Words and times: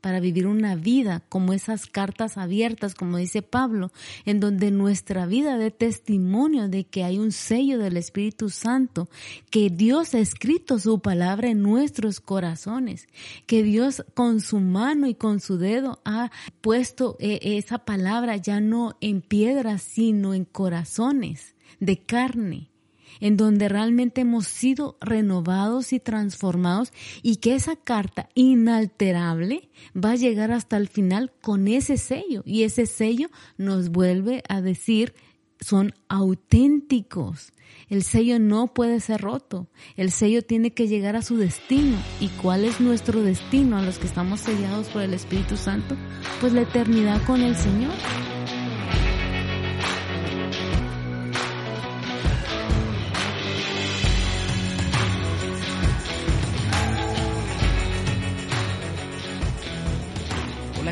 para 0.00 0.20
vivir 0.20 0.46
una 0.46 0.76
vida 0.76 1.22
como 1.28 1.52
esas 1.52 1.86
cartas 1.86 2.38
abiertas, 2.38 2.94
como 2.94 3.18
dice 3.18 3.42
Pablo, 3.42 3.92
en 4.24 4.40
donde 4.40 4.70
nuestra 4.70 5.26
vida 5.26 5.58
dé 5.58 5.70
testimonio 5.70 6.68
de 6.68 6.84
que 6.84 7.04
hay 7.04 7.18
un 7.18 7.32
sello 7.32 7.78
del 7.78 7.96
Espíritu 7.96 8.50
Santo, 8.50 9.08
que 9.50 9.70
Dios 9.70 10.14
ha 10.14 10.18
escrito 10.18 10.78
su 10.78 11.00
palabra 11.00 11.50
en 11.50 11.62
nuestros 11.62 12.20
corazones, 12.20 13.08
que 13.46 13.62
Dios 13.62 14.04
con 14.14 14.40
su 14.40 14.60
mano 14.60 15.06
y 15.06 15.14
con 15.14 15.40
su 15.40 15.58
dedo 15.58 16.00
ha 16.04 16.30
puesto 16.60 17.16
eh, 17.20 17.38
esa 17.42 17.78
palabra 17.78 18.36
ya 18.36 18.60
no 18.60 18.96
en 19.00 19.20
piedras, 19.20 19.82
sino 19.82 20.34
en 20.34 20.44
corazones 20.44 21.54
de 21.78 21.98
carne 21.98 22.69
en 23.20 23.36
donde 23.36 23.68
realmente 23.68 24.22
hemos 24.22 24.46
sido 24.46 24.96
renovados 25.00 25.92
y 25.92 26.00
transformados 26.00 26.92
y 27.22 27.36
que 27.36 27.54
esa 27.54 27.76
carta 27.76 28.28
inalterable 28.34 29.70
va 29.96 30.12
a 30.12 30.16
llegar 30.16 30.52
hasta 30.52 30.76
el 30.76 30.88
final 30.88 31.32
con 31.40 31.68
ese 31.68 31.96
sello 31.96 32.42
y 32.44 32.64
ese 32.64 32.86
sello 32.86 33.28
nos 33.56 33.90
vuelve 33.90 34.42
a 34.48 34.60
decir 34.60 35.14
son 35.60 35.94
auténticos. 36.08 37.52
El 37.88 38.02
sello 38.02 38.38
no 38.38 38.72
puede 38.72 39.00
ser 39.00 39.20
roto. 39.20 39.68
El 39.96 40.10
sello 40.10 40.42
tiene 40.42 40.72
que 40.72 40.88
llegar 40.88 41.16
a 41.16 41.22
su 41.22 41.36
destino. 41.36 41.98
¿Y 42.20 42.28
cuál 42.28 42.64
es 42.64 42.80
nuestro 42.80 43.22
destino 43.22 43.76
a 43.76 43.82
los 43.82 43.98
que 43.98 44.06
estamos 44.06 44.40
sellados 44.40 44.88
por 44.88 45.02
el 45.02 45.14
Espíritu 45.14 45.56
Santo? 45.56 45.96
Pues 46.40 46.52
la 46.52 46.62
eternidad 46.62 47.22
con 47.26 47.42
el 47.42 47.56
Señor. 47.56 47.92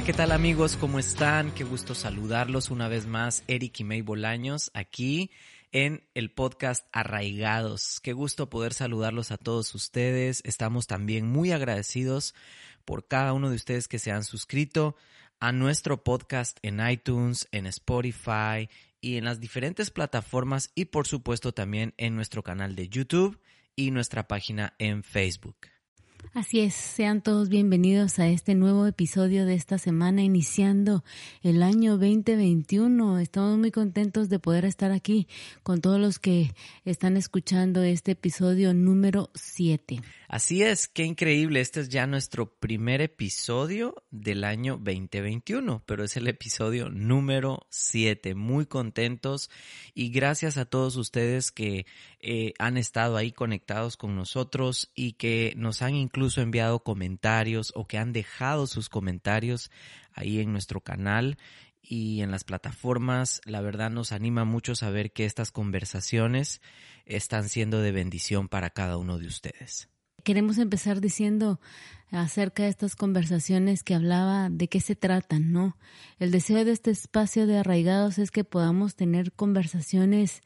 ¿Qué 0.08 0.14
tal 0.14 0.32
amigos? 0.32 0.78
¿Cómo 0.78 0.98
están? 0.98 1.52
Qué 1.52 1.64
gusto 1.64 1.94
saludarlos 1.94 2.70
una 2.70 2.88
vez 2.88 3.04
más, 3.04 3.44
Eric 3.46 3.80
y 3.80 3.84
May 3.84 4.00
Bolaños, 4.00 4.70
aquí 4.72 5.30
en 5.70 6.02
el 6.14 6.30
podcast 6.30 6.86
Arraigados. 6.92 8.00
Qué 8.00 8.14
gusto 8.14 8.48
poder 8.48 8.72
saludarlos 8.72 9.32
a 9.32 9.36
todos 9.36 9.74
ustedes. 9.74 10.40
Estamos 10.46 10.86
también 10.86 11.26
muy 11.26 11.52
agradecidos 11.52 12.34
por 12.86 13.06
cada 13.06 13.34
uno 13.34 13.50
de 13.50 13.56
ustedes 13.56 13.86
que 13.86 13.98
se 13.98 14.10
han 14.10 14.24
suscrito 14.24 14.96
a 15.40 15.52
nuestro 15.52 16.02
podcast 16.04 16.56
en 16.62 16.80
iTunes, 16.88 17.46
en 17.52 17.66
Spotify 17.66 18.70
y 19.02 19.18
en 19.18 19.26
las 19.26 19.40
diferentes 19.40 19.90
plataformas 19.90 20.70
y 20.74 20.86
por 20.86 21.06
supuesto 21.06 21.52
también 21.52 21.92
en 21.98 22.16
nuestro 22.16 22.42
canal 22.42 22.76
de 22.76 22.88
YouTube 22.88 23.38
y 23.76 23.90
nuestra 23.90 24.26
página 24.26 24.72
en 24.78 25.02
Facebook. 25.02 25.58
Así 26.34 26.60
es, 26.60 26.74
sean 26.74 27.22
todos 27.22 27.48
bienvenidos 27.48 28.18
a 28.18 28.28
este 28.28 28.54
nuevo 28.54 28.86
episodio 28.86 29.46
de 29.46 29.54
esta 29.54 29.78
semana, 29.78 30.22
iniciando 30.22 31.02
el 31.42 31.62
año 31.62 31.92
2021. 31.98 33.18
Estamos 33.18 33.58
muy 33.58 33.70
contentos 33.70 34.28
de 34.28 34.38
poder 34.38 34.64
estar 34.64 34.92
aquí 34.92 35.26
con 35.62 35.80
todos 35.80 35.98
los 35.98 36.18
que 36.18 36.54
están 36.84 37.16
escuchando 37.16 37.82
este 37.82 38.12
episodio 38.12 38.74
número 38.74 39.30
7. 39.34 40.00
Así 40.28 40.62
es, 40.62 40.88
qué 40.88 41.04
increíble. 41.04 41.60
Este 41.60 41.80
es 41.80 41.88
ya 41.88 42.06
nuestro 42.06 42.54
primer 42.54 43.00
episodio 43.00 44.04
del 44.10 44.44
año 44.44 44.74
2021, 44.74 45.82
pero 45.86 46.04
es 46.04 46.16
el 46.16 46.28
episodio 46.28 46.90
número 46.90 47.66
7. 47.70 48.34
Muy 48.34 48.66
contentos 48.66 49.50
y 49.94 50.10
gracias 50.10 50.58
a 50.58 50.66
todos 50.66 50.96
ustedes 50.96 51.50
que 51.50 51.86
eh, 52.20 52.52
han 52.58 52.76
estado 52.76 53.16
ahí 53.16 53.32
conectados 53.32 53.96
con 53.96 54.16
nosotros 54.16 54.90
y 54.94 55.12
que 55.12 55.54
nos 55.56 55.82
han 55.82 55.94
incluso 55.94 56.40
enviado 56.40 56.82
comentarios 56.82 57.72
o 57.74 57.86
que 57.86 57.98
han 57.98 58.12
dejado 58.12 58.66
sus 58.66 58.88
comentarios 58.88 59.70
ahí 60.12 60.40
en 60.40 60.52
nuestro 60.52 60.80
canal 60.80 61.38
y 61.80 62.20
en 62.22 62.30
las 62.30 62.44
plataformas. 62.44 63.40
La 63.44 63.60
verdad 63.60 63.90
nos 63.90 64.12
anima 64.12 64.44
mucho 64.44 64.74
saber 64.74 65.12
que 65.12 65.26
estas 65.26 65.52
conversaciones 65.52 66.60
están 67.06 67.48
siendo 67.48 67.80
de 67.80 67.92
bendición 67.92 68.48
para 68.48 68.70
cada 68.70 68.96
uno 68.96 69.18
de 69.18 69.26
ustedes 69.26 69.88
queremos 70.24 70.58
empezar 70.58 71.00
diciendo 71.00 71.58
acerca 72.10 72.64
de 72.64 72.68
estas 72.68 72.96
conversaciones 72.96 73.82
que 73.82 73.94
hablaba 73.94 74.50
de 74.50 74.68
qué 74.68 74.80
se 74.80 74.94
tratan, 74.94 75.52
¿no? 75.52 75.78
El 76.18 76.30
deseo 76.30 76.64
de 76.66 76.72
este 76.72 76.90
espacio 76.90 77.46
de 77.46 77.56
arraigados 77.58 78.18
es 78.18 78.30
que 78.30 78.44
podamos 78.44 78.94
tener 78.94 79.32
conversaciones 79.32 80.42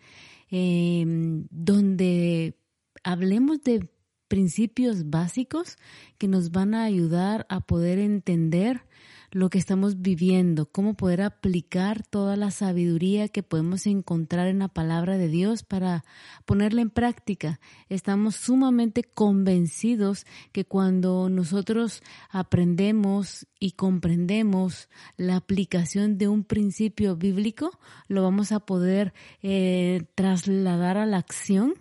em, 0.53 1.47
donde 1.51 2.55
hablemos 3.03 3.63
de 3.63 3.89
principios 4.29 5.11
básicos 5.11 5.77
que 6.19 6.29
nos 6.29 6.51
van 6.51 6.75
a 6.75 6.85
ayudar 6.85 7.47
a 7.49 7.61
poder 7.61 7.99
entender 7.99 8.83
lo 9.33 9.49
que 9.49 9.59
estamos 9.59 10.03
viviendo, 10.03 10.67
cómo 10.67 10.95
poder 10.95 11.23
aplicar 11.23 12.07
toda 12.07 12.37
la 12.37 12.51
sabiduría 12.51 13.29
que 13.29 13.43
podemos 13.43 13.87
encontrar 13.87 14.47
en 14.47 14.59
la 14.59 14.69
palabra 14.69 15.17
de 15.17 15.29
Dios 15.29 15.63
para 15.63 16.05
ponerla 16.45 16.83
en 16.83 16.91
práctica. 16.91 17.59
Estamos 17.89 18.37
sumamente 18.37 19.03
convencidos 19.03 20.27
que 20.53 20.67
cuando 20.67 21.31
nosotros 21.31 22.03
aprendemos 22.31 23.47
y 23.59 23.73
comprendemos 23.73 24.91
la 25.17 25.37
aplicación 25.37 26.19
de 26.19 26.29
un 26.29 26.45
principio 26.45 27.17
bíblico, 27.17 27.71
lo 28.09 28.23
vamos 28.23 28.53
a 28.53 28.61
poder 28.61 29.15
eh, 29.43 30.05
trasladar 30.15 30.99
a 30.99 31.07
la 31.07 31.17
acción 31.17 31.75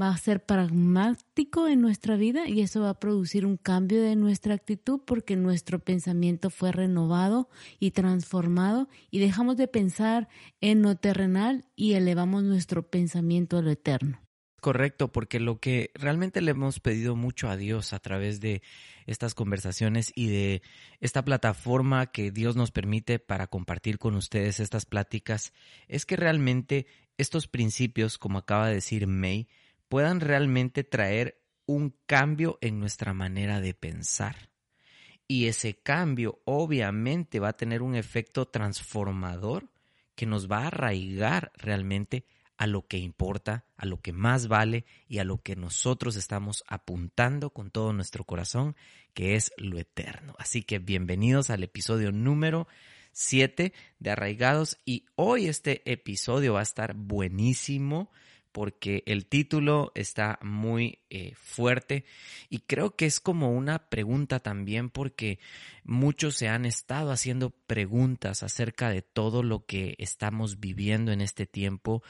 va 0.00 0.10
a 0.10 0.16
ser 0.16 0.44
pragmático 0.44 1.66
en 1.68 1.80
nuestra 1.80 2.16
vida 2.16 2.48
y 2.48 2.60
eso 2.60 2.82
va 2.82 2.90
a 2.90 3.00
producir 3.00 3.44
un 3.44 3.56
cambio 3.56 4.00
de 4.00 4.16
nuestra 4.16 4.54
actitud 4.54 5.00
porque 5.04 5.36
nuestro 5.36 5.78
pensamiento 5.78 6.50
fue 6.50 6.72
renovado 6.72 7.48
y 7.80 7.90
transformado 7.90 8.88
y 9.10 9.18
dejamos 9.18 9.56
de 9.56 9.68
pensar 9.68 10.28
en 10.60 10.82
lo 10.82 10.96
terrenal 10.96 11.64
y 11.74 11.94
elevamos 11.94 12.44
nuestro 12.44 12.88
pensamiento 12.88 13.58
a 13.58 13.62
lo 13.62 13.70
eterno. 13.70 14.20
Correcto, 14.60 15.12
porque 15.12 15.38
lo 15.38 15.60
que 15.60 15.92
realmente 15.94 16.40
le 16.40 16.50
hemos 16.50 16.80
pedido 16.80 17.14
mucho 17.14 17.48
a 17.48 17.56
Dios 17.56 17.92
a 17.92 18.00
través 18.00 18.40
de 18.40 18.60
estas 19.06 19.34
conversaciones 19.34 20.12
y 20.16 20.28
de 20.28 20.62
esta 21.00 21.24
plataforma 21.24 22.10
que 22.10 22.32
Dios 22.32 22.56
nos 22.56 22.72
permite 22.72 23.20
para 23.20 23.46
compartir 23.46 23.98
con 23.98 24.16
ustedes 24.16 24.58
estas 24.58 24.84
pláticas 24.84 25.52
es 25.86 26.04
que 26.04 26.16
realmente 26.16 26.86
estos 27.18 27.46
principios, 27.46 28.18
como 28.18 28.38
acaba 28.38 28.68
de 28.68 28.74
decir 28.74 29.06
May, 29.06 29.48
puedan 29.88 30.20
realmente 30.20 30.84
traer 30.84 31.40
un 31.66 31.94
cambio 32.06 32.58
en 32.60 32.80
nuestra 32.80 33.12
manera 33.12 33.60
de 33.60 33.74
pensar. 33.74 34.50
Y 35.26 35.46
ese 35.46 35.74
cambio 35.74 36.40
obviamente 36.44 37.40
va 37.40 37.50
a 37.50 37.56
tener 37.56 37.82
un 37.82 37.94
efecto 37.94 38.46
transformador 38.46 39.70
que 40.14 40.26
nos 40.26 40.50
va 40.50 40.62
a 40.62 40.66
arraigar 40.68 41.52
realmente 41.56 42.24
a 42.56 42.66
lo 42.66 42.86
que 42.86 42.98
importa, 42.98 43.64
a 43.76 43.86
lo 43.86 44.00
que 44.00 44.12
más 44.12 44.48
vale 44.48 44.84
y 45.06 45.18
a 45.18 45.24
lo 45.24 45.40
que 45.42 45.54
nosotros 45.54 46.16
estamos 46.16 46.64
apuntando 46.66 47.50
con 47.50 47.70
todo 47.70 47.92
nuestro 47.92 48.24
corazón, 48.24 48.74
que 49.14 49.36
es 49.36 49.52
lo 49.58 49.78
eterno. 49.78 50.34
Así 50.38 50.62
que 50.62 50.78
bienvenidos 50.80 51.50
al 51.50 51.62
episodio 51.62 52.10
número 52.10 52.66
7 53.12 53.72
de 53.98 54.10
Arraigados 54.10 54.78
y 54.84 55.04
hoy 55.14 55.46
este 55.46 55.88
episodio 55.90 56.54
va 56.54 56.60
a 56.60 56.64
estar 56.64 56.94
buenísimo 56.94 58.10
porque 58.52 59.02
el 59.06 59.26
título 59.26 59.92
está 59.94 60.38
muy 60.42 60.98
eh, 61.10 61.32
fuerte 61.36 62.04
y 62.48 62.60
creo 62.60 62.96
que 62.96 63.06
es 63.06 63.20
como 63.20 63.52
una 63.52 63.88
pregunta 63.88 64.40
también 64.40 64.90
porque 64.90 65.38
muchos 65.84 66.36
se 66.36 66.48
han 66.48 66.64
estado 66.64 67.10
haciendo 67.10 67.50
preguntas 67.50 68.42
acerca 68.42 68.90
de 68.90 69.02
todo 69.02 69.42
lo 69.42 69.64
que 69.66 69.94
estamos 69.98 70.60
viviendo 70.60 71.12
en 71.12 71.20
este 71.20 71.46
tiempo 71.46 72.02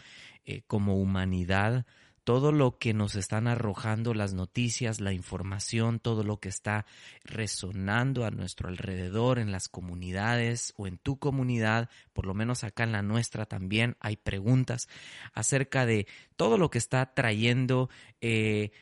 eh, 0.44 0.62
como 0.67 0.96
humanidad 0.96 1.87
todo 2.29 2.53
lo 2.53 2.77
que 2.77 2.93
nos 2.93 3.15
están 3.15 3.47
arrojando 3.49 4.13
las 4.13 4.35
noticias, 4.35 5.01
la 5.01 5.15
información, 5.15 5.99
todo 5.99 6.25
lo 6.25 6.41
que 6.41 6.51
está 6.51 6.85
resonando 7.25 8.27
a 8.27 8.31
nuestro 8.31 8.69
alrededor 8.69 9.39
en 9.39 9.51
las 9.51 9.71
comunidades 9.71 10.75
o 10.77 10.87
en 10.87 10.99
tu 10.99 11.19
comunidad, 11.19 11.89
por 12.13 12.27
lo 12.27 12.35
menos 12.35 12.65
acá 12.65 12.85
en 12.85 12.93
la 12.93 13.01
nuestra 13.01 13.47
también 13.47 13.97
hay 13.99 14.19
preguntas 14.19 14.91
acerca 15.33 15.87
de 15.87 16.07
todo 16.37 16.59
lo 16.59 16.69
que 16.69 16.77
está 16.77 17.15
trayendo 17.15 17.89
eh, 18.21 18.73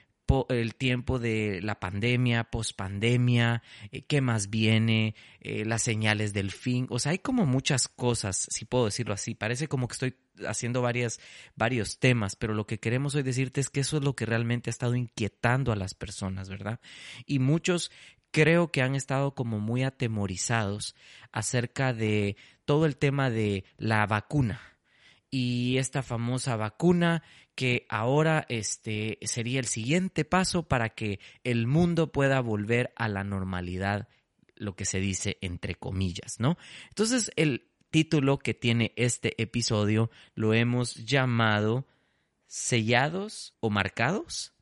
el 0.49 0.75
tiempo 0.75 1.19
de 1.19 1.61
la 1.63 1.79
pandemia, 1.79 2.45
pospandemia, 2.45 3.63
eh, 3.91 4.03
qué 4.03 4.21
más 4.21 4.51
viene, 4.51 5.15
eh, 5.41 5.65
las 5.65 5.83
señales 5.83 6.33
del 6.33 6.51
fin. 6.51 6.87
O 6.91 6.99
sea, 6.99 7.13
hay 7.13 7.19
como 7.19 7.47
muchas 7.47 7.89
cosas, 7.89 8.47
si 8.51 8.65
puedo 8.65 8.87
decirlo 8.87 9.15
así. 9.15 9.35
Parece 9.35 9.69
como 9.69 9.89
que 9.89 9.93
estoy 9.95 10.17
haciendo 10.47 10.83
varias, 10.83 11.21
varios 11.55 11.99
temas, 11.99 12.37
pero 12.37 12.55
lo 12.55 12.67
que 12.67 12.79
queremos 12.79 13.15
hoy 13.15 13.23
decirte 13.23 13.61
es 13.61 13.71
que 13.71 13.81
eso 13.81 13.97
es 13.97 14.05
lo 14.05 14.15
que 14.15 14.27
realmente 14.27 14.71
ha 14.71 14.73
estado 14.73 14.95
inquietando 14.95 15.73
a 15.73 15.77
las 15.77 15.95
personas, 15.95 16.49
¿verdad? 16.49 16.81
Y 17.25 17.39
muchos 17.39 17.91
creo 18.31 18.71
que 18.71 18.83
han 18.83 18.95
estado 18.95 19.35
como 19.35 19.61
muy 19.61 19.83
atemorizados 19.83 20.95
acerca 21.33 21.93
de 21.93 22.37
todo 22.65 22.85
el 22.85 22.97
tema 22.97 23.31
de 23.31 23.65
la 23.79 24.07
vacuna 24.07 24.76
y 25.31 25.79
esta 25.79 26.03
famosa 26.03 26.57
vacuna 26.57 27.23
que 27.55 27.87
ahora 27.89 28.45
este 28.49 29.19
sería 29.23 29.61
el 29.61 29.67
siguiente 29.67 30.25
paso 30.25 30.65
para 30.65 30.91
que 30.91 31.21
el 31.43 31.67
mundo 31.67 32.13
pueda 32.13 32.41
volver 32.41 32.93
a 32.97 33.09
la 33.09 33.25
normalidad, 33.25 34.09
lo 34.55 34.77
que 34.77 34.85
se 34.85 35.01
dice 35.01 35.39
entre 35.41 35.75
comillas, 35.75 36.39
¿no? 36.39 36.57
Entonces 36.89 37.31
el 37.37 37.69
título 37.91 38.39
que 38.39 38.55
tiene 38.55 38.93
este 38.97 39.41
episodio 39.43 40.11
lo 40.35 40.55
hemos 40.55 40.95
llamado 40.97 41.87
¿Sellados 42.47 43.55
o 43.61 43.71
marcados? 43.71 44.53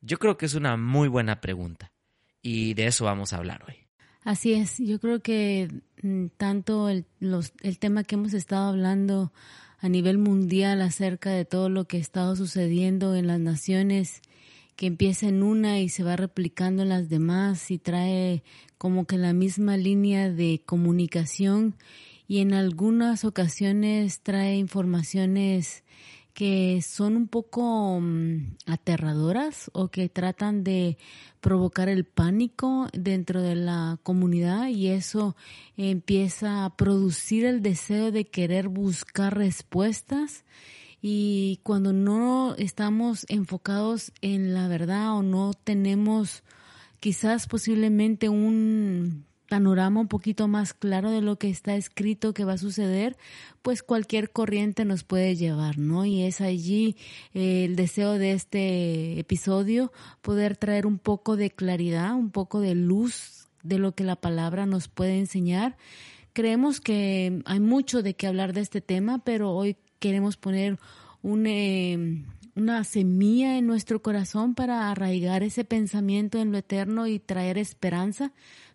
Yo 0.00 0.18
creo 0.18 0.36
que 0.36 0.46
es 0.46 0.54
una 0.54 0.76
muy 0.76 1.08
buena 1.08 1.40
pregunta 1.40 1.92
y 2.42 2.74
de 2.74 2.86
eso 2.86 3.04
vamos 3.04 3.32
a 3.32 3.38
hablar 3.38 3.64
hoy. 3.66 3.76
Así 4.24 4.52
es, 4.52 4.78
yo 4.78 5.00
creo 5.00 5.20
que 5.20 5.68
mm, 6.02 6.26
tanto 6.36 6.88
el, 6.88 7.06
el 7.62 7.78
tema 7.78 8.04
que 8.04 8.14
hemos 8.14 8.34
estado 8.34 8.68
hablando 8.68 9.32
a 9.82 9.88
nivel 9.88 10.16
mundial 10.16 10.80
acerca 10.80 11.30
de 11.30 11.44
todo 11.44 11.68
lo 11.68 11.86
que 11.86 11.96
ha 11.96 12.00
estado 12.00 12.36
sucediendo 12.36 13.16
en 13.16 13.26
las 13.26 13.40
naciones, 13.40 14.22
que 14.76 14.86
empieza 14.86 15.26
en 15.26 15.42
una 15.42 15.80
y 15.80 15.88
se 15.88 16.04
va 16.04 16.14
replicando 16.14 16.84
en 16.84 16.88
las 16.88 17.08
demás 17.08 17.68
y 17.72 17.78
trae 17.78 18.44
como 18.78 19.06
que 19.06 19.18
la 19.18 19.32
misma 19.32 19.76
línea 19.76 20.30
de 20.30 20.62
comunicación 20.64 21.74
y 22.28 22.38
en 22.38 22.54
algunas 22.54 23.24
ocasiones 23.24 24.20
trae 24.20 24.56
informaciones 24.56 25.82
que 26.34 26.80
son 26.82 27.16
un 27.16 27.28
poco 27.28 28.00
mm, 28.00 28.56
aterradoras 28.66 29.70
o 29.74 29.88
que 29.88 30.08
tratan 30.08 30.64
de 30.64 30.96
provocar 31.40 31.88
el 31.88 32.04
pánico 32.04 32.88
dentro 32.92 33.42
de 33.42 33.54
la 33.54 33.98
comunidad 34.02 34.68
y 34.68 34.88
eso 34.88 35.36
empieza 35.76 36.64
a 36.64 36.76
producir 36.76 37.44
el 37.44 37.62
deseo 37.62 38.10
de 38.12 38.26
querer 38.26 38.68
buscar 38.68 39.36
respuestas. 39.36 40.44
Y 41.00 41.58
cuando 41.64 41.92
no 41.92 42.54
estamos 42.56 43.26
enfocados 43.28 44.12
en 44.20 44.54
la 44.54 44.68
verdad 44.68 45.16
o 45.16 45.22
no 45.22 45.52
tenemos 45.52 46.44
quizás 47.00 47.48
posiblemente 47.48 48.28
un 48.28 49.26
panorama 49.52 50.00
un 50.00 50.08
poquito 50.08 50.48
más 50.48 50.72
claro 50.72 51.10
de 51.10 51.20
lo 51.20 51.36
que 51.36 51.50
está 51.50 51.76
escrito 51.76 52.32
que 52.32 52.46
va 52.46 52.54
a 52.54 52.56
suceder, 52.58 53.18
pues 53.60 53.82
cualquier 53.82 54.30
corriente 54.30 54.86
nos 54.86 55.04
puede 55.04 55.36
llevar, 55.36 55.76
¿no? 55.76 56.06
Y 56.06 56.22
es 56.22 56.40
allí 56.40 56.96
eh, 57.34 57.66
el 57.66 57.76
deseo 57.76 58.14
de 58.14 58.32
este 58.32 59.20
episodio 59.20 59.92
poder 60.22 60.56
traer 60.56 60.86
un 60.86 60.98
poco 60.98 61.36
de 61.36 61.50
claridad, 61.50 62.14
un 62.14 62.30
poco 62.30 62.60
de 62.60 62.74
luz 62.74 63.46
de 63.62 63.76
lo 63.76 63.92
que 63.94 64.04
la 64.04 64.16
palabra 64.16 64.64
nos 64.64 64.88
puede 64.88 65.18
enseñar. 65.18 65.76
Creemos 66.32 66.80
que 66.80 67.42
hay 67.44 67.60
mucho 67.60 68.02
de 68.02 68.14
qué 68.14 68.28
hablar 68.28 68.54
de 68.54 68.62
este 68.62 68.80
tema, 68.80 69.18
pero 69.22 69.50
hoy 69.50 69.76
queremos 69.98 70.38
poner 70.38 70.78
eh, 71.44 72.24
una 72.56 72.84
semilla 72.84 73.58
en 73.58 73.66
nuestro 73.66 74.00
corazón 74.00 74.54
para 74.54 74.90
arraigar 74.90 75.42
ese 75.42 75.64
pensamiento 75.64 76.38
en 76.38 76.52
lo 76.52 76.56
eterno 76.56 77.06
y 77.06 77.18
traer 77.18 77.58
esperanza 77.58 78.32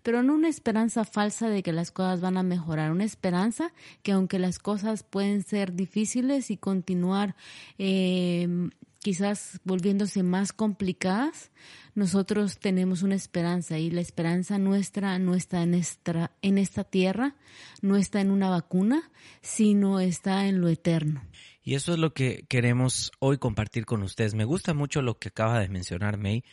pero 0.08 0.24
no 0.24 0.36
una 0.36 0.48
esperanza 0.48 1.04
falsa 1.04 1.50
de 1.50 1.62
que 1.62 1.74
las 1.74 1.92
cosas 1.92 2.22
van 2.22 2.38
a 2.38 2.42
mejorar, 2.42 2.94
una 2.94 3.04
esperanza 3.04 3.74
que 4.04 4.14
aunque 4.14 4.40
las 4.40 4.58
cosas 4.58 5.04
pueden 5.04 5.44
ser 5.44 5.74
difíciles 5.74 6.50
y 6.50 6.56
continuar 6.56 7.36
eh, 7.78 8.70
quizás 9.00 9.60
volviéndose 9.66 10.24
más 10.24 10.54
complicadas, 10.54 11.52
nosotros 11.94 12.58
tenemos 12.58 13.04
una 13.04 13.16
esperanza 13.16 13.80
y 13.80 13.92
la 13.92 14.00
esperanza 14.00 14.58
nuestra 14.58 15.20
no 15.20 15.36
está 15.36 15.62
en 15.62 15.74
esta, 15.74 16.32
en 16.42 16.58
esta 16.58 16.86
tierra, 16.86 17.36
no 17.82 17.98
está 17.98 18.22
en 18.22 18.32
una 18.32 18.50
vacuna, 18.50 19.12
sino 19.42 20.00
está 20.00 20.48
en 20.48 20.62
lo 20.62 20.70
eterno. 20.70 21.22
Y 21.62 21.76
eso 21.76 21.92
es 21.92 22.00
lo 22.00 22.14
que 22.14 22.46
queremos 22.48 23.12
hoy 23.20 23.40
compartir 23.40 23.86
con 23.86 24.04
ustedes. 24.04 24.36
Me 24.36 24.46
gusta 24.46 24.74
mucho 24.74 25.02
lo 25.02 25.20
que 25.20 25.28
acaba 25.28 25.60
de 25.60 25.68
mencionar 25.68 26.18
May, 26.18 26.46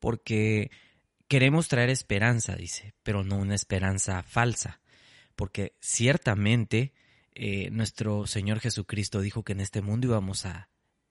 porque 0.00 0.70
Queremos 1.28 1.68
traer 1.68 1.90
esperanza, 1.90 2.56
dice, 2.56 2.94
pero 3.02 3.22
no 3.22 3.36
una 3.36 3.54
esperanza 3.54 4.22
falsa, 4.22 4.80
porque 5.36 5.76
ciertamente 5.78 6.94
eh, 7.34 7.70
nuestro 7.70 8.26
Señor 8.26 8.60
Jesucristo 8.60 9.20
dijo 9.20 9.44
que 9.44 9.52
en 9.52 9.60
este 9.60 9.82
mundo 9.82 10.08
íbamos 10.08 10.46
a 10.46 10.70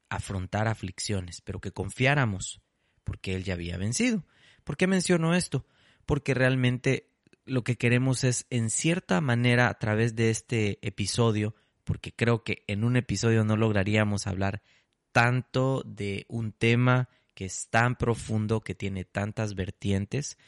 afrontar 0.10 0.68
aflicciones, 0.68 1.42
pero 1.42 1.62
que 1.62 1.72
confiáramos, 1.72 2.62
porque 3.04 3.36
Él 3.36 3.44
ya 3.44 3.54
había 3.54 3.78
vencido. 3.78 4.26
¿Por 4.64 4.76
qué 4.76 4.88
menciono 4.88 5.36
esto? 5.36 5.68
Porque 6.06 6.34
realmente 6.34 7.12
lo 7.46 7.64
que 7.64 7.78
queremos 7.78 8.24
es, 8.24 8.48
en 8.50 8.72
cierta 8.72 9.22
manera, 9.22 9.70
a 9.70 9.78
través 9.78 10.16
de 10.16 10.32
este 10.32 10.80
episodio, 10.82 11.56
porque 11.84 12.12
creo 12.12 12.44
que 12.44 12.64
en 12.68 12.84
un 12.84 12.98
episodio 12.98 13.46
no 13.46 13.56
lograríamos 13.56 14.26
hablar 14.26 14.64
tanto 15.12 15.84
de 15.86 16.26
un 16.28 16.52
tema 16.52 17.08
que 17.38 17.46
es 17.46 17.68
tan 17.70 17.96
profundo, 17.98 18.62
que 18.62 18.74
tiene 18.74 19.06
tantas 19.06 19.54
vertientes 19.54 20.40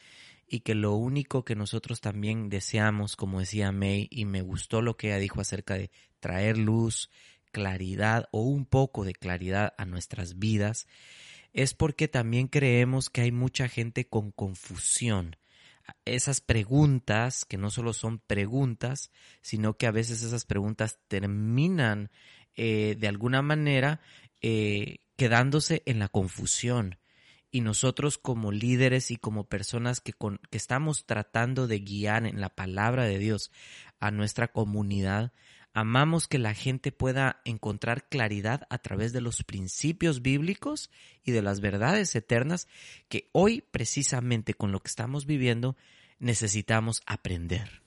y 0.48 0.62
que 0.62 0.74
lo 0.74 0.96
único 0.96 1.46
que 1.46 1.56
nosotros 1.56 2.02
también 2.02 2.50
deseamos, 2.50 3.16
como 3.16 3.42
decía 3.42 3.72
May, 3.72 4.08
y 4.10 4.26
me 4.26 4.42
gustó 4.42 4.82
lo 4.82 4.98
que 4.98 5.10
ella 5.10 5.20
dijo 5.20 5.40
acerca 5.40 5.76
de 5.76 5.92
traer 6.20 6.58
luz, 6.58 7.12
claridad 7.52 8.28
o 8.32 8.42
un 8.42 8.66
poco 8.66 9.06
de 9.06 9.14
claridad 9.14 9.76
a 9.78 9.86
nuestras 9.86 10.40
vidas, 10.40 10.88
es 11.54 11.76
porque 11.76 12.08
también 12.08 12.48
creemos 12.48 13.12
que 13.12 13.22
hay 13.22 13.32
mucha 13.32 13.68
gente 13.68 14.08
con 14.08 14.32
confusión. 14.32 15.36
Esas 16.06 16.42
preguntas, 16.42 17.46
que 17.46 17.60
no 17.60 17.70
solo 17.70 17.94
son 17.94 18.18
preguntas, 18.18 19.12
sino 19.42 19.78
que 19.78 19.86
a 19.86 19.92
veces 19.92 20.24
esas 20.24 20.46
preguntas 20.46 20.98
terminan 21.08 22.10
eh, 22.56 22.96
de 22.98 23.08
alguna 23.08 23.44
manera 23.44 24.02
eh, 24.42 24.98
quedándose 25.16 25.84
en 25.86 26.00
la 26.00 26.08
confusión. 26.08 26.98
Y 27.52 27.62
nosotros 27.62 28.18
como 28.18 28.52
líderes 28.52 29.10
y 29.10 29.18
como 29.18 29.46
personas 29.46 30.02
que, 30.02 30.14
que 30.14 30.58
estamos 30.58 31.06
tratando 31.06 31.68
de 31.68 31.80
guiar 31.80 32.28
en 32.28 32.42
la 32.42 32.50
palabra 32.50 33.06
de 33.06 33.18
Dios 33.18 33.52
a 34.00 34.12
nuestra 34.12 34.50
comunidad, 34.50 35.34
amamos 35.74 36.28
que 36.28 36.38
la 36.38 36.54
gente 36.54 36.92
pueda 36.92 37.42
encontrar 37.46 38.08
claridad 38.08 38.68
a 38.70 38.78
través 38.78 39.14
de 39.14 39.22
los 39.22 39.44
principios 39.44 40.22
bíblicos 40.22 40.92
y 41.24 41.32
de 41.32 41.42
las 41.42 41.60
verdades 41.60 42.16
eternas 42.16 42.68
que 43.08 43.30
hoy 43.32 43.62
precisamente 43.62 44.54
con 44.54 44.72
lo 44.72 44.80
que 44.80 44.90
estamos 44.90 45.26
viviendo 45.26 45.76
necesitamos 46.20 47.02
aprender. 47.06 47.82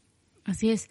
Así 0.44 0.70
es. 0.70 0.88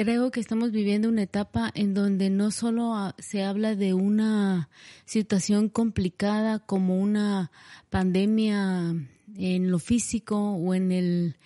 Creo 0.00 0.30
que 0.30 0.40
estamos 0.40 0.72
viviendo 0.72 1.10
una 1.10 1.24
etapa 1.24 1.70
en 1.74 1.92
donde 1.92 2.30
no 2.30 2.50
solo 2.50 2.94
ah, 2.94 3.14
se 3.18 3.42
habla 3.42 3.76
de 3.76 3.92
una 3.92 4.70
situación 5.04 5.68
complicada 5.68 6.60
como 6.60 6.98
una 6.98 7.50
pandemia 7.90 8.96
en 9.36 9.70
lo 9.70 9.78
físico 9.78 10.52
o 10.52 10.72
en 10.72 10.92
el 10.92 11.36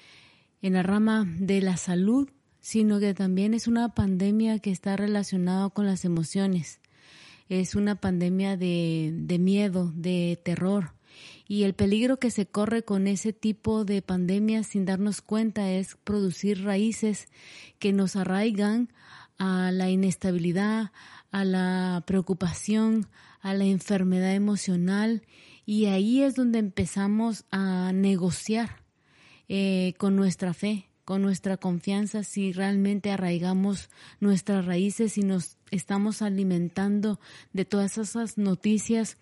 en 0.63 0.75
la 0.75 0.85
rama 0.85 1.27
de 1.41 1.61
la 1.61 1.77
salud, 1.77 2.29
sino 2.61 3.01
que 3.01 3.15
también 3.15 3.53
es 3.53 3.67
una 3.67 3.97
pandemia 3.97 4.61
que 4.61 4.71
está 4.71 4.97
relacionada 4.97 5.69
con 5.71 5.85
las 5.85 6.05
emociones. 6.05 6.79
Es 7.49 7.75
una 7.75 7.97
pandemia 7.97 8.57
de, 8.57 9.11
de 9.13 9.41
miedo, 9.41 9.93
de 9.97 10.39
terror, 10.41 10.93
y 11.49 11.63
el 11.63 11.75
peligro 11.75 12.19
que 12.19 12.31
se 12.31 12.47
corre 12.47 12.83
con 12.83 13.07
ese 13.07 13.33
tipo 13.33 13.85
de 13.85 14.03
pandemias 14.03 14.69
sin 14.69 14.85
darnos 14.85 15.23
cuenta 15.23 15.71
es 15.71 15.97
producir 16.05 16.65
raíces 16.65 17.29
que 17.79 17.93
nos 17.93 18.17
arraigan 18.17 18.93
a 19.39 19.71
la 19.71 19.91
inestabilidad, 19.91 20.93
a 21.31 21.45
la 21.45 22.03
preocupación, 22.07 23.07
a 23.41 23.55
la 23.55 23.65
enfermedad 23.65 24.35
emocional. 24.35 25.23
Y 25.65 25.87
ahí 25.87 26.23
es 26.23 26.35
donde 26.35 26.59
empezamos 26.59 27.45
a 27.51 27.93
negociar 27.93 28.83
eh, 29.49 29.95
con 29.99 30.17
nuestra 30.17 30.55
fe, 30.55 30.89
con 31.05 31.23
nuestra 31.23 31.57
confianza, 31.57 32.25
si 32.25 32.53
realmente 32.53 33.13
arraigamos 33.13 33.91
nuestras 34.19 34.65
raíces 34.65 35.19
y 35.19 35.23
nos 35.23 35.57
estamos 35.71 36.23
alimentando 36.23 37.21
de 37.53 37.65
todas 37.65 37.99
esas 37.99 38.39
noticias 38.39 39.17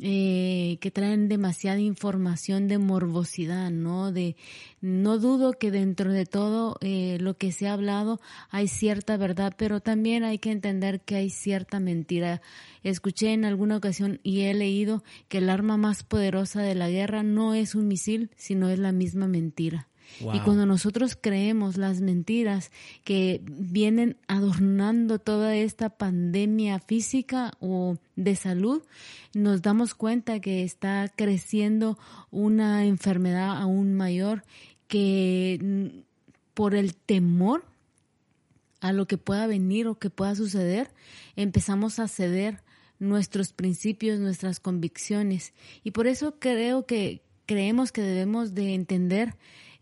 eh, 0.00 0.78
que 0.80 0.90
traen 0.90 1.28
demasiada 1.28 1.78
información 1.78 2.66
de 2.66 2.78
morbosidad, 2.78 3.70
¿no? 3.70 4.10
De, 4.10 4.36
no 4.80 5.18
dudo 5.18 5.52
que 5.52 5.70
dentro 5.70 6.12
de 6.12 6.26
todo 6.26 6.76
eh, 6.80 7.18
lo 7.20 7.36
que 7.36 7.52
se 7.52 7.68
ha 7.68 7.74
hablado 7.74 8.20
hay 8.50 8.66
cierta 8.66 9.16
verdad, 9.16 9.54
pero 9.56 9.80
también 9.80 10.24
hay 10.24 10.38
que 10.38 10.50
entender 10.50 11.00
que 11.00 11.16
hay 11.16 11.30
cierta 11.30 11.78
mentira. 11.78 12.42
Escuché 12.82 13.32
en 13.32 13.44
alguna 13.44 13.76
ocasión 13.76 14.20
y 14.22 14.42
he 14.42 14.54
leído 14.54 15.04
que 15.28 15.38
el 15.38 15.48
arma 15.48 15.76
más 15.76 16.02
poderosa 16.02 16.62
de 16.62 16.74
la 16.74 16.90
guerra 16.90 17.22
no 17.22 17.54
es 17.54 17.74
un 17.74 17.86
misil, 17.86 18.30
sino 18.36 18.68
es 18.70 18.78
la 18.78 18.92
misma 18.92 19.28
mentira. 19.28 19.88
Y 20.20 20.40
cuando 20.40 20.66
nosotros 20.66 21.16
creemos 21.20 21.76
las 21.76 22.00
mentiras 22.00 22.70
que 23.04 23.40
vienen 23.44 24.16
adornando 24.28 25.18
toda 25.18 25.56
esta 25.56 25.90
pandemia 25.90 26.78
física 26.78 27.52
o 27.60 27.96
de 28.16 28.36
salud, 28.36 28.82
nos 29.34 29.62
damos 29.62 29.94
cuenta 29.94 30.40
que 30.40 30.62
está 30.62 31.10
creciendo 31.14 31.98
una 32.30 32.84
enfermedad 32.84 33.56
aún 33.56 33.94
mayor 33.94 34.44
que 34.86 35.58
mm, 35.60 35.86
por 36.54 36.74
el 36.74 36.94
temor 36.94 37.64
a 38.80 38.92
lo 38.92 39.06
que 39.06 39.18
pueda 39.18 39.46
venir 39.46 39.86
o 39.88 39.98
que 39.98 40.10
pueda 40.10 40.34
suceder, 40.34 40.90
empezamos 41.36 41.98
a 41.98 42.06
ceder 42.06 42.60
nuestros 42.98 43.52
principios, 43.52 44.20
nuestras 44.20 44.60
convicciones. 44.60 45.52
Y 45.82 45.92
por 45.92 46.06
eso 46.06 46.38
creo 46.38 46.86
que 46.86 47.22
creemos 47.46 47.92
que 47.92 48.02
debemos 48.02 48.54
de 48.54 48.74
entender 48.74 49.36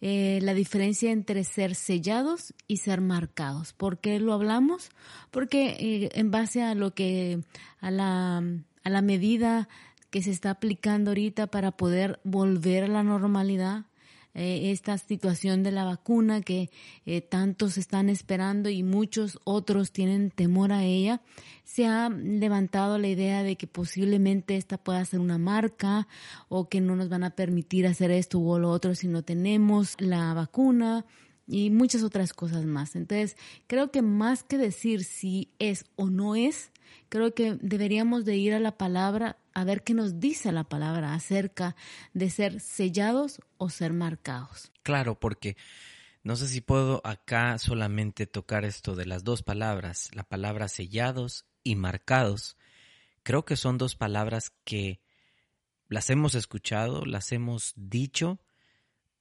eh, 0.05 0.41
la 0.43 0.53
diferencia 0.53 1.13
entre 1.13 1.45
ser 1.45 1.77
sellados 1.77 2.55
y 2.67 2.79
ser 2.79 3.01
marcados. 3.01 3.73
¿Por 3.73 3.99
qué 3.99 4.19
lo 4.19 4.33
hablamos? 4.33 4.91
Porque 5.31 5.77
eh, 5.79 6.09
en 6.15 6.33
base 6.33 6.61
a 6.61 6.75
lo 6.75 6.93
que, 6.93 7.45
a 7.81 7.93
la, 7.93 8.39
a 8.83 8.91
la 8.91 9.01
medida 9.01 9.69
que 10.11 10.21
se 10.21 10.33
está 10.33 10.51
aplicando 10.51 11.13
ahorita 11.13 11.47
para 11.47 11.71
poder 11.71 12.19
volver 12.25 12.83
a 12.83 12.89
la 12.89 13.05
normalidad, 13.05 13.85
eh, 14.35 14.71
esta 14.73 14.97
situación 14.99 15.63
de 15.63 15.73
la 15.73 15.85
vacuna 15.85 16.41
que 16.41 16.71
eh, 17.05 17.21
tantos 17.21 17.77
están 17.77 18.09
esperando 18.09 18.71
y 18.71 18.83
muchos 18.83 19.39
otros 19.45 19.93
tienen 19.93 20.31
temor 20.31 20.73
a 20.73 20.85
ella, 20.85 21.21
se 21.65 21.87
ha 21.87 22.09
levantado 22.09 22.99
la 22.99 23.09
idea 23.09 23.43
de 23.43 23.57
que 23.57 23.67
posiblemente 23.67 24.57
esta 24.57 24.79
pueda 24.79 25.05
ser 25.05 25.21
una 25.21 25.39
marca 25.39 26.09
o 26.49 26.69
que 26.69 26.81
no 26.81 26.97
nos 26.97 27.09
van 27.09 27.25
a 27.25 27.31
permitir 27.31 27.87
hacer 27.87 28.11
esto 28.11 28.41
o 28.41 28.59
lo 28.59 28.71
otro 28.71 28.95
si 28.95 29.07
no 29.07 29.23
tenemos 29.23 29.97
la 29.99 30.33
vacuna 30.35 31.05
y 31.47 31.71
muchas 31.71 32.03
otras 32.03 32.33
cosas 32.33 32.65
más. 32.65 32.97
Entonces, 32.97 33.37
creo 33.67 33.91
que 33.91 34.03
más 34.03 34.43
que 34.43 34.59
decir 34.59 35.05
si 35.05 35.51
es 35.59 35.85
o 35.97 36.11
no 36.11 36.37
es, 36.37 36.71
creo 37.09 37.35
que 37.35 37.59
deberíamos 37.61 38.25
de 38.25 38.37
ir 38.37 38.55
a 38.55 38.61
la 38.61 38.77
palabra 38.77 39.39
a 39.55 39.65
ver 39.65 39.83
qué 39.83 39.95
nos 39.95 40.21
dice 40.21 40.53
la 40.53 40.65
palabra 40.65 41.15
acerca 41.15 41.77
de 42.15 42.31
ser 42.31 42.61
sellados 42.61 43.41
o 43.59 43.71
ser 43.71 43.93
marcados. 43.93 44.73
Claro, 44.83 45.19
porque 45.19 45.57
no 46.23 46.37
sé 46.37 46.49
si 46.49 46.61
puedo 46.61 47.01
acá 47.05 47.59
solamente 47.59 48.27
tocar 48.27 48.65
esto 48.65 48.95
de 48.95 49.07
las 49.07 49.25
dos 49.25 49.43
palabras, 49.43 50.11
la 50.15 50.23
palabra 50.23 50.69
sellados 50.69 51.47
y 51.65 51.77
marcados. 51.77 52.57
Creo 53.23 53.45
que 53.45 53.57
son 53.57 53.79
dos 53.79 53.97
palabras 53.97 54.53
que 54.65 55.01
las 55.89 56.11
hemos 56.11 56.35
escuchado, 56.35 57.05
las 57.05 57.33
hemos 57.33 57.73
dicho, 57.77 58.41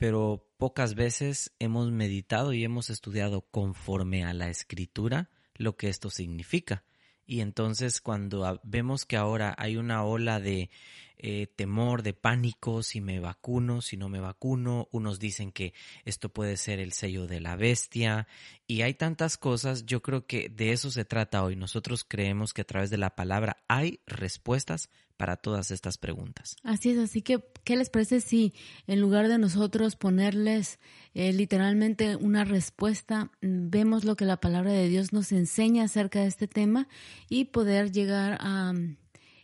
pero 0.01 0.43
pocas 0.58 0.96
veces 0.96 1.53
hemos 1.60 1.91
meditado 1.91 2.53
y 2.53 2.63
hemos 2.63 2.89
estudiado 2.89 3.41
conforme 3.41 4.24
a 4.24 4.34
la 4.34 4.50
escritura 4.50 5.29
lo 5.53 5.77
que 5.77 5.89
esto 5.89 6.10
significa. 6.10 6.84
Y 7.24 7.41
entonces 7.41 8.01
cuando 8.01 8.60
vemos 8.63 9.05
que 9.05 9.15
ahora 9.15 9.53
hay 9.60 9.77
una 9.77 10.03
ola 10.03 10.39
de 10.39 10.72
eh, 11.20 11.46
temor, 11.55 12.01
de 12.01 12.13
pánico, 12.13 12.81
si 12.81 13.00
me 13.00 13.20
vacuno, 13.20 13.84
si 13.84 13.96
no 13.96 14.10
me 14.10 14.20
vacuno, 14.20 14.89
unos 14.91 15.20
dicen 15.20 15.51
que 15.51 15.75
esto 16.03 16.29
puede 16.29 16.58
ser 16.58 16.79
el 16.79 16.93
sello 16.93 17.27
de 17.27 17.39
la 17.39 17.55
bestia 17.55 18.27
y 18.65 18.81
hay 18.81 18.96
tantas 18.96 19.38
cosas, 19.38 19.86
yo 19.86 20.01
creo 20.01 20.25
que 20.25 20.50
de 20.50 20.72
eso 20.72 20.89
se 20.89 21.05
trata 21.05 21.43
hoy. 21.43 21.55
Nosotros 21.55 22.03
creemos 22.03 22.55
que 22.55 22.62
a 22.62 22.65
través 22.65 22.89
de 22.89 22.98
la 22.98 23.15
palabra 23.15 23.58
hay 23.67 24.00
respuestas 24.08 24.89
para 25.22 25.38
todas 25.38 25.70
estas 25.70 26.00
preguntas. 26.00 26.56
Así 26.63 26.90
es, 26.90 26.98
así 26.98 27.22
que, 27.22 27.46
¿qué 27.63 27.75
les 27.75 27.92
parece 27.92 28.22
si 28.22 28.56
en 28.88 29.00
lugar 29.00 29.28
de 29.28 29.38
nosotros 29.38 29.96
ponerles 29.96 30.80
eh, 31.13 31.32
literalmente 31.32 32.16
una 32.16 32.44
respuesta, 32.44 33.30
vemos 33.40 34.04
lo 34.04 34.16
que 34.16 34.25
la 34.25 34.40
palabra 34.40 34.72
de 34.72 34.90
Dios 34.90 35.13
nos 35.13 35.32
enseña 35.32 35.84
acerca 35.84 36.22
de 36.22 36.25
este 36.25 36.48
tema 36.48 36.88
y 37.30 37.46
poder 37.46 37.92
llegar 37.92 38.40
a, 38.42 38.74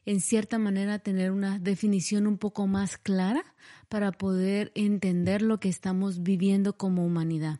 en 0.05 0.19
cierta 0.19 0.57
manera, 0.57 0.97
tener 0.97 1.29
una 1.29 1.59
definición 1.59 2.25
un 2.25 2.39
poco 2.39 2.65
más 2.65 2.97
clara 2.97 3.43
para 3.87 4.11
poder 4.11 4.71
entender 4.73 5.43
lo 5.43 5.59
que 5.59 5.69
estamos 5.69 6.23
viviendo 6.23 6.75
como 6.75 7.05
humanidad? 7.05 7.59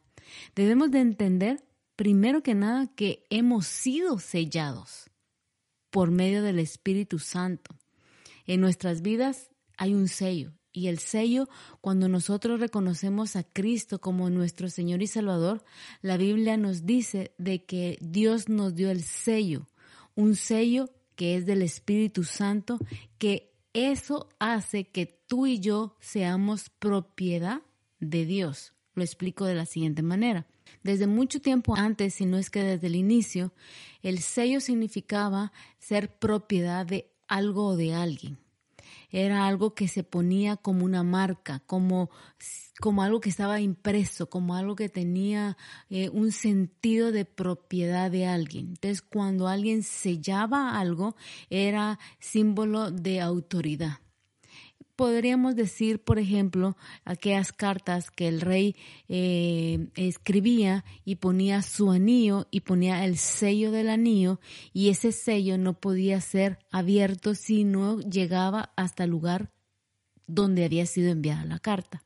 Debemos 0.56 0.90
de 0.90 1.02
entender, 1.02 1.64
primero 1.96 2.42
que 2.42 2.56
nada, 2.56 2.88
que 2.96 3.28
hemos 3.30 3.68
sido 3.68 4.18
sellados 4.18 5.12
por 5.92 6.10
medio 6.10 6.42
del 6.42 6.58
Espíritu 6.58 7.20
Santo. 7.20 7.76
En 8.48 8.62
nuestras 8.62 9.02
vidas 9.02 9.52
hay 9.78 9.94
un 9.94 10.08
sello 10.08 10.58
y 10.78 10.90
el 10.90 11.00
sello, 11.00 11.50
cuando 11.82 12.08
nosotros 12.08 12.60
reconocemos 12.60 13.36
a 13.36 13.44
Cristo 13.44 14.00
como 14.00 14.30
nuestro 14.30 14.70
Señor 14.70 15.02
y 15.02 15.08
Salvador, 15.08 15.66
la 16.04 16.18
Biblia 16.18 16.56
nos 16.56 16.86
dice 16.86 17.34
de 17.40 17.66
que 17.66 17.98
Dios 18.00 18.48
nos 18.48 18.76
dio 18.76 18.92
el 18.92 19.02
sello, 19.02 19.68
un 20.14 20.36
sello 20.36 20.92
que 21.16 21.36
es 21.36 21.48
del 21.48 21.64
Espíritu 21.64 22.24
Santo, 22.24 22.78
que 23.18 23.56
eso 23.74 24.30
hace 24.38 24.90
que 24.90 25.08
tú 25.08 25.48
y 25.48 25.60
yo 25.60 25.96
seamos 26.00 26.70
propiedad 26.70 27.64
de 28.00 28.28
Dios. 28.28 28.76
Lo 28.94 29.02
explico 29.02 29.46
de 29.46 29.56
la 29.56 29.66
siguiente 29.66 30.04
manera. 30.04 30.46
Desde 30.84 31.08
mucho 31.08 31.42
tiempo 31.42 31.76
antes, 31.76 32.14
si 32.14 32.28
no 32.28 32.38
es 32.38 32.52
que 32.52 32.62
desde 32.62 32.86
el 32.86 32.96
inicio, 32.96 33.52
el 34.04 34.20
sello 34.20 34.60
significaba 34.60 35.52
ser 35.80 36.20
propiedad 36.20 36.86
de 36.86 37.17
algo 37.28 37.76
de 37.76 37.94
alguien. 37.94 38.38
Era 39.10 39.48
algo 39.48 39.74
que 39.74 39.88
se 39.88 40.04
ponía 40.04 40.58
como 40.58 40.84
una 40.84 41.04
marca, 41.04 41.62
como, 41.66 42.10
como 42.80 43.04
algo 43.04 43.22
que 43.22 43.30
estaba 43.30 43.62
impreso, 43.62 44.30
como 44.30 44.56
algo 44.56 44.76
que 44.76 44.90
tenía 44.90 45.58
eh, 45.90 46.10
un 46.10 46.32
sentido 46.32 47.12
de 47.12 47.24
propiedad 47.24 48.12
de 48.12 48.26
alguien. 48.26 48.68
Entonces, 48.70 49.02
cuando 49.02 49.48
alguien 49.48 49.84
sellaba 49.84 50.78
algo, 50.78 51.16
era 51.50 52.00
símbolo 52.20 52.92
de 52.92 53.22
autoridad 53.22 54.00
podríamos 54.98 55.56
decir, 55.56 56.04
por 56.04 56.20
ejemplo, 56.20 56.76
aquellas 57.06 57.54
cartas 57.54 58.12
que 58.12 58.28
el 58.28 58.42
rey 58.42 58.76
eh, 59.08 59.88
escribía 59.96 60.84
y 61.06 61.16
ponía 61.16 61.62
su 61.62 61.92
anillo 61.92 62.48
y 62.52 62.62
ponía 62.62 63.06
el 63.06 63.18
sello 63.18 63.72
del 63.72 63.90
anillo 63.90 64.42
y 64.74 64.90
ese 64.90 65.14
sello 65.14 65.58
no 65.58 65.80
podía 65.80 66.20
ser 66.20 66.60
abierto 66.72 67.36
si 67.36 67.64
no 67.64 68.02
llegaba 68.02 68.74
hasta 68.76 69.06
el 69.06 69.12
lugar 69.12 69.52
donde 70.26 70.66
había 70.66 70.86
sido 70.86 71.12
enviada 71.12 71.46
la 71.46 71.60
carta. 71.60 72.04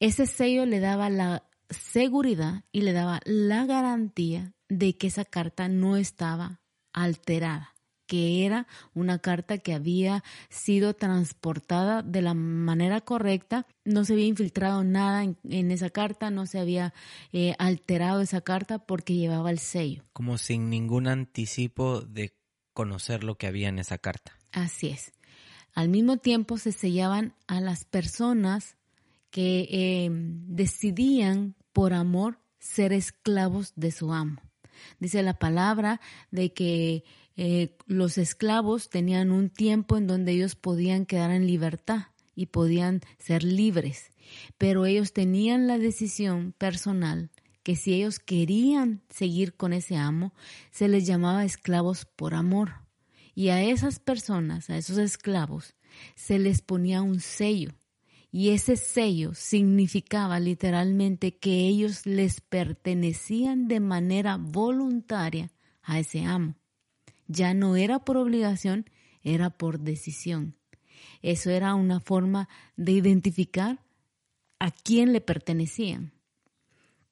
Ese 0.00 0.26
sello 0.26 0.66
le 0.66 0.80
daba 0.80 1.08
la 1.08 1.44
seguridad 1.70 2.64
y 2.72 2.82
le 2.82 2.92
daba 2.92 3.20
la 3.24 3.64
garantía 3.64 4.52
de 4.68 4.98
que 4.98 5.06
esa 5.06 5.24
carta 5.24 5.68
no 5.68 5.96
estaba 5.96 6.60
alterada 6.92 7.71
que 8.12 8.44
era 8.44 8.66
una 8.92 9.20
carta 9.20 9.56
que 9.56 9.72
había 9.72 10.22
sido 10.50 10.92
transportada 10.92 12.02
de 12.02 12.20
la 12.20 12.34
manera 12.34 13.00
correcta, 13.00 13.66
no 13.86 14.04
se 14.04 14.12
había 14.12 14.26
infiltrado 14.26 14.84
nada 14.84 15.24
en, 15.24 15.70
esa 15.70 15.88
carta, 15.88 16.30
no 16.30 16.44
se 16.44 16.58
había 16.58 16.92
eh, 17.32 17.54
alterado 17.58 18.20
esa 18.20 18.42
carta 18.42 18.80
porque 18.80 19.14
llevaba 19.14 19.50
el 19.50 19.58
sello. 19.58 20.04
Como 20.12 20.36
sin 20.36 20.68
ningún 20.68 21.06
anticipo 21.06 22.02
de 22.02 22.36
conocer 22.74 23.24
lo 23.24 23.38
que 23.38 23.46
había 23.46 23.70
en 23.70 23.78
esa 23.78 23.96
carta. 23.96 24.36
Así 24.50 24.88
es. 24.88 25.12
Al 25.72 25.88
mismo 25.88 26.18
tiempo 26.18 26.58
se 26.58 26.72
sellaban 26.72 27.34
a 27.46 27.62
las 27.62 27.86
personas 27.86 28.76
que 29.30 29.68
eh, 29.70 30.10
decidían 30.12 31.54
por 31.72 31.94
amor 31.94 32.40
ser 32.58 32.92
esclavos 32.92 33.72
de 33.74 33.90
su 33.90 34.12
amo. 34.12 34.42
Dice 34.98 35.22
la 35.22 35.38
palabra 35.38 36.02
de 36.30 36.52
que 36.52 37.04
eh, 37.36 37.76
los 37.86 38.18
esclavos 38.18 38.90
tenían 38.90 39.30
un 39.30 39.48
tiempo 39.50 39.96
en 39.96 40.06
donde 40.06 40.32
ellos 40.32 40.54
podían 40.54 41.06
quedar 41.06 41.30
en 41.30 41.46
libertad 41.46 42.06
y 42.34 42.46
podían 42.46 43.00
ser 43.18 43.42
libres, 43.42 44.10
pero 44.58 44.86
ellos 44.86 45.12
tenían 45.12 45.66
la 45.66 45.78
decisión 45.78 46.52
personal 46.52 47.30
que 47.62 47.76
si 47.76 47.94
ellos 47.94 48.18
querían 48.18 49.02
seguir 49.08 49.54
con 49.54 49.72
ese 49.72 49.96
amo, 49.96 50.34
se 50.70 50.88
les 50.88 51.06
llamaba 51.06 51.44
esclavos 51.44 52.04
por 52.04 52.34
amor. 52.34 52.82
Y 53.34 53.48
a 53.48 53.62
esas 53.62 53.98
personas, 53.98 54.68
a 54.68 54.76
esos 54.76 54.98
esclavos, 54.98 55.74
se 56.16 56.38
les 56.38 56.60
ponía 56.60 57.02
un 57.02 57.20
sello. 57.20 57.72
Y 58.30 58.50
ese 58.50 58.76
sello 58.76 59.34
significaba 59.34 60.40
literalmente 60.40 61.36
que 61.36 61.68
ellos 61.68 62.06
les 62.06 62.40
pertenecían 62.40 63.68
de 63.68 63.80
manera 63.80 64.38
voluntaria 64.38 65.50
a 65.82 66.00
ese 66.00 66.24
amo. 66.24 66.56
Ya 67.26 67.54
no 67.54 67.76
era 67.76 68.00
por 68.00 68.16
obligación, 68.16 68.86
era 69.22 69.50
por 69.50 69.80
decisión. 69.80 70.56
Eso 71.22 71.50
era 71.50 71.74
una 71.74 72.00
forma 72.00 72.48
de 72.76 72.92
identificar 72.92 73.80
a 74.58 74.70
quién 74.70 75.12
le 75.12 75.20
pertenecían. 75.20 76.12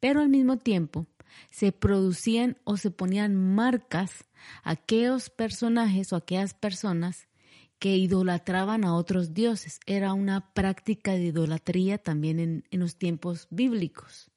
Pero 0.00 0.20
al 0.20 0.28
mismo 0.28 0.56
tiempo 0.56 1.06
se 1.50 1.72
producían 1.72 2.56
o 2.64 2.76
se 2.76 2.90
ponían 2.90 3.36
marcas 3.36 4.24
a 4.62 4.70
aquellos 4.70 5.30
personajes 5.30 6.12
o 6.12 6.16
aquellas 6.16 6.54
personas 6.54 7.28
que 7.78 7.96
idolatraban 7.96 8.84
a 8.84 8.94
otros 8.94 9.34
dioses. 9.34 9.80
Era 9.86 10.12
una 10.12 10.52
práctica 10.52 11.12
de 11.12 11.26
idolatría 11.26 11.98
también 11.98 12.38
en, 12.38 12.64
en, 12.70 12.80
los 12.80 12.96
tiempos 12.96 13.46
bíblicos. 13.50 14.30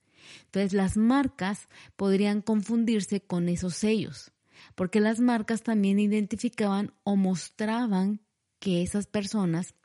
Entonces 0.45 0.73
las 0.73 0.97
marcas 0.97 1.67
podrían 1.95 2.41
confundirse 2.41 3.21
con 3.21 3.49
esos 3.49 3.75
sellos, 3.75 4.31
porque 4.75 4.99
las 4.99 5.19
marcas 5.19 5.63
también 5.63 5.99
identificaban 5.99 6.93
o 7.03 7.15
mostraban 7.15 8.21
que 8.59 8.81
esas 8.81 9.07
personas 9.07 9.75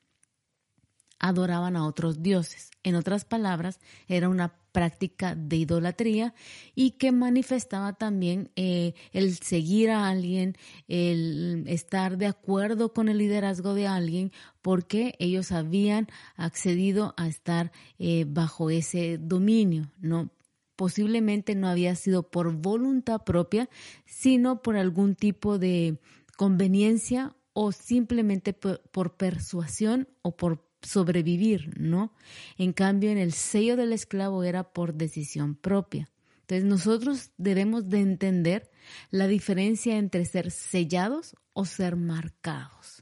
adoraban 1.19 1.77
a 1.77 1.87
otros 1.87 2.23
dioses. 2.23 2.71
En 2.83 2.95
otras 2.95 3.25
palabras, 3.25 3.81
era 4.07 4.29
una 4.29 4.55
práctica 4.73 5.35
de 5.35 5.57
idolatría 5.57 6.35
y 6.75 6.93
que 6.93 7.11
manifestaba 7.11 7.95
también 7.95 8.51
eh, 8.55 8.95
el 9.13 9.37
seguir 9.37 9.91
a 9.91 10.09
alguien, 10.09 10.57
el 10.87 11.65
estar 11.67 12.19
de 12.19 12.27
acuerdo 12.27 12.93
con 12.93 13.09
el 13.09 13.19
liderazgo 13.19 13.75
de 13.75 13.89
alguien, 13.89 14.31
porque 14.63 15.17
ellos 15.19 15.51
habían 15.51 16.07
accedido 16.37 17.15
a 17.17 17.27
estar 17.27 17.73
eh, 17.99 18.25
bajo 18.29 18.71
ese 18.71 19.19
dominio, 19.19 19.91
¿no? 19.99 20.31
Posiblemente 20.79 21.57
no 21.57 21.67
había 21.67 21.97
sido 21.97 22.31
por 22.31 22.53
voluntad 22.53 23.25
propia, 23.25 23.69
sino 24.07 24.63
por 24.63 24.77
algún 24.77 25.17
tipo 25.17 25.59
de 25.59 25.99
conveniencia 26.37 27.35
o 27.53 27.73
simplemente 27.73 28.53
por 28.53 29.17
persuasión 29.17 30.07
o 30.23 30.37
por 30.37 30.65
sobrevivir, 30.81 31.81
¿no? 31.81 32.13
En 32.59 32.73
cambio, 32.73 33.11
en 33.11 33.19
el 33.19 33.33
sello 33.33 33.75
del 33.75 33.93
esclavo 33.93 34.45
era 34.45 34.73
por 34.73 34.95
decisión 34.95 35.57
propia. 35.57 36.09
Entonces 36.43 36.65
nosotros 36.65 37.33
debemos 37.39 37.89
de 37.89 37.99
entender 37.99 38.71
la 39.11 39.27
diferencia 39.27 39.97
entre 39.97 40.27
ser 40.27 40.53
sellados 40.53 41.35
o 41.55 41.65
ser 41.65 41.97
marcados. 41.97 42.98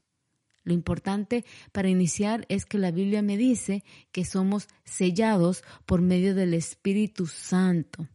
Lo 0.66 0.74
importante 0.74 1.44
para 1.70 1.88
iniciar 1.88 2.44
es 2.48 2.66
que 2.66 2.76
la 2.76 2.90
Biblia 2.90 3.22
me 3.22 3.36
dice 3.36 3.84
que 4.10 4.24
somos 4.24 4.66
sellados 4.84 5.62
por 5.86 6.02
medio 6.02 6.34
del 6.34 6.54
Espíritu 6.54 7.28
Santo. 7.28 8.08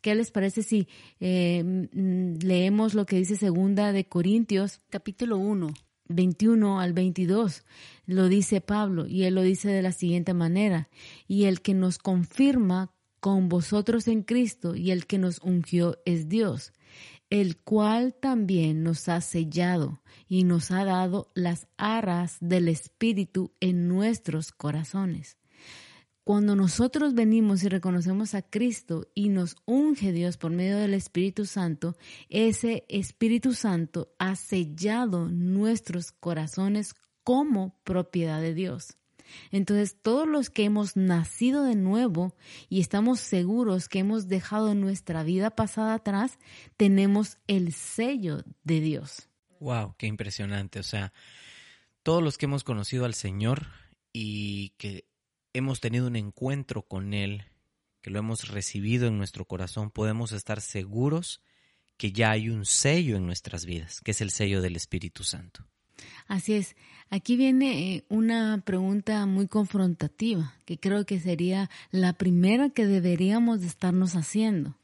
¿Qué 0.00 0.16
les 0.16 0.32
parece 0.32 0.64
si 0.64 0.88
eh, 1.20 1.62
mm, 1.62 2.44
leemos 2.44 2.94
lo 2.94 3.06
que 3.06 3.14
dice 3.14 3.36
segunda 3.36 3.92
de 3.92 4.04
Corintios 4.04 4.80
capítulo 4.90 5.38
1, 5.38 5.68
21 6.08 6.80
al 6.80 6.92
22, 6.92 7.62
lo 8.06 8.28
dice 8.28 8.60
Pablo 8.60 9.06
y 9.06 9.22
él 9.22 9.36
lo 9.36 9.42
dice 9.42 9.68
de 9.68 9.82
la 9.82 9.92
siguiente 9.92 10.34
manera, 10.34 10.88
y 11.28 11.44
el 11.44 11.62
que 11.62 11.72
nos 11.72 11.98
confirma 11.98 12.92
con 13.20 13.48
vosotros 13.48 14.08
en 14.08 14.24
Cristo 14.24 14.74
y 14.74 14.90
el 14.90 15.06
que 15.06 15.18
nos 15.18 15.38
ungió 15.38 15.98
es 16.04 16.28
Dios, 16.28 16.72
el 17.32 17.56
cual 17.56 18.12
también 18.12 18.82
nos 18.82 19.08
ha 19.08 19.22
sellado 19.22 20.02
y 20.28 20.44
nos 20.44 20.70
ha 20.70 20.84
dado 20.84 21.30
las 21.32 21.66
aras 21.78 22.36
del 22.40 22.68
Espíritu 22.68 23.54
en 23.58 23.88
nuestros 23.88 24.52
corazones. 24.52 25.38
Cuando 26.24 26.56
nosotros 26.56 27.14
venimos 27.14 27.64
y 27.64 27.70
reconocemos 27.70 28.34
a 28.34 28.42
Cristo 28.42 29.08
y 29.14 29.30
nos 29.30 29.56
unge 29.64 30.12
Dios 30.12 30.36
por 30.36 30.50
medio 30.50 30.76
del 30.76 30.92
Espíritu 30.92 31.46
Santo, 31.46 31.96
ese 32.28 32.84
Espíritu 32.90 33.54
Santo 33.54 34.12
ha 34.18 34.36
sellado 34.36 35.30
nuestros 35.30 36.12
corazones 36.12 36.94
como 37.24 37.80
propiedad 37.82 38.42
de 38.42 38.52
Dios. 38.52 38.98
Entonces, 39.50 39.96
todos 40.00 40.26
los 40.26 40.50
que 40.50 40.64
hemos 40.64 40.96
nacido 40.96 41.64
de 41.64 41.74
nuevo 41.74 42.34
y 42.68 42.80
estamos 42.80 43.20
seguros 43.20 43.88
que 43.88 44.00
hemos 44.00 44.28
dejado 44.28 44.74
nuestra 44.74 45.22
vida 45.22 45.50
pasada 45.50 45.94
atrás, 45.94 46.38
tenemos 46.76 47.38
el 47.46 47.72
sello 47.72 48.44
de 48.64 48.80
Dios. 48.80 49.28
Wow, 49.60 49.94
qué 49.96 50.06
impresionante. 50.06 50.80
O 50.80 50.82
sea, 50.82 51.12
todos 52.02 52.22
los 52.22 52.38
que 52.38 52.46
hemos 52.46 52.64
conocido 52.64 53.04
al 53.04 53.14
Señor 53.14 53.66
y 54.12 54.70
que 54.78 55.06
hemos 55.52 55.80
tenido 55.80 56.06
un 56.06 56.16
encuentro 56.16 56.82
con 56.82 57.14
Él, 57.14 57.44
que 58.00 58.10
lo 58.10 58.18
hemos 58.18 58.48
recibido 58.48 59.06
en 59.06 59.18
nuestro 59.18 59.46
corazón, 59.46 59.90
podemos 59.90 60.32
estar 60.32 60.60
seguros 60.60 61.42
que 61.96 62.12
ya 62.12 62.32
hay 62.32 62.48
un 62.48 62.64
sello 62.64 63.16
en 63.16 63.26
nuestras 63.26 63.64
vidas, 63.64 64.00
que 64.00 64.10
es 64.10 64.20
el 64.20 64.30
sello 64.30 64.60
del 64.60 64.74
Espíritu 64.76 65.22
Santo. 65.22 65.64
Así 66.26 66.54
es. 66.54 66.76
Aquí 67.10 67.36
viene 67.36 67.96
eh, 67.96 68.04
una 68.08 68.62
pregunta 68.64 69.26
muy 69.26 69.46
confrontativa, 69.46 70.54
que 70.64 70.78
creo 70.78 71.04
que 71.04 71.20
sería 71.20 71.68
la 71.90 72.14
primera 72.14 72.70
que 72.70 72.86
deberíamos 72.86 73.60
de 73.60 73.66
estarnos 73.66 74.14
haciendo, 74.14 74.78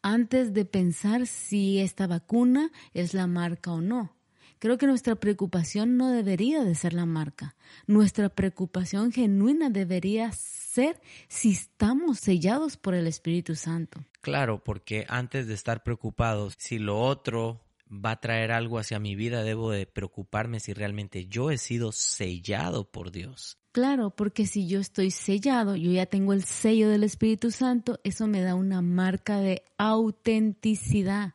antes 0.00 0.54
de 0.54 0.64
pensar 0.64 1.26
si 1.26 1.80
esta 1.80 2.06
vacuna 2.06 2.70
es 2.94 3.14
la 3.14 3.26
marca 3.26 3.72
o 3.72 3.80
no. 3.80 4.14
Creo 4.62 4.78
que 4.78 4.86
nuestra 4.86 5.16
preocupación 5.16 5.96
no 5.96 6.12
debería 6.12 6.62
de 6.62 6.76
ser 6.76 6.92
la 6.92 7.04
marca. 7.04 7.56
Nuestra 7.88 8.28
preocupación 8.28 9.10
genuina 9.10 9.70
debería 9.70 10.30
ser 10.30 11.00
si 11.26 11.50
estamos 11.50 12.20
sellados 12.20 12.76
por 12.76 12.94
el 12.94 13.08
Espíritu 13.08 13.56
Santo. 13.56 14.04
Claro, 14.20 14.62
porque 14.62 15.04
antes 15.08 15.48
de 15.48 15.54
estar 15.54 15.82
preocupados 15.82 16.54
si 16.58 16.78
lo 16.78 17.00
otro 17.00 17.60
va 17.92 18.12
a 18.12 18.20
traer 18.20 18.52
algo 18.52 18.78
hacia 18.78 18.98
mi 18.98 19.14
vida, 19.14 19.42
debo 19.42 19.70
de 19.70 19.86
preocuparme 19.86 20.60
si 20.60 20.72
realmente 20.72 21.26
yo 21.26 21.50
he 21.50 21.58
sido 21.58 21.92
sellado 21.92 22.90
por 22.90 23.12
Dios. 23.12 23.58
Claro, 23.72 24.10
porque 24.10 24.46
si 24.46 24.66
yo 24.66 24.80
estoy 24.80 25.10
sellado, 25.10 25.76
yo 25.76 25.92
ya 25.92 26.06
tengo 26.06 26.32
el 26.32 26.44
sello 26.44 26.88
del 26.88 27.04
Espíritu 27.04 27.50
Santo, 27.50 28.00
eso 28.04 28.26
me 28.26 28.42
da 28.42 28.54
una 28.54 28.82
marca 28.82 29.38
de 29.38 29.62
autenticidad 29.78 31.34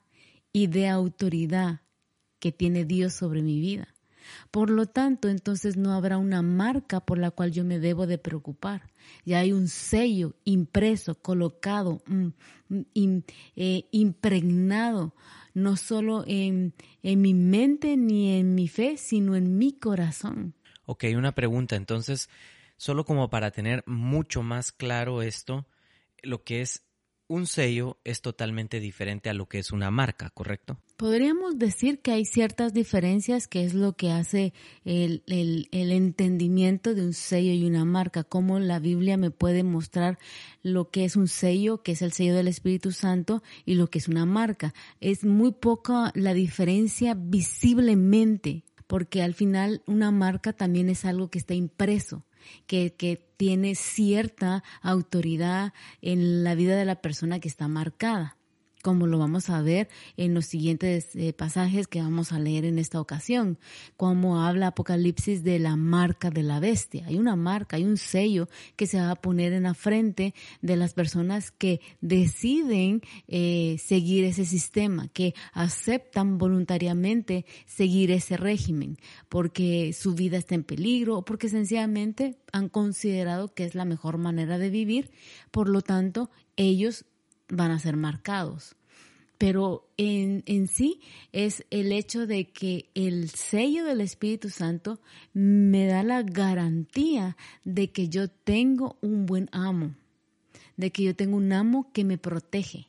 y 0.51 0.67
de 0.67 0.87
autoridad 0.87 1.81
que 2.39 2.51
tiene 2.51 2.85
Dios 2.85 3.13
sobre 3.13 3.41
mi 3.41 3.59
vida. 3.59 3.87
Por 4.51 4.69
lo 4.69 4.85
tanto, 4.85 5.29
entonces 5.29 5.77
no 5.77 5.93
habrá 5.93 6.17
una 6.17 6.41
marca 6.41 6.99
por 6.99 7.17
la 7.17 7.31
cual 7.31 7.51
yo 7.51 7.63
me 7.63 7.79
debo 7.79 8.07
de 8.07 8.17
preocupar. 8.17 8.91
Ya 9.25 9.39
hay 9.39 9.51
un 9.51 9.67
sello 9.67 10.35
impreso, 10.43 11.15
colocado, 11.15 12.01
mm, 12.07 12.27
mm, 12.69 13.23
eh, 13.55 13.85
impregnado, 13.91 15.13
no 15.53 15.77
solo 15.77 16.23
en, 16.27 16.73
en 17.03 17.21
mi 17.21 17.33
mente 17.33 17.97
ni 17.97 18.37
en 18.37 18.55
mi 18.55 18.67
fe, 18.67 18.97
sino 18.97 19.35
en 19.35 19.57
mi 19.57 19.73
corazón. 19.73 20.53
Ok, 20.85 21.05
una 21.15 21.33
pregunta. 21.33 21.75
Entonces, 21.75 22.29
solo 22.77 23.05
como 23.05 23.29
para 23.29 23.51
tener 23.51 23.83
mucho 23.85 24.43
más 24.43 24.71
claro 24.71 25.21
esto, 25.21 25.67
lo 26.21 26.43
que 26.43 26.61
es 26.61 26.83
un 27.27 27.45
sello 27.45 27.99
es 28.03 28.21
totalmente 28.21 28.79
diferente 28.79 29.29
a 29.29 29.33
lo 29.33 29.47
que 29.47 29.59
es 29.59 29.71
una 29.71 29.91
marca, 29.91 30.29
¿correcto? 30.29 30.79
Podríamos 30.97 31.59
decir 31.59 31.99
que 31.99 32.09
hay 32.09 32.25
ciertas 32.25 32.73
diferencias 32.73 33.47
que 33.47 33.63
es 33.63 33.75
lo 33.75 33.93
que 33.93 34.09
hace 34.09 34.51
el, 34.83 35.21
entendimiento 35.71 36.95
de 36.95 37.05
un 37.05 37.13
sello 37.13 37.51
y 37.53 37.67
una 37.67 37.85
marca, 37.85 38.23
cómo 38.23 38.57
la 38.57 38.79
Biblia 38.79 39.15
me 39.15 39.29
puede 39.29 39.61
mostrar 39.61 40.17
lo 40.63 40.89
que 40.89 41.05
es 41.05 41.15
un 41.15 41.27
sello, 41.27 41.83
que 41.83 41.91
es 41.91 42.01
el 42.01 42.13
sello 42.13 42.33
del 42.33 42.47
Espíritu 42.47 42.91
Santo, 42.91 43.43
y 43.63 43.75
lo 43.75 43.91
que 43.91 43.99
es 43.99 44.07
una 44.07 44.25
marca. 44.25 44.73
Es 44.99 45.23
muy 45.23 45.51
poca 45.51 46.11
la 46.15 46.33
diferencia 46.33 47.13
visiblemente, 47.15 48.63
porque 48.87 49.21
al 49.21 49.35
final 49.35 49.83
una 49.85 50.09
marca 50.09 50.51
también 50.51 50.89
es 50.89 51.05
algo 51.05 51.29
que 51.29 51.37
está 51.37 51.53
impreso 51.53 52.25
que, 52.65 52.95
que 52.95 53.23
tiene 53.37 53.75
cierta 53.75 54.63
autoridad 54.81 55.73
en 56.01 56.43
la 56.43 56.55
vida 56.55 56.75
de 56.75 56.85
la 56.85 57.01
persona 57.03 57.39
que 57.39 57.49
está 57.49 57.67
marcada 57.67 58.36
como 58.83 59.07
lo 59.07 59.17
vamos 59.17 59.49
a 59.49 59.61
ver 59.61 59.89
en 60.15 60.33
los 60.33 60.45
siguientes 60.45 61.15
eh, 61.15 61.33
pasajes 61.33 61.87
que 61.87 62.01
vamos 62.01 62.31
a 62.31 62.39
leer 62.39 62.65
en 62.65 62.79
esta 62.79 63.01
ocasión, 63.01 63.57
como 63.95 64.41
habla 64.41 64.67
Apocalipsis 64.67 65.43
de 65.43 65.59
la 65.59 65.75
marca 65.75 66.29
de 66.29 66.43
la 66.43 66.59
bestia. 66.59 67.05
Hay 67.07 67.17
una 67.17 67.35
marca, 67.35 67.77
hay 67.77 67.83
un 67.83 67.97
sello 67.97 68.47
que 68.75 68.87
se 68.87 68.99
va 68.99 69.11
a 69.11 69.15
poner 69.15 69.53
en 69.53 69.63
la 69.63 69.73
frente 69.73 70.33
de 70.61 70.75
las 70.75 70.93
personas 70.93 71.51
que 71.51 71.81
deciden 72.01 73.01
eh, 73.27 73.77
seguir 73.79 74.23
ese 74.25 74.45
sistema, 74.45 75.07
que 75.09 75.33
aceptan 75.53 76.37
voluntariamente 76.37 77.45
seguir 77.65 78.11
ese 78.11 78.37
régimen, 78.37 78.97
porque 79.29 79.93
su 79.93 80.13
vida 80.13 80.37
está 80.37 80.55
en 80.55 80.63
peligro 80.63 81.17
o 81.17 81.25
porque 81.25 81.49
sencillamente 81.49 82.37
han 82.51 82.69
considerado 82.69 83.53
que 83.53 83.65
es 83.65 83.75
la 83.75 83.85
mejor 83.85 84.17
manera 84.17 84.57
de 84.57 84.69
vivir, 84.69 85.11
por 85.51 85.69
lo 85.69 85.81
tanto, 85.81 86.29
ellos 86.55 87.05
van 87.49 87.71
a 87.71 87.79
ser 87.79 87.95
marcados. 87.95 88.75
Pero 89.37 89.87
en, 89.97 90.41
en, 90.47 90.67
sí 90.67 90.99
es 91.31 91.63
el 91.69 91.91
hecho 91.91 92.25
de 92.25 92.45
que 92.45 92.89
el 92.95 93.29
sello 93.29 93.85
del 93.85 94.01
Espíritu 94.01 94.49
Santo 94.49 94.99
me 95.33 95.85
da 95.85 96.01
la 96.01 96.23
garantía 96.23 97.37
de 97.63 97.91
que 97.91 98.09
yo 98.09 98.29
tengo 98.29 98.97
un 99.01 99.27
buen 99.27 99.47
amo, 99.51 99.93
de 100.75 100.91
que 100.91 101.03
yo 101.03 101.15
tengo 101.15 101.37
un 101.37 101.53
amo 101.53 101.91
que 101.93 102.03
me 102.03 102.17
protege, 102.17 102.87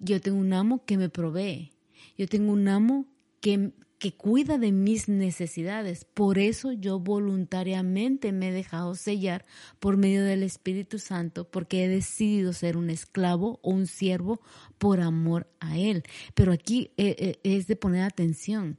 yo 0.00 0.20
tengo 0.20 0.38
un 0.38 0.52
amo 0.52 0.84
que 0.84 0.98
me 0.98 1.08
provee, 1.08 1.70
yo 2.16 2.26
tengo 2.26 2.52
un 2.52 2.66
amo 2.66 3.06
que, 3.40 3.70
que 3.98 4.12
cuida 4.12 4.58
de 4.58 4.72
mis 4.72 5.08
necesidades. 5.08 6.04
Por 6.04 6.38
eso 6.38 6.72
yo 6.72 7.00
voluntariamente 7.00 8.32
me 8.32 8.48
he 8.48 8.52
dejado 8.52 8.94
sellar 8.94 9.44
por 9.80 9.96
medio 9.96 10.24
del 10.24 10.42
Espíritu 10.42 10.98
Santo, 10.98 11.48
porque 11.50 11.84
he 11.84 11.88
decidido 11.88 12.52
ser 12.52 12.76
un 12.76 12.90
esclavo 12.90 13.58
o 13.62 13.70
un 13.70 13.86
siervo 13.86 14.40
por 14.78 15.00
amor 15.00 15.50
a 15.60 15.78
Él. 15.78 16.04
Pero 16.34 16.52
aquí 16.52 16.92
eh, 16.96 17.16
eh, 17.18 17.40
es 17.42 17.66
de 17.66 17.76
poner 17.76 18.02
atención. 18.02 18.78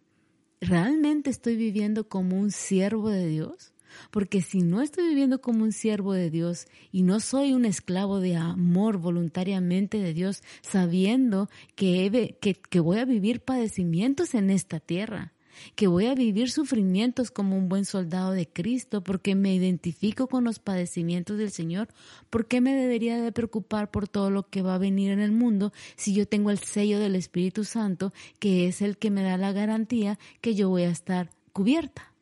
¿Realmente 0.62 1.30
estoy 1.30 1.56
viviendo 1.56 2.08
como 2.10 2.38
un 2.38 2.52
siervo 2.52 3.10
de 3.10 3.28
Dios? 3.28 3.74
Porque 4.12 4.42
si 4.42 4.62
no 4.62 4.82
estoy 4.82 5.08
viviendo 5.10 5.42
como 5.42 5.64
un 5.64 5.72
siervo 5.72 6.14
de 6.14 6.30
Dios 6.30 6.68
y 6.92 7.04
no 7.04 7.20
soy 7.20 7.54
un 7.54 7.66
esclavo 7.66 8.20
de 8.20 8.36
amor 8.36 8.98
voluntariamente 8.98 10.00
de 10.00 10.14
Dios, 10.14 10.42
sabiendo 10.62 11.50
que, 11.76 12.38
que, 12.42 12.80
voy 12.80 13.00
a 13.00 13.06
vivir 13.06 13.42
padecimientos 13.42 14.34
en 14.34 14.50
esta 14.50 14.80
tierra, 14.80 15.34
que 15.76 15.88
voy 15.88 16.08
a 16.08 16.16
vivir 16.16 16.50
sufrimientos 16.50 17.32
como 17.32 17.58
un 17.58 17.70
buen 17.70 17.86
soldado 17.86 18.32
de 18.32 18.48
Cristo, 18.48 19.04
porque 19.04 19.36
me 19.36 19.54
identifico 19.54 20.28
con 20.28 20.44
los 20.44 20.60
padecimientos 20.60 21.38
del 21.38 21.52
Señor, 21.52 21.90
¿por 22.30 22.48
qué 22.48 22.62
me 22.62 22.74
debería 22.74 23.22
de 23.22 23.32
preocupar 23.32 23.92
por 23.92 24.08
todo 24.08 24.30
lo 24.30 24.48
que 24.50 24.62
va 24.62 24.76
a 24.76 24.80
venir 24.80 25.12
en 25.12 25.20
el 25.20 25.32
mundo 25.32 25.74
si 25.96 26.14
yo 26.14 26.28
tengo 26.28 26.52
el 26.52 26.60
sello 26.60 27.00
del 27.00 27.16
Espíritu 27.16 27.64
Santo, 27.64 28.14
que 28.40 28.68
es 28.68 28.82
el 28.82 28.98
que 28.98 29.12
me 29.12 29.24
da 29.24 29.38
la 29.38 29.52
garantía 29.52 30.18
que 30.42 30.56
yo 30.56 30.70
voy 30.70 30.84
a 30.84 30.90
estar 30.90 31.30
cubierta? 31.52 32.14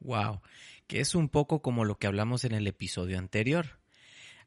Wow 0.00 0.40
que 0.88 1.00
es 1.00 1.14
un 1.14 1.28
poco 1.28 1.62
como 1.62 1.84
lo 1.84 1.98
que 1.98 2.08
hablamos 2.08 2.44
en 2.44 2.52
el 2.52 2.66
episodio 2.66 3.18
anterior, 3.18 3.78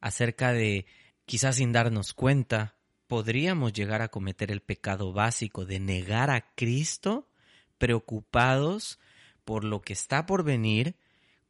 acerca 0.01 0.51
de, 0.51 0.85
quizás 1.25 1.55
sin 1.55 1.71
darnos 1.71 2.13
cuenta, 2.13 2.75
podríamos 3.07 3.71
llegar 3.71 4.01
a 4.01 4.09
cometer 4.09 4.51
el 4.51 4.61
pecado 4.61 5.13
básico 5.13 5.65
de 5.65 5.79
negar 5.79 6.29
a 6.29 6.53
Cristo 6.55 7.29
preocupados 7.77 8.99
por 9.45 9.63
lo 9.63 9.81
que 9.81 9.93
está 9.93 10.25
por 10.25 10.43
venir, 10.43 10.95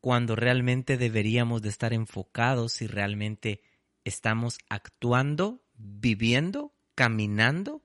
cuando 0.01 0.35
realmente 0.35 0.97
deberíamos 0.97 1.61
de 1.61 1.69
estar 1.69 1.93
enfocados 1.93 2.73
si 2.73 2.87
realmente 2.87 3.61
estamos 4.03 4.59
actuando, 4.69 5.63
viviendo, 5.75 6.73
caminando 6.95 7.81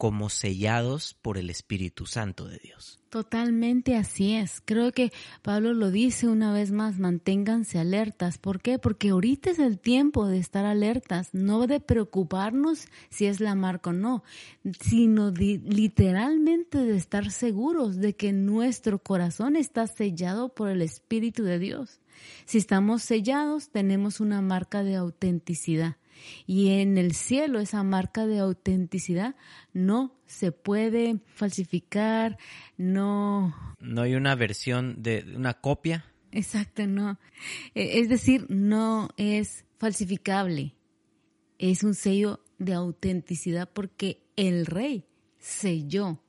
como 0.00 0.30
sellados 0.30 1.12
por 1.20 1.36
el 1.36 1.50
Espíritu 1.50 2.06
Santo 2.06 2.48
de 2.48 2.56
Dios. 2.56 2.98
Totalmente 3.10 3.96
así 3.96 4.32
es. 4.32 4.62
Creo 4.64 4.92
que 4.92 5.12
Pablo 5.42 5.74
lo 5.74 5.90
dice 5.90 6.26
una 6.26 6.54
vez 6.54 6.72
más, 6.72 6.98
manténganse 6.98 7.78
alertas. 7.78 8.38
¿Por 8.38 8.62
qué? 8.62 8.78
Porque 8.78 9.10
ahorita 9.10 9.50
es 9.50 9.58
el 9.58 9.78
tiempo 9.78 10.26
de 10.26 10.38
estar 10.38 10.64
alertas, 10.64 11.28
no 11.34 11.66
de 11.66 11.80
preocuparnos 11.80 12.86
si 13.10 13.26
es 13.26 13.40
la 13.40 13.54
marca 13.54 13.90
o 13.90 13.92
no, 13.92 14.24
sino 14.80 15.32
literalmente 15.32 16.78
de 16.78 16.96
estar 16.96 17.30
seguros 17.30 17.98
de 17.98 18.16
que 18.16 18.32
nuestro 18.32 19.00
corazón 19.00 19.54
está 19.54 19.86
sellado 19.86 20.54
por 20.54 20.70
el 20.70 20.80
Espíritu 20.80 21.42
de 21.42 21.58
Dios. 21.58 22.00
Si 22.46 22.56
estamos 22.56 23.02
sellados, 23.02 23.68
tenemos 23.68 24.18
una 24.18 24.40
marca 24.40 24.82
de 24.82 24.96
autenticidad. 24.96 25.96
Y 26.46 26.80
en 26.80 26.98
el 26.98 27.14
cielo 27.14 27.60
esa 27.60 27.82
marca 27.82 28.26
de 28.26 28.38
autenticidad 28.38 29.36
no 29.72 30.16
se 30.26 30.52
puede 30.52 31.20
falsificar, 31.34 32.38
no... 32.76 33.54
No 33.80 34.02
hay 34.02 34.14
una 34.14 34.34
versión 34.34 35.02
de 35.02 35.24
una 35.34 35.54
copia. 35.54 36.04
Exacto, 36.32 36.86
no. 36.86 37.18
E, 37.74 38.00
es 38.00 38.08
decir, 38.08 38.46
no 38.48 39.08
es 39.16 39.64
falsificable. 39.78 40.74
Es 41.58 41.82
un 41.82 41.94
sello 41.94 42.44
de 42.58 42.74
autenticidad 42.74 43.68
porque 43.72 44.22
el 44.36 44.66
rey 44.66 45.06
selló 45.38 46.22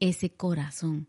ese 0.00 0.30
corazón, 0.30 1.08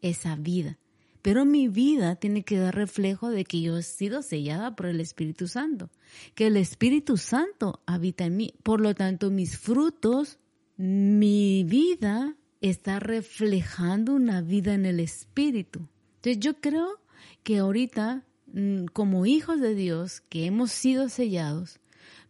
esa 0.00 0.36
vida. 0.36 0.78
Pero 1.22 1.44
mi 1.44 1.68
vida 1.68 2.16
tiene 2.16 2.42
que 2.42 2.58
dar 2.58 2.74
reflejo 2.74 3.30
de 3.30 3.44
que 3.44 3.60
yo 3.62 3.78
he 3.78 3.82
sido 3.84 4.22
sellada 4.22 4.74
por 4.74 4.86
el 4.86 5.00
Espíritu 5.00 5.46
Santo, 5.46 5.88
que 6.34 6.48
el 6.48 6.56
Espíritu 6.56 7.16
Santo 7.16 7.80
habita 7.86 8.24
en 8.24 8.36
mí. 8.36 8.54
Por 8.64 8.80
lo 8.80 8.94
tanto, 8.96 9.30
mis 9.30 9.56
frutos, 9.56 10.40
mi 10.76 11.62
vida 11.62 12.34
está 12.60 12.98
reflejando 12.98 14.14
una 14.14 14.42
vida 14.42 14.74
en 14.74 14.84
el 14.84 14.98
Espíritu. 14.98 15.88
Entonces 16.16 16.40
yo 16.40 16.60
creo 16.60 17.00
que 17.44 17.58
ahorita, 17.58 18.24
mm, 18.52 18.86
como 18.86 19.24
hijos 19.24 19.60
de 19.60 19.76
Dios, 19.76 20.22
que 20.28 20.46
hemos 20.46 20.72
sido 20.72 21.08
sellados, 21.08 21.78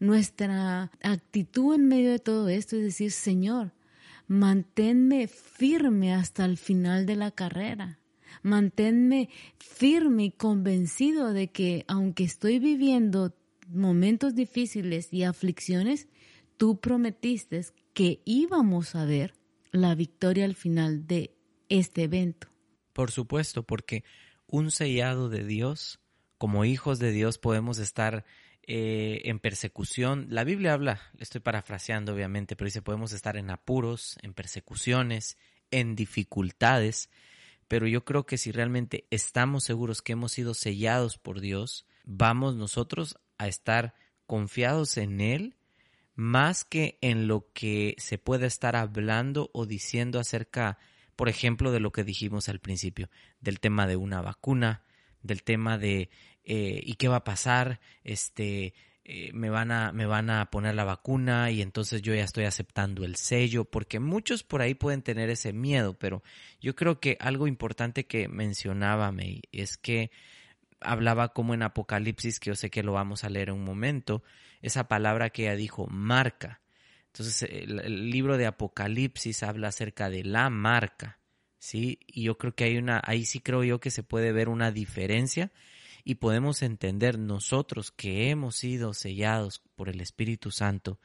nuestra 0.00 0.90
actitud 1.02 1.74
en 1.74 1.88
medio 1.88 2.10
de 2.10 2.18
todo 2.18 2.50
esto 2.50 2.76
es 2.76 2.82
decir, 2.82 3.10
Señor, 3.10 3.72
manténme 4.26 5.28
firme 5.28 6.12
hasta 6.12 6.44
el 6.44 6.58
final 6.58 7.06
de 7.06 7.16
la 7.16 7.30
carrera 7.30 8.01
manténme 8.42 9.28
firme 9.58 10.24
y 10.26 10.30
convencido 10.30 11.32
de 11.32 11.48
que 11.48 11.84
aunque 11.88 12.24
estoy 12.24 12.58
viviendo 12.58 13.34
momentos 13.68 14.34
difíciles 14.34 15.12
y 15.12 15.24
aflicciones, 15.24 16.08
tú 16.56 16.80
prometiste 16.80 17.64
que 17.94 18.20
íbamos 18.24 18.94
a 18.94 19.04
ver 19.04 19.34
la 19.70 19.94
victoria 19.94 20.44
al 20.44 20.54
final 20.54 21.06
de 21.06 21.34
este 21.68 22.04
evento. 22.04 22.48
Por 22.92 23.10
supuesto, 23.10 23.62
porque 23.62 24.04
un 24.46 24.70
sellado 24.70 25.28
de 25.28 25.44
Dios, 25.44 25.98
como 26.38 26.64
hijos 26.64 26.98
de 26.98 27.10
Dios, 27.10 27.38
podemos 27.38 27.78
estar 27.78 28.24
eh, 28.64 29.22
en 29.24 29.40
persecución. 29.40 30.26
La 30.28 30.44
Biblia 30.44 30.74
habla, 30.74 31.00
estoy 31.18 31.40
parafraseando 31.40 32.14
obviamente, 32.14 32.54
pero 32.54 32.66
dice 32.66 32.82
podemos 32.82 33.12
estar 33.12 33.36
en 33.36 33.50
apuros, 33.50 34.18
en 34.22 34.34
persecuciones, 34.34 35.38
en 35.70 35.96
dificultades, 35.96 37.10
pero 37.72 37.86
yo 37.86 38.04
creo 38.04 38.26
que 38.26 38.36
si 38.36 38.52
realmente 38.52 39.06
estamos 39.08 39.64
seguros 39.64 40.02
que 40.02 40.12
hemos 40.12 40.32
sido 40.32 40.52
sellados 40.52 41.16
por 41.16 41.40
Dios, 41.40 41.86
vamos 42.04 42.54
nosotros 42.54 43.18
a 43.38 43.48
estar 43.48 43.94
confiados 44.26 44.98
en 44.98 45.22
Él 45.22 45.56
más 46.14 46.64
que 46.64 46.98
en 47.00 47.28
lo 47.28 47.50
que 47.54 47.94
se 47.96 48.18
pueda 48.18 48.44
estar 48.44 48.76
hablando 48.76 49.48
o 49.54 49.64
diciendo 49.64 50.20
acerca, 50.20 50.76
por 51.16 51.30
ejemplo, 51.30 51.72
de 51.72 51.80
lo 51.80 51.92
que 51.92 52.04
dijimos 52.04 52.50
al 52.50 52.58
principio, 52.58 53.08
del 53.40 53.58
tema 53.58 53.86
de 53.86 53.96
una 53.96 54.20
vacuna, 54.20 54.82
del 55.22 55.42
tema 55.42 55.78
de 55.78 56.10
eh, 56.44 56.78
¿y 56.84 56.96
qué 56.96 57.08
va 57.08 57.16
a 57.16 57.24
pasar? 57.24 57.80
Este, 58.04 58.74
eh, 59.04 59.32
me, 59.32 59.50
van 59.50 59.72
a, 59.72 59.90
me 59.90 60.06
van 60.06 60.30
a 60.30 60.48
poner 60.50 60.76
la 60.76 60.84
vacuna 60.84 61.50
y 61.50 61.60
entonces 61.60 62.02
yo 62.02 62.14
ya 62.14 62.22
estoy 62.22 62.44
aceptando 62.44 63.04
el 63.04 63.16
sello, 63.16 63.64
porque 63.64 63.98
muchos 63.98 64.44
por 64.44 64.62
ahí 64.62 64.74
pueden 64.74 65.02
tener 65.02 65.28
ese 65.28 65.52
miedo, 65.52 65.98
pero 65.98 66.22
yo 66.60 66.76
creo 66.76 67.00
que 67.00 67.16
algo 67.18 67.48
importante 67.48 68.06
que 68.06 68.28
mencionaba 68.28 69.10
May 69.10 69.42
es 69.50 69.76
que 69.76 70.12
hablaba 70.80 71.32
como 71.32 71.52
en 71.52 71.62
Apocalipsis, 71.62 72.38
que 72.38 72.50
yo 72.50 72.54
sé 72.54 72.70
que 72.70 72.84
lo 72.84 72.92
vamos 72.92 73.24
a 73.24 73.28
leer 73.28 73.48
en 73.48 73.56
un 73.56 73.64
momento, 73.64 74.22
esa 74.60 74.86
palabra 74.86 75.30
que 75.30 75.42
ella 75.42 75.56
dijo, 75.56 75.88
marca. 75.88 76.60
Entonces 77.06 77.42
el, 77.42 77.80
el 77.80 78.10
libro 78.10 78.38
de 78.38 78.46
Apocalipsis 78.46 79.42
habla 79.42 79.68
acerca 79.68 80.10
de 80.10 80.22
la 80.22 80.48
marca, 80.48 81.18
¿sí? 81.58 81.98
Y 82.06 82.22
yo 82.24 82.38
creo 82.38 82.54
que 82.54 82.64
hay 82.64 82.78
una, 82.78 83.02
ahí 83.04 83.24
sí 83.24 83.40
creo 83.40 83.64
yo 83.64 83.80
que 83.80 83.90
se 83.90 84.04
puede 84.04 84.30
ver 84.30 84.48
una 84.48 84.70
diferencia 84.70 85.50
y 86.04 86.16
podemos 86.16 86.62
entender 86.62 87.18
nosotros 87.18 87.90
que 87.90 88.30
hemos 88.30 88.56
sido 88.56 88.94
sellados 88.94 89.62
por 89.74 89.88
el 89.88 90.00
Espíritu 90.00 90.50
Santo, 90.50 90.98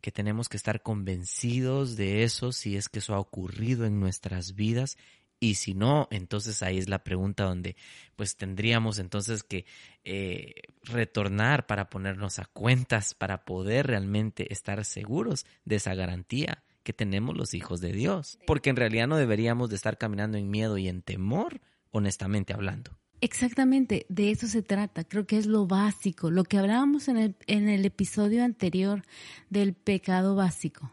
que 0.00 0.12
tenemos 0.12 0.48
que 0.48 0.56
estar 0.56 0.82
convencidos 0.82 1.96
de 1.96 2.24
eso 2.24 2.52
si 2.52 2.76
es 2.76 2.88
que 2.88 2.98
eso 2.98 3.14
ha 3.14 3.20
ocurrido 3.20 3.84
en 3.86 4.00
nuestras 4.00 4.54
vidas 4.54 4.96
y 5.42 5.56
si 5.56 5.74
no, 5.74 6.06
entonces 6.12 6.62
ahí 6.62 6.78
es 6.78 6.88
la 6.88 7.02
pregunta 7.02 7.42
donde 7.42 7.74
pues 8.14 8.36
tendríamos 8.36 9.00
entonces 9.00 9.42
que 9.42 9.66
eh, 10.04 10.54
retornar 10.84 11.66
para 11.66 11.90
ponernos 11.90 12.38
a 12.38 12.44
cuentas, 12.44 13.14
para 13.14 13.44
poder 13.44 13.88
realmente 13.88 14.52
estar 14.52 14.84
seguros 14.84 15.44
de 15.64 15.76
esa 15.76 15.96
garantía 15.96 16.62
que 16.84 16.92
tenemos 16.92 17.36
los 17.36 17.54
hijos 17.54 17.80
de 17.80 17.92
Dios. 17.92 18.38
Porque 18.46 18.70
en 18.70 18.76
realidad 18.76 19.08
no 19.08 19.16
deberíamos 19.16 19.68
de 19.68 19.74
estar 19.74 19.98
caminando 19.98 20.38
en 20.38 20.48
miedo 20.48 20.78
y 20.78 20.86
en 20.86 21.02
temor, 21.02 21.60
honestamente 21.90 22.52
hablando. 22.52 22.96
Exactamente, 23.22 24.04
de 24.08 24.32
eso 24.32 24.48
se 24.48 24.62
trata. 24.62 25.04
Creo 25.04 25.28
que 25.28 25.38
es 25.38 25.46
lo 25.46 25.68
básico, 25.68 26.32
lo 26.32 26.42
que 26.42 26.58
hablábamos 26.58 27.06
en 27.06 27.16
el, 27.16 27.36
en 27.46 27.68
el 27.68 27.84
episodio 27.84 28.42
anterior 28.42 29.04
del 29.48 29.74
pecado 29.74 30.34
básico. 30.34 30.90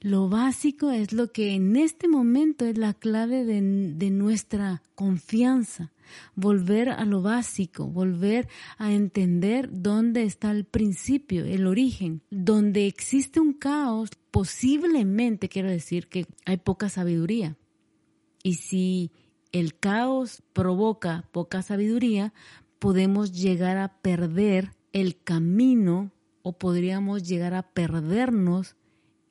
Lo 0.00 0.28
básico 0.28 0.92
es 0.92 1.12
lo 1.12 1.32
que 1.32 1.52
en 1.54 1.74
este 1.74 2.06
momento 2.06 2.64
es 2.64 2.78
la 2.78 2.94
clave 2.94 3.44
de, 3.44 3.60
de, 3.92 4.10
nuestra 4.10 4.82
confianza. 4.94 5.90
Volver 6.36 6.90
a 6.90 7.04
lo 7.06 7.22
básico, 7.22 7.88
volver 7.88 8.46
a 8.78 8.92
entender 8.92 9.68
dónde 9.72 10.22
está 10.22 10.52
el 10.52 10.66
principio, 10.66 11.44
el 11.44 11.66
origen. 11.66 12.22
Donde 12.30 12.86
existe 12.86 13.40
un 13.40 13.52
caos, 13.52 14.10
posiblemente 14.30 15.48
quiero 15.48 15.70
decir 15.70 16.06
que 16.06 16.26
hay 16.44 16.58
poca 16.58 16.88
sabiduría. 16.88 17.56
Y 18.44 18.56
si 18.56 19.10
el 19.54 19.78
caos 19.78 20.42
provoca 20.52 21.28
poca 21.30 21.62
sabiduría, 21.62 22.34
podemos 22.80 23.30
llegar 23.30 23.78
a 23.78 24.00
perder 24.02 24.72
el 24.92 25.16
camino 25.22 26.10
o 26.42 26.58
podríamos 26.58 27.22
llegar 27.22 27.54
a 27.54 27.62
perdernos 27.62 28.74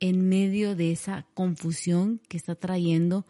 en 0.00 0.26
medio 0.26 0.76
de 0.76 0.92
esa 0.92 1.26
confusión 1.34 2.22
que 2.26 2.38
está 2.38 2.54
trayendo 2.54 3.26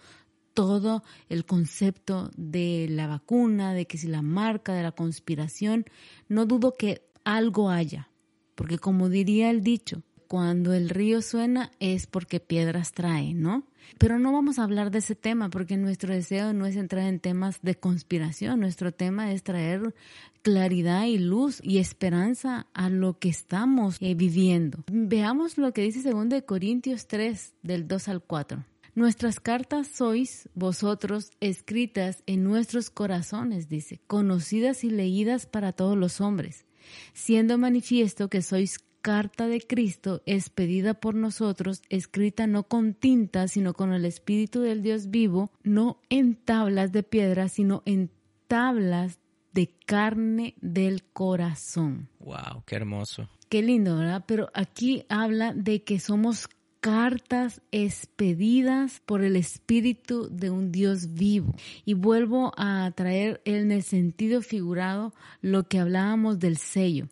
todo 0.54 1.02
el 1.28 1.44
concepto 1.44 2.30
de 2.36 2.86
la 2.88 3.08
vacuna, 3.08 3.74
de 3.74 3.88
que 3.88 3.98
si 3.98 4.06
la 4.06 4.22
marca, 4.22 4.72
de 4.72 4.84
la 4.84 4.92
conspiración, 4.92 5.86
no 6.28 6.46
dudo 6.46 6.76
que 6.76 7.02
algo 7.24 7.70
haya, 7.70 8.08
porque 8.54 8.78
como 8.78 9.08
diría 9.08 9.50
el 9.50 9.62
dicho, 9.62 10.04
cuando 10.28 10.72
el 10.72 10.88
río 10.88 11.22
suena 11.22 11.70
es 11.80 12.06
porque 12.06 12.40
piedras 12.40 12.92
trae, 12.92 13.34
¿no? 13.34 13.64
Pero 13.98 14.18
no 14.18 14.32
vamos 14.32 14.58
a 14.58 14.64
hablar 14.64 14.90
de 14.90 14.98
ese 14.98 15.14
tema 15.14 15.50
porque 15.50 15.76
nuestro 15.76 16.12
deseo 16.12 16.52
no 16.52 16.66
es 16.66 16.76
entrar 16.76 17.06
en 17.06 17.20
temas 17.20 17.60
de 17.62 17.74
conspiración, 17.74 18.60
nuestro 18.60 18.92
tema 18.92 19.32
es 19.32 19.42
traer 19.42 19.94
claridad 20.42 21.04
y 21.04 21.18
luz 21.18 21.60
y 21.62 21.78
esperanza 21.78 22.66
a 22.74 22.90
lo 22.90 23.18
que 23.18 23.28
estamos 23.28 23.96
eh, 24.00 24.14
viviendo. 24.14 24.84
Veamos 24.90 25.58
lo 25.58 25.72
que 25.72 25.82
dice 25.82 26.10
2 26.10 26.42
Corintios 26.46 27.06
3 27.06 27.54
del 27.62 27.86
2 27.88 28.08
al 28.08 28.22
4. 28.22 28.64
Nuestras 28.94 29.40
cartas 29.40 29.88
sois 29.88 30.48
vosotros 30.54 31.32
escritas 31.40 32.22
en 32.26 32.44
nuestros 32.44 32.90
corazones, 32.90 33.68
dice, 33.68 34.00
conocidas 34.06 34.84
y 34.84 34.90
leídas 34.90 35.46
para 35.46 35.72
todos 35.72 35.98
los 35.98 36.20
hombres, 36.20 36.64
siendo 37.12 37.58
manifiesto 37.58 38.28
que 38.28 38.40
sois 38.40 38.78
carta 39.04 39.48
de 39.48 39.60
Cristo 39.60 40.22
expedida 40.24 40.94
por 40.94 41.14
nosotros, 41.14 41.82
escrita 41.90 42.46
no 42.46 42.62
con 42.62 42.94
tinta, 42.94 43.48
sino 43.48 43.74
con 43.74 43.92
el 43.92 44.06
Espíritu 44.06 44.62
del 44.62 44.82
Dios 44.82 45.10
vivo, 45.10 45.50
no 45.62 46.00
en 46.08 46.36
tablas 46.36 46.90
de 46.90 47.02
piedra, 47.02 47.50
sino 47.50 47.82
en 47.84 48.10
tablas 48.48 49.18
de 49.52 49.68
carne 49.84 50.54
del 50.62 51.04
corazón. 51.04 52.08
Wow, 52.20 52.62
qué 52.64 52.76
hermoso. 52.76 53.28
Qué 53.50 53.60
lindo, 53.60 53.98
¿verdad? 53.98 54.24
Pero 54.26 54.48
aquí 54.54 55.04
habla 55.10 55.52
de 55.52 55.84
que 55.84 56.00
somos 56.00 56.48
cartas 56.80 57.60
expedidas 57.72 59.02
por 59.04 59.22
el 59.22 59.36
Espíritu 59.36 60.30
de 60.30 60.48
un 60.48 60.72
Dios 60.72 61.12
vivo. 61.12 61.54
Y 61.84 61.92
vuelvo 61.92 62.54
a 62.56 62.90
traer 62.94 63.42
en 63.44 63.70
el 63.70 63.82
sentido 63.82 64.40
figurado 64.40 65.12
lo 65.42 65.68
que 65.68 65.78
hablábamos 65.78 66.38
del 66.38 66.56
sello. 66.56 67.08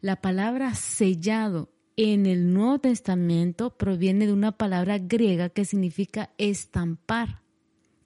La 0.00 0.20
palabra 0.20 0.74
sellado 0.74 1.70
en 1.96 2.26
el 2.26 2.52
Nuevo 2.52 2.80
Testamento 2.80 3.76
proviene 3.76 4.26
de 4.26 4.32
una 4.32 4.52
palabra 4.52 4.98
griega 4.98 5.48
que 5.48 5.64
significa 5.64 6.30
estampar, 6.38 7.42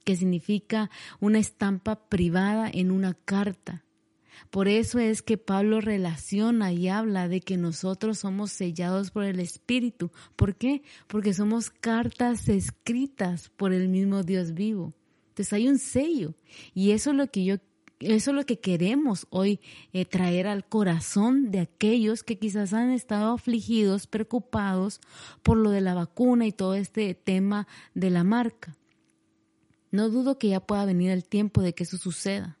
que 0.03 0.15
significa 0.15 0.89
una 1.19 1.39
estampa 1.39 2.07
privada 2.07 2.69
en 2.71 2.91
una 2.91 3.13
carta. 3.13 3.83
Por 4.49 4.67
eso 4.67 4.99
es 4.99 5.21
que 5.21 5.37
Pablo 5.37 5.81
relaciona 5.81 6.71
y 6.71 6.87
habla 6.87 7.27
de 7.27 7.41
que 7.41 7.57
nosotros 7.57 8.19
somos 8.19 8.51
sellados 8.51 9.11
por 9.11 9.23
el 9.23 9.39
Espíritu. 9.39 10.11
¿Por 10.35 10.55
qué? 10.55 10.81
Porque 11.07 11.33
somos 11.33 11.69
cartas 11.69 12.47
escritas 12.47 13.49
por 13.49 13.73
el 13.73 13.89
mismo 13.89 14.23
Dios 14.23 14.53
vivo. 14.53 14.93
Entonces 15.29 15.53
hay 15.53 15.67
un 15.67 15.77
sello 15.77 16.35
y 16.73 16.91
eso 16.91 17.11
es 17.11 17.15
lo 17.15 17.27
que 17.27 17.43
yo 17.43 17.57
eso 17.99 18.31
es 18.31 18.35
lo 18.35 18.45
que 18.45 18.59
queremos 18.59 19.27
hoy 19.29 19.59
eh, 19.91 20.05
traer 20.05 20.47
al 20.47 20.65
corazón 20.65 21.51
de 21.51 21.59
aquellos 21.59 22.23
que 22.23 22.39
quizás 22.39 22.73
han 22.73 22.91
estado 22.91 23.33
afligidos, 23.33 24.07
preocupados 24.07 25.01
por 25.43 25.57
lo 25.57 25.71
de 25.71 25.81
la 25.81 25.93
vacuna 25.93 26.45
y 26.45 26.51
todo 26.51 26.75
este 26.75 27.13
tema 27.13 27.67
de 27.93 28.09
la 28.09 28.23
marca. 28.23 28.77
No 29.91 30.09
dudo 30.09 30.37
que 30.37 30.49
ya 30.49 30.59
pueda 30.59 30.85
venir 30.85 31.11
el 31.11 31.25
tiempo 31.25 31.61
de 31.61 31.73
que 31.73 31.83
eso 31.83 31.97
suceda, 31.97 32.57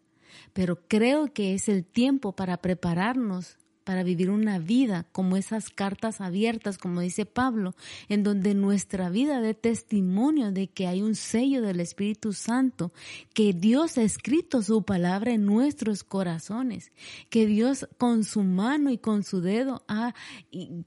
pero 0.51 0.87
creo 0.87 1.31
que 1.31 1.53
es 1.53 1.69
el 1.69 1.85
tiempo 1.85 2.33
para 2.33 2.57
prepararnos 2.57 3.58
para 3.89 4.03
vivir 4.03 4.29
una 4.29 4.59
vida 4.59 5.07
como 5.11 5.35
esas 5.35 5.71
cartas 5.71 6.21
abiertas, 6.21 6.77
como 6.77 7.01
dice 7.01 7.25
Pablo, 7.25 7.73
en 8.07 8.21
donde 8.21 8.53
nuestra 8.53 9.09
vida 9.09 9.41
dé 9.41 9.55
testimonio 9.55 10.51
de 10.51 10.67
que 10.67 10.85
hay 10.85 11.01
un 11.01 11.15
sello 11.15 11.63
del 11.63 11.79
Espíritu 11.79 12.33
Santo, 12.33 12.93
que 13.33 13.51
Dios 13.51 13.97
ha 13.97 14.03
escrito 14.03 14.61
su 14.61 14.83
palabra 14.83 15.31
en 15.31 15.47
nuestros 15.47 16.03
corazones, 16.03 16.91
que 17.31 17.47
Dios 17.47 17.87
con 17.97 18.23
su 18.25 18.43
mano 18.43 18.91
y 18.91 18.99
con 18.99 19.23
su 19.23 19.41
dedo 19.41 19.83
ha 19.87 20.13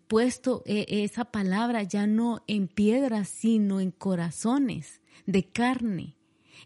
puesto 0.07 0.63
eh, 0.65 0.87
esa 0.89 1.25
palabra 1.25 1.83
ya 1.83 2.07
no 2.07 2.45
en 2.47 2.69
piedras, 2.69 3.29
sino 3.29 3.81
en 3.81 3.91
corazones 3.91 5.01
de 5.27 5.43
carne 5.43 6.15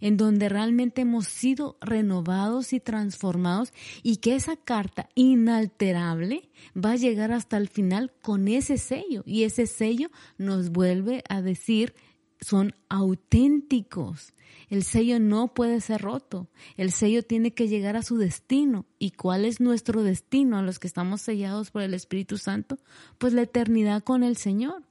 en 0.00 0.16
donde 0.16 0.48
realmente 0.48 1.02
hemos 1.02 1.26
sido 1.26 1.76
renovados 1.80 2.72
y 2.72 2.80
transformados 2.80 3.72
y 4.02 4.16
que 4.16 4.34
esa 4.34 4.56
carta 4.56 5.08
inalterable 5.14 6.48
va 6.76 6.92
a 6.92 6.96
llegar 6.96 7.32
hasta 7.32 7.56
el 7.56 7.68
final 7.68 8.12
con 8.22 8.48
ese 8.48 8.78
sello 8.78 9.22
y 9.26 9.44
ese 9.44 9.66
sello 9.66 10.10
nos 10.38 10.70
vuelve 10.70 11.22
a 11.28 11.42
decir 11.42 11.94
son 12.40 12.74
auténticos. 12.88 14.32
El 14.68 14.82
sello 14.82 15.20
no 15.20 15.54
puede 15.54 15.80
ser 15.80 16.02
roto. 16.02 16.48
El 16.76 16.90
sello 16.90 17.22
tiene 17.22 17.54
que 17.54 17.68
llegar 17.68 17.96
a 17.96 18.02
su 18.02 18.16
destino. 18.18 18.84
¿Y 18.98 19.12
cuál 19.12 19.44
es 19.44 19.60
nuestro 19.60 20.02
destino 20.02 20.58
a 20.58 20.62
los 20.62 20.78
que 20.78 20.88
estamos 20.88 21.20
sellados 21.20 21.70
por 21.70 21.82
el 21.82 21.94
Espíritu 21.94 22.36
Santo? 22.36 22.78
Pues 23.18 23.32
la 23.32 23.42
eternidad 23.42 24.02
con 24.02 24.22
el 24.22 24.36
Señor. 24.36 24.85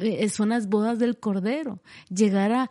Eh, 0.00 0.28
son 0.28 0.50
las 0.50 0.68
bodas 0.68 0.98
del 0.98 1.18
Cordero, 1.18 1.80
llegar 2.10 2.52
a, 2.52 2.70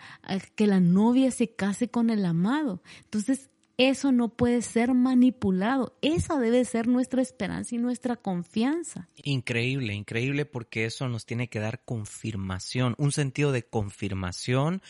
que 0.56 0.68
la 0.68 0.80
novia 0.80 1.32
se 1.32 1.50
case 1.50 1.90
con 1.90 2.10
el 2.10 2.26
amado. 2.26 2.82
Entonces, 3.06 3.50
eso 3.78 4.12
no 4.12 4.30
puede 4.30 4.62
ser 4.62 4.94
manipulado. 4.94 5.96
Esa 6.02 6.40
debe 6.40 6.66
ser 6.66 6.88
nuestra 6.88 7.22
esperanza 7.22 7.76
y 7.76 7.78
nuestra 7.78 8.16
confianza. 8.16 9.08
Increíble, 9.24 9.94
increíble 9.94 10.46
porque 10.46 10.86
eso 10.86 11.08
nos 11.08 11.26
tiene 11.26 11.48
que 11.48 11.60
dar 11.60 11.84
confirmación, 11.86 12.96
un 12.98 13.12
sentido 13.12 13.52
de 13.52 13.64
confirmación 13.64 14.82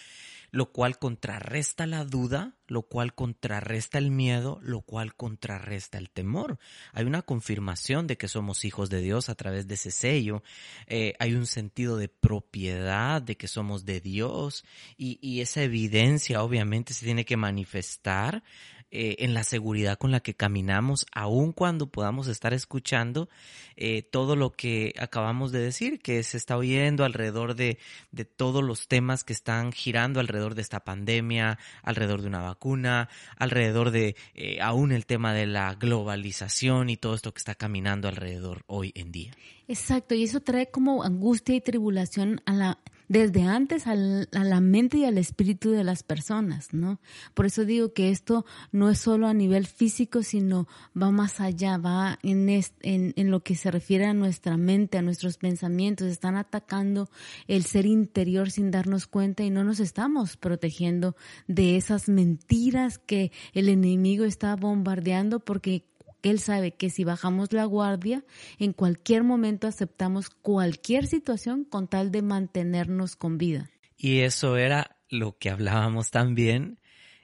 lo 0.51 0.71
cual 0.71 0.97
contrarresta 0.97 1.85
la 1.85 2.05
duda, 2.05 2.55
lo 2.67 2.83
cual 2.83 3.13
contrarresta 3.13 3.97
el 3.97 4.11
miedo, 4.11 4.59
lo 4.61 4.81
cual 4.81 5.15
contrarresta 5.15 5.97
el 5.97 6.09
temor. 6.09 6.59
Hay 6.93 7.05
una 7.05 7.21
confirmación 7.21 8.07
de 8.07 8.17
que 8.17 8.27
somos 8.27 8.65
hijos 8.65 8.89
de 8.89 9.01
Dios 9.01 9.29
a 9.29 9.35
través 9.35 9.67
de 9.67 9.75
ese 9.75 9.91
sello, 9.91 10.43
eh, 10.87 11.13
hay 11.19 11.33
un 11.33 11.45
sentido 11.45 11.97
de 11.97 12.09
propiedad, 12.09 13.21
de 13.21 13.37
que 13.37 13.47
somos 13.47 13.85
de 13.85 14.01
Dios 14.01 14.65
y, 14.97 15.19
y 15.21 15.41
esa 15.41 15.63
evidencia 15.63 16.43
obviamente 16.43 16.93
se 16.93 17.05
tiene 17.05 17.25
que 17.25 17.37
manifestar 17.37 18.43
eh, 18.89 19.17
en 19.19 19.33
la 19.33 19.43
seguridad 19.43 19.97
con 19.97 20.11
la 20.11 20.21
que 20.21 20.33
caminamos, 20.33 21.05
aun 21.11 21.51
cuando 21.51 21.87
podamos 21.87 22.27
estar 22.27 22.53
escuchando 22.53 23.27
eh, 23.75 24.01
todo 24.01 24.35
lo 24.35 24.53
que 24.53 24.93
acabamos 24.97 25.51
de 25.51 25.59
decir, 25.59 25.99
que 25.99 26.23
se 26.23 26.37
está 26.37 26.55
oyendo 26.55 27.03
alrededor 27.03 27.55
de, 27.55 27.79
de 28.11 28.25
todos 28.25 28.63
los 28.63 28.87
temas 28.87 29.23
que 29.23 29.33
están 29.33 29.71
girando 29.71 30.19
alrededor 30.19 30.55
de 30.55 30.61
esta 30.61 30.79
pandemia, 30.79 31.59
alrededor 31.83 32.21
de 32.21 32.27
una 32.27 32.41
vacuna, 32.41 33.09
alrededor 33.37 33.91
de 33.91 34.15
eh, 34.33 34.59
aún 34.61 34.91
el 34.91 35.05
tema 35.05 35.33
de 35.33 35.47
la 35.47 35.75
globalización 35.75 36.89
y 36.89 36.97
todo 36.97 37.13
esto 37.13 37.33
que 37.33 37.39
está 37.39 37.55
caminando 37.55 38.07
alrededor 38.07 38.63
hoy 38.67 38.93
en 38.95 39.11
día. 39.11 39.33
Exacto, 39.67 40.15
y 40.15 40.23
eso 40.23 40.39
trae 40.39 40.71
como 40.71 41.03
angustia 41.03 41.55
y 41.55 41.61
tribulación 41.61 42.41
a 42.45 42.53
la 42.53 42.79
desde 43.07 43.43
antes 43.43 43.87
a 43.87 43.95
la 43.95 44.61
mente 44.61 44.97
y 44.97 45.05
al 45.05 45.17
espíritu 45.17 45.71
de 45.71 45.83
las 45.83 46.03
personas, 46.03 46.73
¿no? 46.73 46.99
Por 47.33 47.45
eso 47.45 47.65
digo 47.65 47.93
que 47.93 48.09
esto 48.09 48.45
no 48.71 48.89
es 48.89 48.99
solo 48.99 49.27
a 49.27 49.33
nivel 49.33 49.65
físico, 49.65 50.23
sino 50.23 50.67
va 50.99 51.11
más 51.11 51.39
allá, 51.39 51.77
va 51.77 52.19
en, 52.23 52.49
en, 52.49 53.13
en 53.15 53.31
lo 53.31 53.41
que 53.41 53.55
se 53.55 53.71
refiere 53.71 54.05
a 54.05 54.13
nuestra 54.13 54.57
mente, 54.57 54.97
a 54.97 55.01
nuestros 55.01 55.37
pensamientos. 55.37 56.07
Están 56.07 56.35
atacando 56.35 57.09
el 57.47 57.63
ser 57.63 57.85
interior 57.85 58.51
sin 58.51 58.71
darnos 58.71 59.07
cuenta 59.07 59.43
y 59.43 59.49
no 59.49 59.63
nos 59.63 59.79
estamos 59.79 60.37
protegiendo 60.37 61.15
de 61.47 61.77
esas 61.77 62.09
mentiras 62.09 62.97
que 62.97 63.31
el 63.53 63.69
enemigo 63.69 64.25
está 64.25 64.55
bombardeando 64.55 65.39
porque 65.39 65.85
él 66.27 66.39
sabe 66.39 66.73
que 66.75 66.89
si 66.89 67.03
bajamos 67.03 67.53
la 67.53 67.65
guardia, 67.65 68.23
en 68.59 68.73
cualquier 68.73 69.23
momento 69.23 69.67
aceptamos 69.67 70.29
cualquier 70.29 71.07
situación 71.07 71.63
con 71.63 71.87
tal 71.87 72.11
de 72.11 72.21
mantenernos 72.21 73.15
con 73.15 73.37
vida. 73.37 73.69
Y 73.97 74.19
eso 74.19 74.57
era 74.57 74.97
lo 75.09 75.37
que 75.37 75.49
hablábamos 75.49 76.11
también 76.11 76.79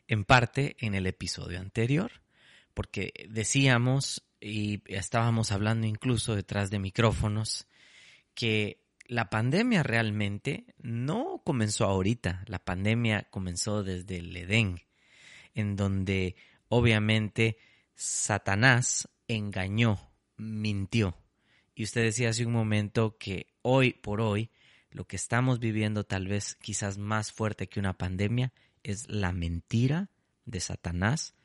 en 0.08 0.26
parte 0.26 0.76
en 0.80 0.96
el 0.96 1.08
episodio 1.08 1.60
anterior, 1.60 2.12
porque 2.74 3.14
decíamos 3.30 4.24
y 4.42 4.82
estábamos 4.88 5.52
hablando 5.52 5.88
incluso 5.88 6.36
detrás 6.36 6.70
de 6.70 6.80
micrófonos 6.80 7.68
que 8.34 8.84
la 9.08 9.30
pandemia 9.30 9.84
realmente 9.84 10.66
no 10.80 11.42
comenzó 11.46 11.86
ahorita, 11.86 12.44
la 12.48 12.60
pandemia 12.60 13.28
comenzó 13.30 13.84
desde 13.84 14.18
el 14.18 14.36
Edén, 14.36 14.82
en 15.54 15.76
donde 15.76 16.36
obviamente 16.68 17.58
Satanás 17.96 19.10
engañó, 19.28 20.12
mintió. 20.38 21.18
Y 21.76 21.84
usted 21.84 22.04
decía 22.04 22.30
hace 22.30 22.46
un 22.46 22.54
momento 22.54 23.18
que 23.18 23.48
hoy 23.62 23.94
por 23.94 24.22
hoy 24.22 24.52
lo 24.92 25.06
que 25.06 25.16
estamos 25.16 25.60
viviendo 25.60 26.04
tal 26.04 26.28
vez 26.28 26.56
quizás 26.56 26.98
más 26.98 27.32
fuerte 27.32 27.68
que 27.68 27.80
una 27.80 27.98
pandemia 27.98 28.54
es 28.84 29.10
la 29.10 29.32
mentira 29.32 30.12
de 30.46 30.60
Satanás, 30.60 31.36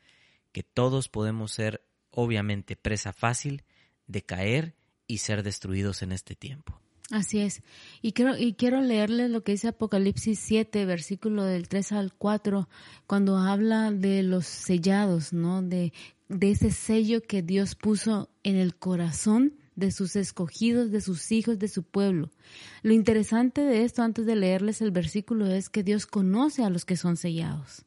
que 0.51 0.61
todos 0.61 1.09
podemos 1.09 1.51
ser 1.51 1.85
obviamente 2.11 2.75
presa 2.75 3.13
fácil 3.13 3.63
de 4.07 4.23
caer 4.23 4.75
y 5.07 5.19
ser 5.19 5.41
destruidos 5.43 6.01
en 6.03 6.11
este 6.11 6.35
tiempo. 6.35 6.79
Así 7.11 7.39
es. 7.39 7.63
Y 8.01 8.11
quiero, 8.11 8.37
y 8.37 8.53
quiero 8.53 8.81
leerles 8.81 9.31
lo 9.31 9.43
que 9.43 9.53
dice 9.53 9.69
Apocalipsis 9.69 10.39
7, 10.39 10.85
versículo 10.85 11.43
del 11.43 11.67
3 11.67 11.91
al 11.93 12.13
4, 12.13 12.69
cuando 13.07 13.37
habla 13.37 13.91
de 13.91 14.21
los 14.21 14.45
sellados, 14.45 15.33
¿no? 15.33 15.63
De, 15.63 15.91
de 16.27 16.51
ese 16.51 16.69
sello 16.69 17.21
que 17.21 17.41
Dios 17.41 17.73
puso 17.75 18.29
en 18.43 18.57
el 18.57 18.75
corazón 18.75 19.55
de 19.75 19.91
sus 19.91 20.15
escogidos, 20.15 20.91
de 20.91 21.01
sus 21.01 21.31
hijos, 21.31 21.57
de 21.57 21.67
su 21.67 21.83
pueblo. 21.83 22.29
Lo 22.83 22.93
interesante 22.93 23.61
de 23.61 23.85
esto, 23.85 24.03
antes 24.03 24.25
de 24.27 24.35
leerles 24.35 24.81
el 24.81 24.91
versículo, 24.91 25.47
es 25.47 25.69
que 25.69 25.83
Dios 25.83 26.05
conoce 26.05 26.63
a 26.63 26.69
los 26.69 26.85
que 26.85 26.97
son 26.97 27.17
sellados. 27.17 27.85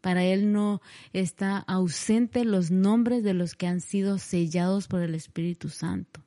Para 0.00 0.24
Él 0.24 0.52
no 0.52 0.80
está 1.12 1.58
ausente 1.58 2.44
los 2.44 2.70
nombres 2.70 3.22
de 3.22 3.34
los 3.34 3.54
que 3.54 3.66
han 3.66 3.80
sido 3.80 4.18
sellados 4.18 4.88
por 4.88 5.02
el 5.02 5.14
Espíritu 5.14 5.68
Santo. 5.68 6.22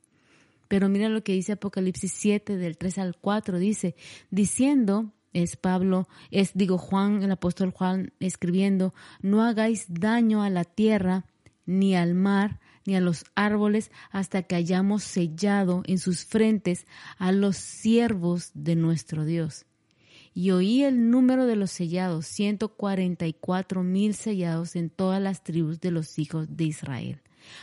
Pero 0.72 0.88
mira 0.88 1.10
lo 1.10 1.22
que 1.22 1.34
dice 1.34 1.52
Apocalipsis 1.52 2.14
7 2.14 2.56
del 2.56 2.78
3 2.78 2.96
al 2.96 3.14
4, 3.18 3.58
dice, 3.58 3.94
diciendo, 4.30 5.12
es 5.34 5.56
Pablo, 5.58 6.08
es 6.30 6.52
digo 6.54 6.78
Juan, 6.78 7.22
el 7.22 7.30
apóstol 7.30 7.72
Juan 7.72 8.14
escribiendo, 8.20 8.94
no 9.20 9.42
hagáis 9.42 9.84
daño 9.90 10.42
a 10.42 10.48
la 10.48 10.64
tierra, 10.64 11.26
ni 11.66 11.94
al 11.94 12.14
mar, 12.14 12.58
ni 12.86 12.96
a 12.96 13.02
los 13.02 13.26
árboles, 13.34 13.90
hasta 14.10 14.44
que 14.44 14.54
hayamos 14.54 15.04
sellado 15.04 15.82
en 15.84 15.98
sus 15.98 16.24
frentes 16.24 16.86
a 17.18 17.32
los 17.32 17.58
siervos 17.58 18.50
de 18.54 18.74
nuestro 18.74 19.26
Dios. 19.26 19.66
Y 20.32 20.52
oí 20.52 20.84
el 20.84 21.10
número 21.10 21.44
de 21.44 21.56
los 21.56 21.70
sellados, 21.70 22.24
ciento 22.24 22.76
cuarenta 22.76 23.26
y 23.26 23.34
cuatro 23.34 23.82
mil 23.82 24.14
sellados 24.14 24.74
en 24.74 24.88
todas 24.88 25.20
las 25.20 25.44
tribus 25.44 25.82
de 25.82 25.90
los 25.90 26.18
hijos 26.18 26.46
de 26.56 26.64
Israel. 26.64 27.20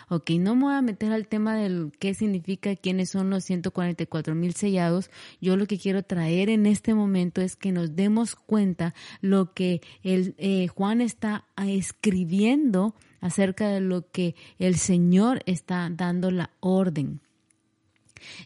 Ok, 0.10 0.32
no 0.32 0.56
me 0.56 0.63
voy 0.63 0.74
a 0.74 0.82
meter 0.82 1.12
al 1.12 1.28
tema 1.28 1.56
del 1.56 1.92
qué 2.00 2.13
significa, 2.13 2.76
quiénes 2.76 3.10
son 3.10 3.30
los 3.30 3.44
144 3.46 4.36
mil 4.36 4.54
sellados. 4.54 5.10
Yo 5.42 5.58
lo 5.58 5.65
que 5.65 5.78
quiero 5.78 6.04
traer 6.04 6.50
en 6.50 6.65
este 6.65 6.94
momento 6.94 7.42
es 7.42 7.56
que 7.56 7.72
nos 7.72 7.96
demos 7.96 8.36
cuenta 8.36 8.94
lo 9.22 9.54
que 9.54 9.82
el, 10.04 10.36
eh, 10.38 10.68
Juan 10.68 11.02
está 11.02 11.46
escribiendo 11.58 12.96
acerca 13.22 13.70
de 13.70 13.82
lo 13.82 14.10
que 14.10 14.36
el 14.60 14.76
Señor 14.76 15.42
está 15.46 15.89
dando 15.92 16.32
la 16.32 16.52
orden 16.60 17.22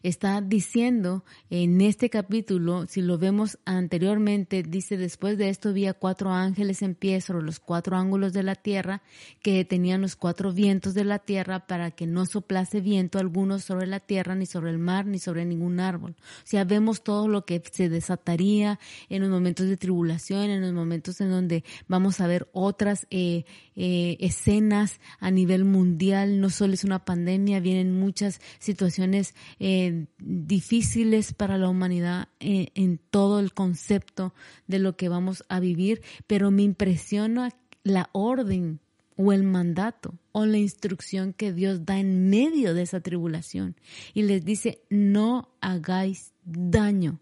está 0.03 0.41
diciendo 0.41 1.23
en 1.49 1.81
este 1.81 2.09
capítulo, 2.09 2.85
si 2.87 3.01
lo 3.01 3.17
vemos 3.17 3.59
anteriormente, 3.65 4.63
dice, 4.63 4.97
después 4.97 5.37
de 5.37 5.49
esto 5.49 5.69
había 5.69 5.93
cuatro 5.93 6.31
ángeles 6.31 6.81
en 6.81 6.95
pie 6.95 7.21
sobre 7.21 7.43
los 7.43 7.59
cuatro 7.59 7.95
ángulos 7.95 8.33
de 8.33 8.43
la 8.43 8.55
tierra, 8.55 9.01
que 9.41 9.65
tenían 9.65 10.01
los 10.01 10.15
cuatro 10.15 10.51
vientos 10.51 10.93
de 10.93 11.03
la 11.03 11.19
tierra 11.19 11.67
para 11.67 11.91
que 11.91 12.07
no 12.07 12.25
soplase 12.25 12.81
viento 12.81 13.19
alguno 13.19 13.59
sobre 13.59 13.87
la 13.87 13.99
tierra, 13.99 14.35
ni 14.35 14.45
sobre 14.45 14.71
el 14.71 14.79
mar, 14.79 15.05
ni 15.05 15.19
sobre 15.19 15.45
ningún 15.45 15.79
árbol. 15.79 16.15
O 16.19 16.45
sea, 16.45 16.63
vemos 16.63 17.03
todo 17.03 17.27
lo 17.27 17.45
que 17.45 17.61
se 17.71 17.89
desataría 17.89 18.79
en 19.09 19.21
los 19.21 19.29
momentos 19.29 19.67
de 19.67 19.77
tribulación, 19.77 20.49
en 20.49 20.61
los 20.61 20.73
momentos 20.73 21.21
en 21.21 21.29
donde 21.29 21.63
vamos 21.87 22.19
a 22.21 22.27
ver 22.27 22.47
otras 22.53 23.07
eh, 23.09 23.45
eh, 23.75 24.17
escenas 24.19 24.99
a 25.19 25.31
nivel 25.31 25.65
mundial. 25.65 26.41
No 26.41 26.49
solo 26.49 26.73
es 26.73 26.83
una 26.83 27.05
pandemia, 27.05 27.59
vienen 27.59 27.99
muchas 27.99 28.39
situaciones 28.59 29.35
eh, 29.59 30.07
difíciles 30.19 31.33
para 31.33 31.57
la 31.57 31.69
humanidad 31.69 32.29
eh, 32.39 32.67
en 32.75 32.97
todo 32.97 33.39
el 33.39 33.53
concepto 33.53 34.33
de 34.67 34.79
lo 34.79 34.95
que 34.95 35.09
vamos 35.09 35.43
a 35.49 35.59
vivir, 35.59 36.01
pero 36.27 36.51
me 36.51 36.63
impresiona 36.63 37.49
la 37.83 38.09
orden 38.13 38.79
o 39.15 39.31
el 39.31 39.43
mandato 39.43 40.17
o 40.31 40.45
la 40.45 40.57
instrucción 40.57 41.33
que 41.33 41.53
Dios 41.53 41.85
da 41.85 41.99
en 41.99 42.29
medio 42.29 42.73
de 42.73 42.81
esa 42.81 43.01
tribulación 43.01 43.75
y 44.13 44.23
les 44.23 44.43
dice 44.43 44.81
no 44.89 45.49
hagáis 45.61 46.33
daño 46.43 47.19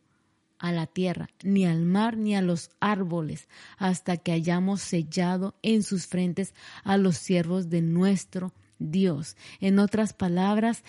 a 0.61 0.71
la 0.71 0.85
tierra, 0.85 1.27
ni 1.43 1.65
al 1.65 1.81
mar, 1.81 2.17
ni 2.17 2.35
a 2.35 2.41
los 2.41 2.69
árboles, 2.79 3.49
hasta 3.77 4.17
que 4.17 4.31
hayamos 4.31 4.81
sellado 4.81 5.55
en 5.63 5.81
sus 5.81 6.05
frentes 6.05 6.53
a 6.83 6.97
los 6.97 7.17
siervos 7.17 7.69
de 7.69 7.81
nuestro 7.81 8.53
Dios. 8.77 9.35
En 9.59 9.79
otras 9.79 10.13
palabras, 10.13 10.83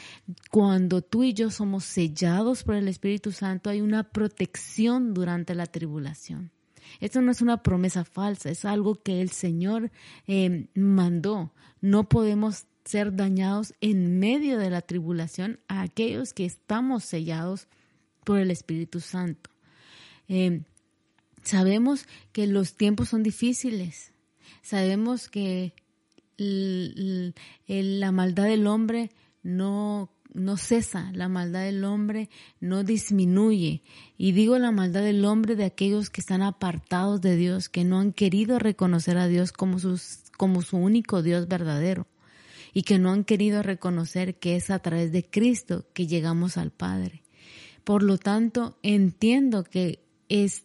cuando 0.50 1.00
tú 1.00 1.24
y 1.24 1.32
yo 1.32 1.50
somos 1.50 1.84
sellados 1.84 2.64
por 2.64 2.74
el 2.74 2.86
Espíritu 2.86 3.32
Santo, 3.32 3.70
hay 3.70 3.80
una 3.80 4.04
protección 4.04 5.14
durante 5.14 5.54
la 5.54 5.66
tribulación. 5.66 6.50
Esto 7.00 7.22
no 7.22 7.32
es 7.32 7.40
una 7.40 7.62
promesa 7.62 8.04
falsa, 8.04 8.50
es 8.50 8.66
algo 8.66 9.02
que 9.02 9.22
el 9.22 9.30
Señor 9.30 9.90
eh, 10.26 10.68
mandó. 10.74 11.54
No 11.80 12.08
podemos 12.10 12.66
ser 12.84 13.16
dañados 13.16 13.72
en 13.80 14.18
medio 14.18 14.58
de 14.58 14.68
la 14.68 14.82
tribulación 14.82 15.60
a 15.68 15.80
aquellos 15.80 16.34
que 16.34 16.44
estamos 16.44 17.04
sellados 17.04 17.68
por 18.24 18.38
el 18.38 18.50
Espíritu 18.50 19.00
Santo. 19.00 19.51
Eh, 20.34 20.62
sabemos 21.42 22.06
que 22.32 22.46
los 22.46 22.74
tiempos 22.78 23.10
son 23.10 23.22
difíciles. 23.22 24.12
Sabemos 24.62 25.28
que 25.28 25.74
la 26.38 28.12
maldad 28.12 28.44
del 28.44 28.66
hombre 28.66 29.10
no, 29.42 30.10
no 30.32 30.56
cesa, 30.56 31.10
la 31.12 31.28
maldad 31.28 31.64
del 31.64 31.84
hombre 31.84 32.30
no 32.60 32.82
disminuye. 32.82 33.82
Y 34.16 34.32
digo 34.32 34.56
la 34.58 34.70
maldad 34.70 35.02
del 35.02 35.22
hombre 35.26 35.54
de 35.54 35.66
aquellos 35.66 36.08
que 36.08 36.22
están 36.22 36.40
apartados 36.40 37.20
de 37.20 37.36
Dios, 37.36 37.68
que 37.68 37.84
no 37.84 38.00
han 38.00 38.14
querido 38.14 38.58
reconocer 38.58 39.18
a 39.18 39.28
Dios 39.28 39.52
como, 39.52 39.78
sus, 39.78 40.30
como 40.38 40.62
su 40.62 40.78
único 40.78 41.22
Dios 41.22 41.46
verdadero 41.46 42.06
y 42.72 42.84
que 42.84 42.98
no 42.98 43.10
han 43.10 43.24
querido 43.24 43.62
reconocer 43.62 44.36
que 44.36 44.56
es 44.56 44.70
a 44.70 44.78
través 44.78 45.12
de 45.12 45.28
Cristo 45.28 45.84
que 45.92 46.06
llegamos 46.06 46.56
al 46.56 46.70
Padre. 46.70 47.22
Por 47.84 48.02
lo 48.02 48.16
tanto, 48.16 48.78
entiendo 48.82 49.64
que 49.64 50.01
es 50.32 50.64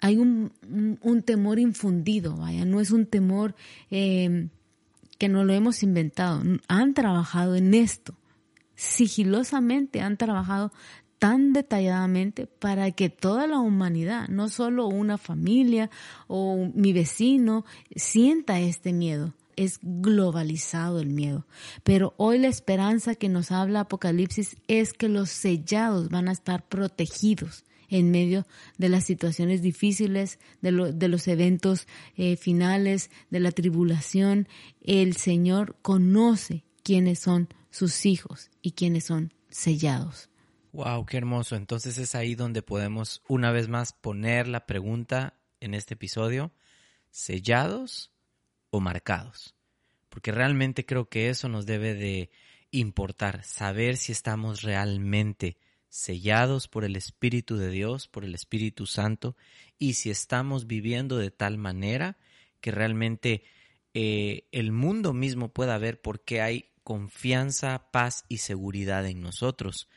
hay 0.00 0.16
un, 0.16 0.52
un, 1.00 1.22
temor 1.22 1.58
infundido, 1.58 2.36
vaya, 2.36 2.64
no 2.64 2.80
es 2.80 2.90
un 2.90 3.06
temor 3.06 3.54
eh, 3.90 4.48
que 5.18 5.28
no 5.28 5.44
lo 5.44 5.54
hemos 5.54 5.82
inventado, 5.82 6.42
han 6.68 6.92
trabajado 6.92 7.54
en 7.54 7.72
esto, 7.72 8.14
sigilosamente 8.74 10.00
han 10.00 10.16
trabajado 10.16 10.72
tan 11.18 11.52
detalladamente 11.52 12.46
para 12.46 12.90
que 12.90 13.08
toda 13.08 13.46
la 13.46 13.60
humanidad, 13.60 14.28
no 14.28 14.48
solo 14.48 14.88
una 14.88 15.16
familia 15.16 15.90
o 16.26 16.70
mi 16.74 16.92
vecino, 16.92 17.64
sienta 17.94 18.60
este 18.60 18.92
miedo. 18.92 19.32
Es 19.56 19.78
globalizado 19.80 20.98
el 20.98 21.10
miedo. 21.10 21.46
Pero 21.84 22.12
hoy 22.16 22.40
la 22.40 22.48
esperanza 22.48 23.14
que 23.14 23.28
nos 23.28 23.52
habla 23.52 23.80
Apocalipsis 23.80 24.56
es 24.66 24.92
que 24.92 25.08
los 25.08 25.30
sellados 25.30 26.08
van 26.08 26.28
a 26.28 26.32
estar 26.32 26.66
protegidos 26.66 27.64
en 27.88 28.10
medio 28.10 28.46
de 28.78 28.88
las 28.88 29.04
situaciones 29.04 29.62
difíciles, 29.62 30.38
de, 30.60 30.72
los 30.72 31.28
eventos 31.28 31.86
eh, 32.16 32.36
finales, 32.36 33.10
de 33.30 33.40
la 33.40 33.52
tribulación. 33.52 34.48
El 34.80 35.16
Señor 35.16 35.76
conoce 35.82 36.64
quiénes 36.82 37.18
son 37.18 37.48
sus 37.70 38.06
hijos 38.06 38.50
y 38.62 38.72
quiénes 38.72 39.04
son 39.04 39.32
sellados. 39.50 40.30
Wow, 40.72 41.06
qué 41.06 41.16
hermoso. 41.16 41.56
Entonces 41.56 41.98
es 41.98 42.14
ahí 42.14 42.34
donde 42.34 42.62
podemos 42.62 43.22
una 43.28 43.52
vez 43.52 43.68
más 43.68 43.92
poner 43.92 44.48
la 44.48 44.66
pregunta 44.66 45.38
en 45.60 45.74
este 45.74 45.94
episodio, 45.94 46.52
¿sellados 47.10 48.12
o 48.70 48.80
marcados? 48.80 49.54
Porque 50.08 50.32
realmente 50.32 50.84
creo 50.84 51.08
que 51.08 51.28
eso 51.30 51.48
nos 51.48 51.64
debe 51.64 51.94
de 51.94 52.30
importar, 52.70 53.44
saber 53.44 53.96
si 53.96 54.12
estamos 54.12 54.62
realmente 54.62 55.56
sellados 55.94 56.66
por 56.66 56.84
el 56.84 56.96
Espíritu 56.96 57.56
de 57.56 57.70
Dios, 57.70 58.08
por 58.08 58.24
el 58.24 58.34
Espíritu 58.34 58.84
Santo, 58.84 59.36
y 59.78 59.94
si 59.94 60.10
estamos 60.10 60.66
viviendo 60.66 61.18
de 61.18 61.30
tal 61.30 61.56
manera 61.56 62.18
que 62.60 62.72
realmente 62.72 63.44
eh, 63.94 64.48
el 64.50 64.72
mundo 64.72 65.12
mismo 65.12 65.52
pueda 65.52 65.78
ver 65.78 66.02
por 66.02 66.24
qué 66.24 66.40
hay 66.40 66.72
confianza, 66.82 67.92
paz 67.92 68.24
y 68.28 68.38
seguridad 68.38 69.06
en 69.06 69.20
nosotros, 69.20 69.88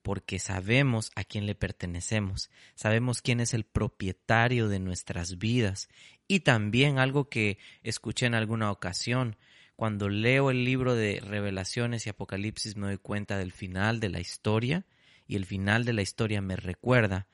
porque 0.00 0.38
sabemos 0.38 1.12
a 1.16 1.22
quién 1.22 1.44
le 1.44 1.54
pertenecemos, 1.54 2.50
sabemos 2.74 3.20
quién 3.20 3.38
es 3.38 3.52
el 3.52 3.64
propietario 3.64 4.68
de 4.68 4.78
nuestras 4.78 5.36
vidas. 5.36 5.90
Y 6.28 6.40
también 6.40 6.98
algo 6.98 7.28
que 7.28 7.58
escuché 7.82 8.24
en 8.24 8.34
alguna 8.34 8.70
ocasión, 8.70 9.36
cuando 9.76 10.08
leo 10.08 10.50
el 10.50 10.64
libro 10.64 10.94
de 10.94 11.20
revelaciones 11.20 12.06
y 12.06 12.08
apocalipsis 12.08 12.74
me 12.74 12.86
doy 12.86 12.96
cuenta 12.96 13.36
del 13.36 13.52
final 13.52 14.00
de 14.00 14.08
la 14.08 14.20
historia, 14.20 14.86
y 15.26 15.36
el 15.36 15.46
final 15.46 15.84
de 15.84 15.92
la 15.92 16.02
historia 16.02 16.40
me 16.40 16.56
recuerda 16.56 17.26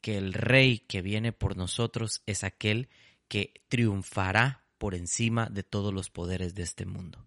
que 0.00 0.18
el 0.18 0.32
rey 0.32 0.80
que 0.80 1.02
viene 1.02 1.32
por 1.32 1.56
nosotros 1.56 2.22
es 2.26 2.44
aquel 2.44 2.88
que 3.28 3.54
triunfará 3.68 4.64
por 4.78 4.94
encima 4.94 5.48
de 5.48 5.62
todos 5.62 5.94
los 5.94 6.10
poderes 6.10 6.54
de 6.54 6.64
este 6.64 6.84
mundo. 6.84 7.24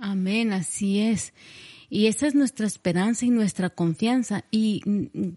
Amén, 0.00 0.52
así 0.52 1.00
es. 1.00 1.34
Y 1.90 2.06
esa 2.06 2.26
es 2.26 2.34
nuestra 2.34 2.66
esperanza 2.66 3.26
y 3.26 3.30
nuestra 3.30 3.70
confianza. 3.70 4.44
Y 4.50 4.82
mm, 4.84 5.36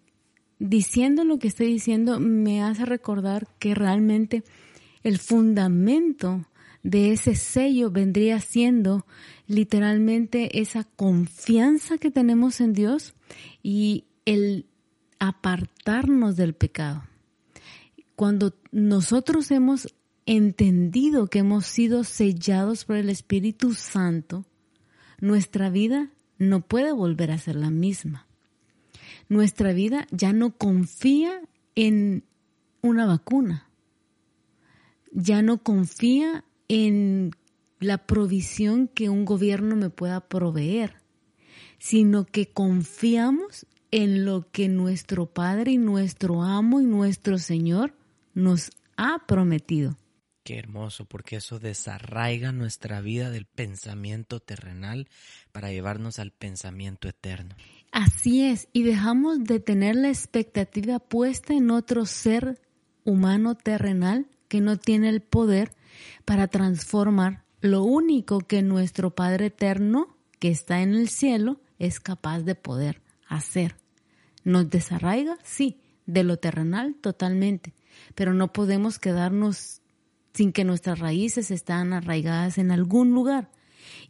diciendo 0.59 1.23
lo 1.23 1.39
que 1.39 1.47
estoy 1.47 1.67
diciendo, 1.67 2.19
me 2.19 2.61
hace 2.61 2.85
recordar 2.85 3.47
que 3.59 3.75
realmente 3.75 4.43
el 5.03 5.17
fundamento 5.17 6.45
de 6.83 7.11
ese 7.11 7.35
sello 7.35 7.91
vendría 7.91 8.39
siendo 8.39 9.05
literalmente 9.47 10.61
esa 10.61 10.83
confianza 10.83 11.97
que 11.97 12.11
tenemos 12.11 12.61
en 12.61 12.73
Dios 12.73 13.13
y 13.61 14.05
el 14.25 14.65
apartarnos 15.19 16.35
del 16.35 16.53
pecado. 16.53 17.03
Cuando 18.15 18.55
nosotros 18.71 19.51
hemos 19.51 19.93
entendido 20.25 21.27
que 21.27 21.39
hemos 21.39 21.65
sido 21.65 22.03
sellados 22.03 22.85
por 22.85 22.95
el 22.95 23.09
Espíritu 23.09 23.73
Santo, 23.73 24.45
nuestra 25.19 25.69
vida 25.69 26.09
no 26.37 26.61
puede 26.61 26.91
volver 26.91 27.31
a 27.31 27.37
ser 27.37 27.55
la 27.55 27.69
misma. 27.69 28.27
Nuestra 29.29 29.73
vida 29.73 30.07
ya 30.11 30.33
no 30.33 30.57
confía 30.57 31.41
en 31.75 32.23
una 32.81 33.05
vacuna, 33.05 33.67
ya 35.11 35.41
no 35.41 35.59
confía 35.59 36.43
en 36.73 37.31
la 37.81 37.97
provisión 37.97 38.87
que 38.87 39.09
un 39.09 39.25
gobierno 39.25 39.75
me 39.75 39.89
pueda 39.89 40.21
proveer, 40.21 41.01
sino 41.79 42.23
que 42.23 42.47
confiamos 42.47 43.65
en 43.91 44.23
lo 44.23 44.49
que 44.53 44.69
nuestro 44.69 45.25
Padre 45.25 45.73
y 45.73 45.77
nuestro 45.77 46.43
amo 46.43 46.79
y 46.79 46.85
nuestro 46.85 47.37
Señor 47.39 47.93
nos 48.33 48.71
ha 48.95 49.25
prometido. 49.27 49.97
Qué 50.45 50.59
hermoso, 50.59 51.03
porque 51.03 51.35
eso 51.35 51.59
desarraiga 51.59 52.53
nuestra 52.53 53.01
vida 53.01 53.31
del 53.31 53.47
pensamiento 53.47 54.39
terrenal 54.39 55.09
para 55.51 55.71
llevarnos 55.71 56.19
al 56.19 56.31
pensamiento 56.31 57.09
eterno. 57.09 57.53
Así 57.91 58.45
es, 58.45 58.69
y 58.71 58.83
dejamos 58.83 59.43
de 59.43 59.59
tener 59.59 59.97
la 59.97 60.07
expectativa 60.07 60.99
puesta 60.99 61.53
en 61.53 61.69
otro 61.69 62.05
ser 62.05 62.61
humano 63.03 63.55
terrenal 63.55 64.27
que 64.47 64.61
no 64.61 64.77
tiene 64.77 65.09
el 65.09 65.21
poder 65.21 65.73
para 66.25 66.47
transformar 66.47 67.43
lo 67.61 67.83
único 67.83 68.39
que 68.39 68.61
nuestro 68.61 69.13
Padre 69.13 69.47
eterno, 69.47 70.17
que 70.39 70.49
está 70.49 70.81
en 70.81 70.93
el 70.93 71.09
cielo, 71.09 71.61
es 71.79 71.99
capaz 71.99 72.39
de 72.39 72.55
poder 72.55 73.01
hacer. 73.27 73.75
¿Nos 74.43 74.69
desarraiga? 74.69 75.37
Sí, 75.43 75.79
de 76.05 76.23
lo 76.23 76.37
terrenal 76.37 76.95
totalmente, 76.99 77.73
pero 78.15 78.33
no 78.33 78.51
podemos 78.51 78.99
quedarnos 78.99 79.81
sin 80.33 80.51
que 80.51 80.63
nuestras 80.63 80.99
raíces 80.99 81.51
estén 81.51 81.93
arraigadas 81.93 82.57
en 82.57 82.71
algún 82.71 83.11
lugar. 83.11 83.51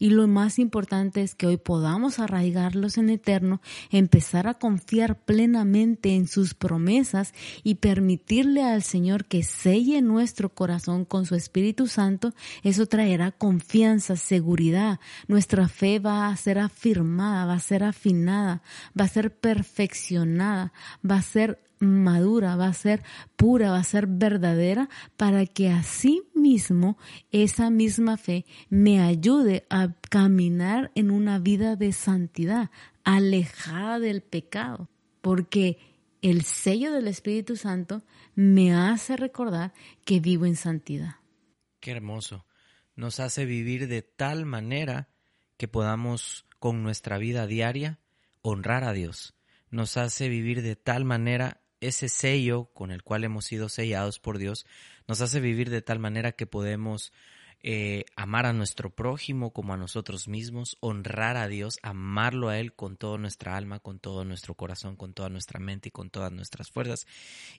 Y 0.02 0.10
lo 0.10 0.28
más 0.28 0.58
importante 0.58 1.22
es 1.22 1.36
que 1.36 1.46
hoy 1.46 1.58
podamos 1.58 2.18
arraigarlos 2.18 2.98
en 2.98 3.12
eterno, 3.12 3.62
empezar 3.92 4.48
a 4.48 4.56
confiar 4.56 5.16
plenamente 5.26 6.16
en 6.16 6.28
sus 6.28 6.56
promesas 6.56 7.36
y 7.62 7.76
permitirle 7.76 8.64
al 8.64 8.82
Señor 8.82 9.26
que 9.26 9.44
selle 9.44 10.02
nuestro 10.02 10.50
corazón 10.50 11.06
con 11.06 11.28
su 11.28 11.36
Espíritu 11.36 11.86
Santo. 11.86 12.34
Eso 12.64 12.88
traerá 12.88 13.32
confianza, 13.32 14.16
seguridad. 14.16 15.00
Nuestra 15.28 15.68
fe 15.68 16.00
va 16.00 16.30
a 16.30 16.36
ser 16.36 16.58
afirmada, 16.58 17.46
va 17.46 17.54
a 17.54 17.60
ser 17.60 17.84
afinada, 17.84 18.64
va 19.00 19.06
a 19.06 19.08
ser 19.08 19.32
perfeccionada, 19.32 20.74
va 21.08 21.18
a 21.18 21.22
ser 21.22 21.60
madura, 21.82 22.56
va 22.56 22.68
a 22.68 22.74
ser 22.74 23.04
pura, 23.36 23.72
va 23.72 23.80
a 23.80 23.84
ser 23.84 24.08
verdadera, 24.08 24.88
para 25.18 25.46
que 25.46 25.70
así 25.70 26.24
mismo 26.34 26.98
esa 27.32 27.70
misma 27.70 28.18
fe 28.18 28.46
me 28.70 29.02
ayude 29.02 29.66
a 29.70 29.94
caminar 30.10 30.92
en 30.96 31.12
una 31.12 31.40
vida 31.40 31.76
de 31.76 31.92
santidad, 31.92 32.70
alejada 33.04 34.00
del 34.00 34.22
pecado, 34.22 34.90
porque 35.22 35.78
el 36.22 36.44
sello 36.44 36.92
del 36.92 37.08
Espíritu 37.08 37.56
Santo 37.56 38.04
me 38.36 38.74
hace 38.74 39.18
recordar 39.18 39.74
que 40.06 40.20
vivo 40.20 40.46
en 40.46 40.56
santidad. 40.56 41.16
Qué 41.80 41.92
hermoso. 41.92 42.46
Nos 42.96 43.20
hace 43.20 43.46
vivir 43.46 43.88
de 43.88 44.04
tal 44.04 44.46
manera 44.46 45.10
que 45.58 45.68
podamos 45.68 46.46
con 46.60 46.84
nuestra 46.84 47.18
vida 47.18 47.48
diaria 47.48 48.00
honrar 48.42 48.84
a 48.84 48.94
Dios. 48.94 49.34
Nos 49.72 49.98
hace 49.98 50.30
vivir 50.30 50.62
de 50.62 50.76
tal 50.76 51.06
manera 51.06 51.61
ese 51.82 52.08
sello 52.10 52.66
con 52.74 52.92
el 52.92 53.04
cual 53.04 53.24
hemos 53.24 53.46
sido 53.46 53.68
sellados 53.68 54.20
por 54.20 54.38
Dios 54.38 54.66
nos 55.08 55.22
hace 55.22 55.40
vivir 55.40 55.70
de 55.70 55.82
tal 55.82 56.00
manera 56.00 56.32
que 56.32 56.46
podemos 56.46 57.12
eh, 57.64 58.06
amar 58.16 58.48
a 58.48 58.54
nuestro 58.54 58.90
prójimo 58.90 59.54
como 59.54 59.74
a 59.74 59.78
nosotros 59.78 60.28
mismos, 60.28 60.78
honrar 60.80 61.38
a 61.38 61.48
Dios, 61.48 61.78
amarlo 61.84 62.50
a 62.50 62.58
Él 62.58 62.74
con 62.74 62.98
toda 62.98 63.20
nuestra 63.20 63.56
alma, 63.56 63.80
con 63.80 64.00
todo 64.00 64.26
nuestro 64.26 64.56
corazón, 64.56 64.96
con 64.96 65.14
toda 65.14 65.30
nuestra 65.30 65.60
mente 65.60 65.90
y 65.90 65.92
con 65.92 66.10
todas 66.10 66.32
nuestras 66.32 66.72
fuerzas. 66.72 67.06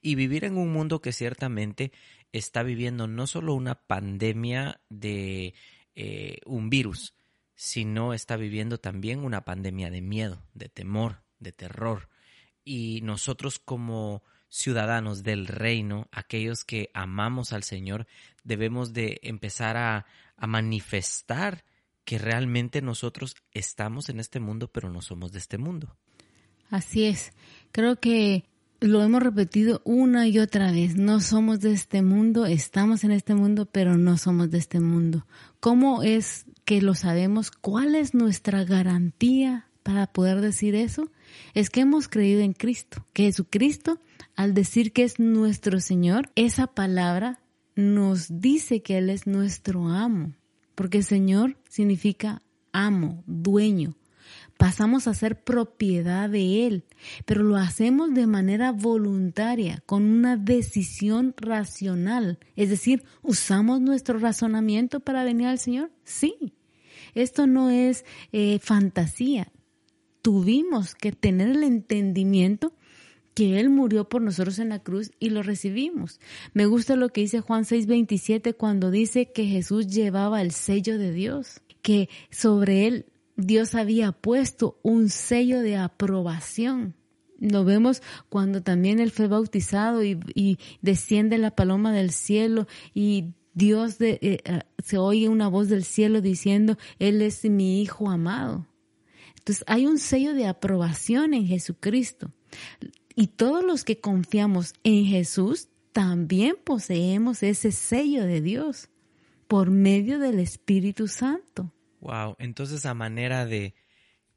Y 0.00 0.16
vivir 0.16 0.44
en 0.44 0.56
un 0.56 0.72
mundo 0.72 1.00
que 1.00 1.12
ciertamente 1.12 1.92
está 2.32 2.64
viviendo 2.64 3.06
no 3.06 3.28
solo 3.28 3.54
una 3.54 3.76
pandemia 3.76 4.80
de 4.88 5.54
eh, 5.94 6.38
un 6.46 6.68
virus, 6.68 7.14
sino 7.54 8.12
está 8.12 8.36
viviendo 8.36 8.78
también 8.78 9.20
una 9.20 9.44
pandemia 9.44 9.88
de 9.90 10.00
miedo, 10.00 10.42
de 10.52 10.68
temor, 10.68 11.22
de 11.38 11.52
terror, 11.52 12.08
y 12.64 13.00
nosotros 13.02 13.58
como 13.58 14.22
ciudadanos 14.48 15.22
del 15.22 15.46
reino, 15.46 16.08
aquellos 16.12 16.64
que 16.64 16.90
amamos 16.94 17.52
al 17.52 17.62
Señor, 17.62 18.06
debemos 18.44 18.92
de 18.92 19.20
empezar 19.22 19.76
a, 19.76 20.06
a 20.36 20.46
manifestar 20.46 21.64
que 22.04 22.18
realmente 22.18 22.82
nosotros 22.82 23.36
estamos 23.52 24.08
en 24.08 24.20
este 24.20 24.40
mundo, 24.40 24.68
pero 24.68 24.90
no 24.90 25.00
somos 25.00 25.32
de 25.32 25.38
este 25.38 25.58
mundo. 25.58 25.96
Así 26.68 27.04
es. 27.04 27.32
Creo 27.70 27.96
que 28.00 28.44
lo 28.80 29.02
hemos 29.02 29.22
repetido 29.22 29.80
una 29.84 30.26
y 30.26 30.38
otra 30.38 30.72
vez. 30.72 30.96
No 30.96 31.20
somos 31.20 31.60
de 31.60 31.72
este 31.72 32.02
mundo, 32.02 32.46
estamos 32.46 33.04
en 33.04 33.12
este 33.12 33.34
mundo, 33.34 33.66
pero 33.66 33.96
no 33.96 34.18
somos 34.18 34.50
de 34.50 34.58
este 34.58 34.80
mundo. 34.80 35.26
¿Cómo 35.60 36.02
es 36.02 36.46
que 36.64 36.82
lo 36.82 36.94
sabemos? 36.94 37.50
¿Cuál 37.50 37.94
es 37.94 38.14
nuestra 38.14 38.64
garantía 38.64 39.68
para 39.82 40.06
poder 40.06 40.40
decir 40.40 40.74
eso? 40.74 41.10
es 41.54 41.70
que 41.70 41.80
hemos 41.80 42.08
creído 42.08 42.40
en 42.40 42.52
Cristo, 42.52 43.06
que 43.12 43.24
Jesucristo, 43.24 43.98
al 44.36 44.54
decir 44.54 44.92
que 44.92 45.04
es 45.04 45.18
nuestro 45.18 45.80
Señor, 45.80 46.30
esa 46.34 46.66
palabra 46.66 47.40
nos 47.74 48.40
dice 48.40 48.82
que 48.82 48.98
Él 48.98 49.10
es 49.10 49.26
nuestro 49.26 49.88
amo, 49.88 50.34
porque 50.74 51.02
Señor 51.02 51.56
significa 51.68 52.42
amo, 52.72 53.22
dueño. 53.26 53.96
Pasamos 54.56 55.08
a 55.08 55.14
ser 55.14 55.42
propiedad 55.42 56.30
de 56.30 56.66
Él, 56.66 56.84
pero 57.24 57.42
lo 57.42 57.56
hacemos 57.56 58.14
de 58.14 58.26
manera 58.26 58.70
voluntaria, 58.70 59.82
con 59.86 60.04
una 60.04 60.36
decisión 60.36 61.34
racional. 61.36 62.38
Es 62.54 62.70
decir, 62.70 63.02
¿usamos 63.22 63.80
nuestro 63.80 64.18
razonamiento 64.18 65.00
para 65.00 65.24
venir 65.24 65.48
al 65.48 65.58
Señor? 65.58 65.90
Sí. 66.04 66.54
Esto 67.14 67.46
no 67.46 67.70
es 67.70 68.04
eh, 68.30 68.58
fantasía, 68.60 69.50
tuvimos 70.22 70.94
que 70.94 71.12
tener 71.12 71.50
el 71.50 71.64
entendimiento 71.64 72.72
que 73.34 73.60
Él 73.60 73.70
murió 73.70 74.08
por 74.08 74.22
nosotros 74.22 74.58
en 74.58 74.68
la 74.68 74.82
cruz 74.82 75.10
y 75.18 75.30
lo 75.30 75.42
recibimos. 75.42 76.20
Me 76.54 76.66
gusta 76.66 76.96
lo 76.96 77.08
que 77.08 77.22
dice 77.22 77.40
Juan 77.40 77.64
6:27 77.64 78.54
cuando 78.54 78.90
dice 78.90 79.32
que 79.32 79.46
Jesús 79.46 79.86
llevaba 79.88 80.42
el 80.42 80.52
sello 80.52 80.98
de 80.98 81.12
Dios, 81.12 81.60
que 81.82 82.08
sobre 82.30 82.86
Él 82.86 83.06
Dios 83.36 83.74
había 83.74 84.12
puesto 84.12 84.78
un 84.82 85.08
sello 85.08 85.60
de 85.60 85.76
aprobación. 85.76 86.94
Lo 87.40 87.64
vemos 87.64 88.02
cuando 88.28 88.62
también 88.62 89.00
Él 89.00 89.10
fue 89.10 89.26
bautizado 89.26 90.04
y, 90.04 90.58
desciende 90.80 91.38
la 91.38 91.50
paloma 91.50 91.92
del 91.92 92.12
cielo 92.12 92.68
y 92.94 93.34
Dios 93.54 93.98
de, 93.98 94.18
eh, 94.22 94.38
eh, 94.44 94.60
se 94.78 94.98
oye 94.98 95.28
una 95.28 95.48
voz 95.48 95.68
del 95.68 95.84
cielo 95.84 96.20
diciendo, 96.20 96.78
Él 96.98 97.20
es 97.20 97.44
mi 97.44 97.82
Hijo 97.82 98.10
amado. 98.10 98.66
Entonces 99.42 99.64
hay 99.66 99.86
un 99.86 99.98
sello 99.98 100.34
de 100.34 100.46
aprobación 100.46 101.34
en 101.34 101.48
Jesucristo. 101.48 102.30
Y 103.16 103.26
todos 103.26 103.64
los 103.64 103.82
que 103.82 103.98
confiamos 103.98 104.74
en 104.84 105.04
Jesús 105.04 105.68
también 105.92 106.54
poseemos 106.64 107.42
ese 107.42 107.72
sello 107.72 108.24
de 108.24 108.40
Dios 108.40 108.88
por 109.48 109.72
medio 109.72 110.20
del 110.20 110.38
Espíritu 110.38 111.08
Santo. 111.08 111.74
Wow, 111.98 112.36
entonces 112.38 112.86
a 112.86 112.94
manera 112.94 113.44
de 113.44 113.74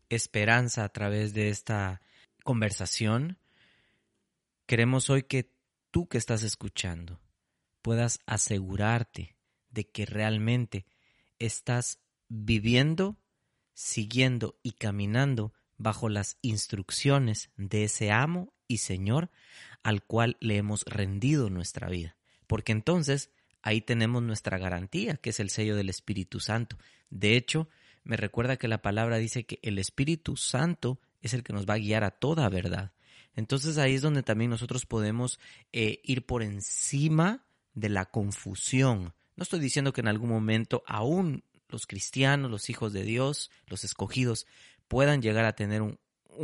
esperanza 0.09 0.83
a 0.83 0.89
través 0.89 1.35
de 1.35 1.49
esta 1.49 2.01
conversación, 2.43 3.37
queremos 4.65 5.11
hoy 5.11 5.21
que 5.21 5.51
tú 5.91 6.07
que 6.07 6.17
estás 6.17 6.41
escuchando 6.41 7.21
puedas 7.83 8.17
asegurarte 8.25 9.37
de 9.69 9.87
que 9.87 10.07
realmente 10.07 10.87
estás 11.37 11.99
viviendo 12.27 13.19
siguiendo 13.75 14.57
y 14.63 14.71
caminando 14.71 15.53
bajo 15.77 16.09
las 16.09 16.37
instrucciones 16.41 17.51
de 17.57 17.83
ese 17.83 18.11
amo 18.11 18.53
y 18.67 18.77
Señor 18.77 19.29
al 19.83 20.01
cual 20.01 20.37
le 20.39 20.57
hemos 20.57 20.83
rendido 20.85 21.51
nuestra 21.51 21.89
vida. 21.89 22.17
Porque 22.47 22.71
entonces 22.71 23.29
ahí 23.61 23.81
tenemos 23.81 24.23
nuestra 24.23 24.57
garantía, 24.57 25.17
que 25.17 25.29
es 25.29 25.39
el 25.39 25.51
sello 25.51 25.75
del 25.75 25.89
Espíritu 25.89 26.39
Santo. 26.39 26.77
De 27.11 27.35
hecho, 27.35 27.69
me 28.03 28.17
recuerda 28.17 28.57
que 28.57 28.67
la 28.67 28.81
palabra 28.81 29.17
dice 29.17 29.45
que 29.45 29.59
el 29.61 29.77
Espíritu 29.77 30.37
Santo 30.37 30.99
es 31.21 31.33
el 31.33 31.43
que 31.43 31.53
nos 31.53 31.67
va 31.67 31.75
a 31.75 31.79
guiar 31.79 32.03
a 32.03 32.11
toda 32.11 32.49
verdad. 32.49 32.93
Entonces 33.35 33.77
ahí 33.77 33.95
es 33.95 34.01
donde 34.01 34.23
también 34.23 34.49
nosotros 34.49 34.85
podemos 34.85 35.39
eh, 35.73 35.99
ir 36.03 36.25
por 36.25 36.41
encima 36.41 37.45
de 37.73 37.89
la 37.89 38.05
confusión. 38.05 39.13
No 39.35 39.43
estoy 39.43 39.59
diciendo 39.59 39.91
que 39.91 40.01
en 40.01 40.07
algún 40.07 40.29
momento 40.29 40.83
aún 40.87 41.43
los 41.69 41.87
cristianos, 41.87 42.51
los 42.51 42.69
hijos 42.69 42.93
de 42.93 43.03
Dios, 43.03 43.51
los 43.67 43.83
escogidos, 43.83 44.45
puedan 44.87 45.21
llegar 45.21 45.45
a 45.45 45.55
tener 45.55 45.81
un, 45.81 45.97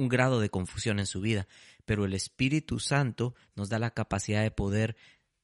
grado 0.07 0.39
de 0.39 0.49
confusión 0.49 0.99
en 0.99 1.05
su 1.05 1.21
vida, 1.21 1.47
pero 1.85 2.05
el 2.05 2.13
Espíritu 2.13 2.79
Santo 2.79 3.35
nos 3.55 3.69
da 3.69 3.79
la 3.79 3.91
capacidad 3.91 4.41
de 4.41 4.51
poder 4.51 4.95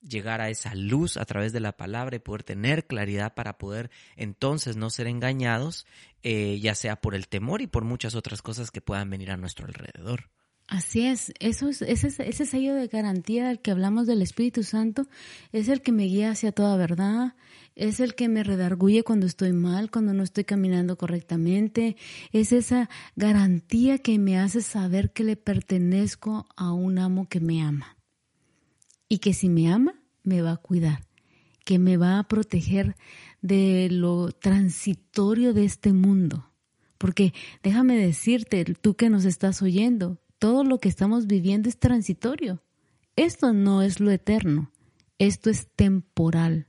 llegar 0.01 0.41
a 0.41 0.49
esa 0.49 0.73
luz 0.75 1.17
a 1.17 1.25
través 1.25 1.51
de 1.51 1.59
la 1.59 1.75
palabra 1.75 2.15
y 2.15 2.19
poder 2.19 2.43
tener 2.43 2.87
claridad 2.87 3.33
para 3.33 3.57
poder 3.57 3.89
entonces 4.15 4.77
no 4.77 4.89
ser 4.89 5.07
engañados, 5.07 5.85
eh, 6.23 6.59
ya 6.61 6.75
sea 6.75 7.01
por 7.01 7.15
el 7.15 7.27
temor 7.27 7.61
y 7.61 7.67
por 7.67 7.83
muchas 7.83 8.15
otras 8.15 8.41
cosas 8.41 8.71
que 8.71 8.81
puedan 8.81 9.09
venir 9.09 9.31
a 9.31 9.37
nuestro 9.37 9.65
alrededor. 9.65 10.29
Así 10.67 11.05
es, 11.05 11.31
Eso 11.39 11.69
es 11.69 11.81
ese, 11.81 12.27
ese 12.27 12.45
sello 12.45 12.75
de 12.75 12.87
garantía 12.87 13.47
del 13.47 13.61
que 13.61 13.71
hablamos 13.71 14.05
del 14.05 14.21
Espíritu 14.21 14.63
Santo 14.63 15.07
es 15.53 15.69
el 15.69 15.81
que 15.81 15.93
me 15.93 16.03
guía 16.03 16.31
hacia 16.31 16.51
toda 16.51 16.75
verdad, 16.75 17.35
es 17.75 18.01
el 18.01 18.15
que 18.15 18.27
me 18.27 18.43
redarguye 18.43 19.03
cuando 19.03 19.25
estoy 19.25 19.53
mal, 19.53 19.89
cuando 19.89 20.13
no 20.13 20.23
estoy 20.23 20.43
caminando 20.43 20.97
correctamente, 20.97 21.95
es 22.33 22.51
esa 22.51 22.89
garantía 23.15 23.99
que 23.99 24.19
me 24.19 24.37
hace 24.37 24.61
saber 24.61 25.13
que 25.13 25.23
le 25.23 25.37
pertenezco 25.37 26.47
a 26.57 26.73
un 26.73 26.99
amo 26.99 27.29
que 27.29 27.39
me 27.39 27.61
ama 27.61 27.97
y 29.07 29.19
que 29.19 29.33
si 29.33 29.47
me 29.47 29.71
ama, 29.71 29.93
me 30.23 30.41
va 30.41 30.51
a 30.51 30.57
cuidar, 30.57 31.07
que 31.63 31.79
me 31.79 31.95
va 31.95 32.19
a 32.19 32.27
proteger 32.27 32.97
de 33.41 33.87
lo 33.89 34.33
transitorio 34.33 35.53
de 35.53 35.63
este 35.63 35.93
mundo. 35.93 36.51
Porque 36.97 37.33
déjame 37.63 37.95
decirte, 37.95 38.65
tú 38.65 38.95
que 38.95 39.09
nos 39.09 39.23
estás 39.23 39.61
oyendo, 39.61 40.19
todo 40.39 40.63
lo 40.63 40.79
que 40.79 40.89
estamos 40.89 41.27
viviendo 41.27 41.69
es 41.69 41.79
transitorio. 41.79 42.61
Esto 43.15 43.53
no 43.53 43.81
es 43.81 43.99
lo 43.99 44.11
eterno, 44.11 44.71
esto 45.17 45.49
es 45.49 45.67
temporal. 45.75 46.67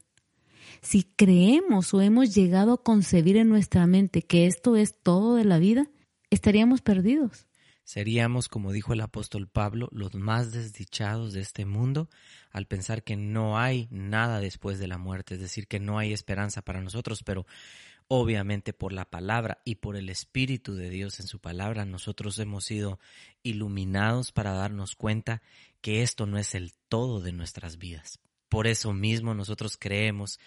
Si 0.81 1.03
creemos 1.03 1.93
o 1.93 2.01
hemos 2.01 2.35
llegado 2.35 2.73
a 2.73 2.83
concebir 2.83 3.37
en 3.37 3.49
nuestra 3.49 3.87
mente 3.87 4.23
que 4.23 4.47
esto 4.47 4.77
es 4.77 4.95
todo 5.03 5.35
de 5.35 5.45
la 5.45 5.59
vida, 5.59 5.89
estaríamos 6.31 6.81
perdidos. 6.81 7.47
Seríamos, 7.89 8.49
como 8.49 8.73
dijo 8.73 8.93
el 8.93 9.01
apóstol 9.01 9.49
Pablo, 9.49 9.89
los 9.93 10.15
más 10.15 10.53
desdichados 10.53 11.33
de 11.33 11.41
este 11.41 11.65
mundo 11.65 12.11
al 12.51 12.67
pensar 12.67 13.03
que 13.03 13.17
no 13.17 13.59
hay 13.59 13.89
nada 13.91 14.41
después 14.41 14.79
de 14.79 14.89
la 14.89 14.99
muerte, 14.99 15.37
es 15.37 15.41
decir, 15.41 15.67
que 15.67 15.81
no 15.81 15.99
hay 15.99 16.13
esperanza 16.13 16.61
para 16.61 16.83
nosotros, 16.83 17.23
pero 17.25 17.47
Obviamente 18.11 18.73
por 18.73 18.95
la 18.95 19.05
palabra 19.05 19.61
y 19.67 19.77
por 19.77 19.95
el 19.95 20.09
Espíritu 20.09 20.75
de 20.75 20.89
Dios 20.89 21.21
en 21.21 21.27
su 21.27 21.41
palabra 21.41 21.85
nosotros 21.85 22.39
hemos 22.39 22.65
sido 22.65 22.99
iluminados 23.43 24.33
para 24.33 24.53
darnos 24.53 24.97
cuenta 24.97 25.43
que 25.83 26.03
esto 26.03 26.25
no 26.27 26.39
es 26.39 26.55
el 26.55 26.73
todo 26.89 27.21
de 27.21 27.33
nuestras 27.33 27.77
vidas. 27.77 28.19
Por 28.49 28.67
eso 28.67 28.95
mismo 28.95 29.35
nosotros 29.35 29.77
creemos 29.77 30.41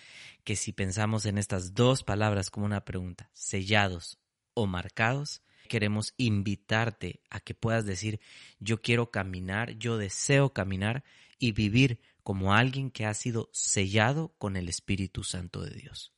que 0.44 0.56
si 0.56 0.74
pensamos 0.74 1.28
en 1.28 1.38
estas 1.38 1.76
dos 1.76 2.04
palabras 2.04 2.50
como 2.50 2.66
una 2.66 2.84
pregunta, 2.84 3.30
sellados 3.32 4.18
o 4.56 4.66
marcados, 4.66 5.44
queremos 5.70 6.16
invitarte 6.18 7.22
a 7.30 7.40
que 7.42 7.54
puedas 7.54 7.86
decir, 7.86 8.20
yo 8.60 8.82
quiero 8.82 9.12
caminar, 9.12 9.78
yo 9.78 9.98
deseo 9.98 10.52
caminar 10.52 11.04
y 11.38 11.52
vivir 11.52 12.00
como 12.24 12.56
alguien 12.56 12.90
que 12.90 13.06
ha 13.06 13.14
sido 13.14 13.52
sellado 13.54 14.34
con 14.40 14.58
el 14.58 14.68
Espíritu 14.68 15.24
Santo 15.24 15.62
de 15.62 15.76
Dios. 15.76 16.12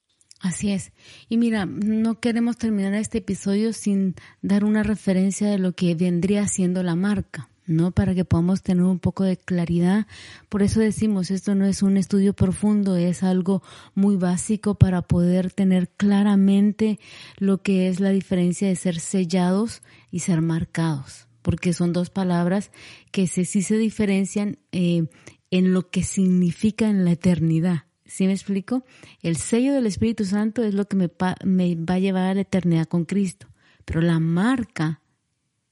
Así 0.44 0.74
es. 0.74 0.92
Y 1.30 1.38
mira, 1.38 1.66
no 1.66 2.20
queremos 2.20 2.58
terminar 2.58 2.94
este 2.96 3.20
episodio 3.20 3.72
sin 3.72 4.16
dar 4.42 4.66
una 4.66 4.84
referencia 4.84 5.48
de 5.48 5.58
lo 5.58 5.72
que 5.72 5.96
vendría 5.96 6.46
siendo 6.50 6.84
la 6.84 6.98
marca, 6.98 7.50
¿no? 7.66 7.92
Para 7.92 8.14
que 8.14 8.26
podamos 8.26 8.62
tener 8.62 8.84
un 8.84 9.00
poco 9.00 9.24
de 9.24 9.38
claridad. 9.38 10.06
Por 10.50 10.62
eso 10.62 10.82
decimos, 10.82 11.32
esto 11.32 11.56
no 11.56 11.66
es 11.66 11.82
un 11.82 11.96
estudio 11.96 12.34
profundo, 12.34 12.98
es 12.98 13.24
algo 13.24 13.64
muy 13.96 14.18
básico 14.18 14.76
para 14.76 15.02
poder 15.02 15.50
tener 15.50 15.88
claramente 15.88 17.00
lo 17.38 17.62
que 17.62 17.88
es 17.88 18.02
la 18.02 18.10
diferencia 18.10 18.68
de 18.68 18.76
ser 18.76 19.00
sellados 19.00 19.82
y 20.12 20.20
ser 20.20 20.42
marcados, 20.42 21.30
porque 21.42 21.72
son 21.72 21.94
dos 21.94 22.10
palabras 22.10 22.72
que 23.14 23.28
sí 23.28 23.46
se 23.46 23.78
diferencian 23.78 24.58
eh, 24.74 25.06
en 25.52 25.72
lo 25.72 25.90
que 25.90 26.04
significa 26.04 26.90
en 26.90 27.06
la 27.06 27.14
eternidad. 27.14 27.86
¿Sí 28.06 28.28
me 28.28 28.34
explico? 28.34 28.84
El 29.22 29.38
sello 29.38 29.74
del 29.74 29.86
Espíritu 29.86 30.26
Santo 30.26 30.64
es 30.64 30.74
lo 30.74 30.88
que 30.88 30.98
me, 30.98 31.10
me 31.46 31.76
va 31.76 31.96
a 31.96 32.00
llevar 32.00 32.26
a 32.26 32.34
la 32.34 32.42
eternidad 32.42 32.88
con 32.88 33.06
Cristo. 33.06 33.48
Pero 33.86 34.02
la 34.02 34.20
marca, 34.20 35.02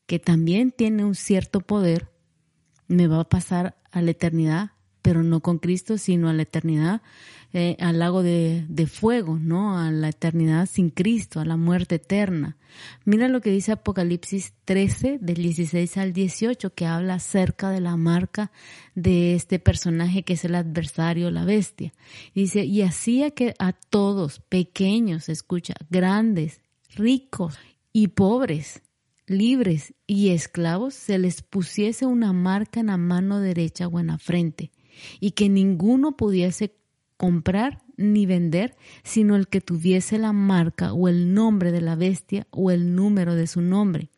que 0.05 0.19
también 0.19 0.71
tiene 0.71 1.05
un 1.05 1.15
cierto 1.15 1.61
poder, 1.61 2.09
me 2.87 3.07
va 3.07 3.21
a 3.21 3.29
pasar 3.29 3.77
a 3.91 4.01
la 4.01 4.11
eternidad 4.11 4.71
pero 5.01 5.23
no 5.23 5.41
con 5.41 5.57
Cristo, 5.57 5.97
sino 5.97 6.29
a 6.29 6.33
la 6.33 6.43
eternidad, 6.43 7.01
eh, 7.53 7.75
al 7.79 7.99
lago 7.99 8.23
de, 8.23 8.65
de, 8.69 8.87
fuego, 8.87 9.37
¿no? 9.37 9.77
A 9.77 9.91
la 9.91 10.09
eternidad 10.09 10.69
sin 10.71 10.89
Cristo, 10.89 11.39
a 11.39 11.45
la 11.45 11.57
muerte 11.57 11.95
eterna. 11.95 12.57
Mira 13.03 13.27
lo 13.27 13.41
que 13.41 13.51
dice 13.51 13.73
Apocalipsis 13.73 14.53
13, 14.63 15.19
del 15.19 15.35
16 15.35 15.97
al 15.97 16.13
18, 16.13 16.73
que 16.73 16.85
habla 16.85 17.15
acerca 17.15 17.69
de 17.69 17.81
la 17.81 17.97
marca 17.97 18.51
de 18.95 19.35
este 19.35 19.59
personaje 19.59 20.23
que 20.23 20.33
es 20.33 20.45
el 20.45 20.55
adversario, 20.55 21.29
la 21.29 21.43
bestia. 21.43 21.93
Dice, 22.33 22.63
y 22.63 22.83
hacía 22.83 23.31
que 23.31 23.53
a 23.59 23.73
todos, 23.73 24.39
pequeños, 24.39 25.27
escucha, 25.27 25.73
grandes, 25.89 26.61
ricos 26.95 27.57
y 27.91 28.09
pobres, 28.09 28.81
libres 29.27 29.93
y 30.07 30.29
esclavos, 30.29 30.93
se 30.93 31.17
les 31.17 31.41
pusiese 31.41 32.05
una 32.05 32.31
marca 32.31 32.79
en 32.79 32.87
la 32.87 32.97
mano 32.97 33.39
derecha 33.39 33.87
o 33.87 33.99
en 33.99 34.07
la 34.07 34.17
frente 34.17 34.71
y 35.19 35.31
que 35.31 35.49
ninguno 35.49 36.17
pudiese 36.17 36.75
comprar 37.21 37.83
ni 37.97 38.25
vender, 38.25 38.75
sino 39.03 39.35
el 39.35 39.47
que 39.47 39.61
tuviese 39.61 40.17
la 40.17 40.33
marca 40.33 40.91
o 40.91 41.07
el 41.07 41.35
nombre 41.35 41.71
de 41.71 41.79
la 41.79 41.95
bestia 41.95 42.47
o 42.49 42.71
el 42.71 42.95
número 42.95 43.35
de 43.35 43.45
su 43.45 43.61
nombre. 43.61 44.09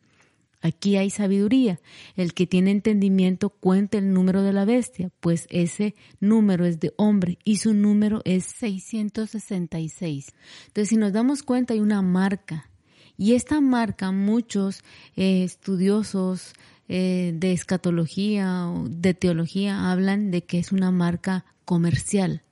Aquí 0.62 0.96
hay 0.96 1.10
sabiduría. 1.10 1.82
El 2.16 2.32
que 2.32 2.46
tiene 2.46 2.70
entendimiento 2.70 3.50
cuenta 3.50 3.98
el 3.98 4.14
número 4.14 4.40
de 4.40 4.54
la 4.54 4.64
bestia, 4.64 5.10
pues 5.20 5.46
ese 5.50 5.94
número 6.18 6.64
es 6.64 6.80
de 6.80 6.94
hombre 6.96 7.38
y 7.44 7.58
su 7.58 7.74
número 7.74 8.22
es 8.24 8.46
666. 8.46 10.32
Entonces, 10.68 10.88
si 10.88 10.96
nos 10.96 11.12
damos 11.12 11.42
cuenta, 11.42 11.74
hay 11.74 11.80
una 11.80 12.00
marca. 12.00 12.70
Y 13.18 13.34
esta 13.34 13.60
marca, 13.60 14.12
muchos 14.12 14.82
eh, 15.14 15.44
estudiosos 15.44 16.54
eh, 16.88 17.34
de 17.36 17.52
escatología 17.52 18.66
o 18.70 18.88
de 18.88 19.12
teología 19.12 19.92
hablan 19.92 20.30
de 20.30 20.44
que 20.44 20.58
es 20.58 20.72
una 20.72 20.90
marca 20.90 21.44
comercial. 21.66 22.43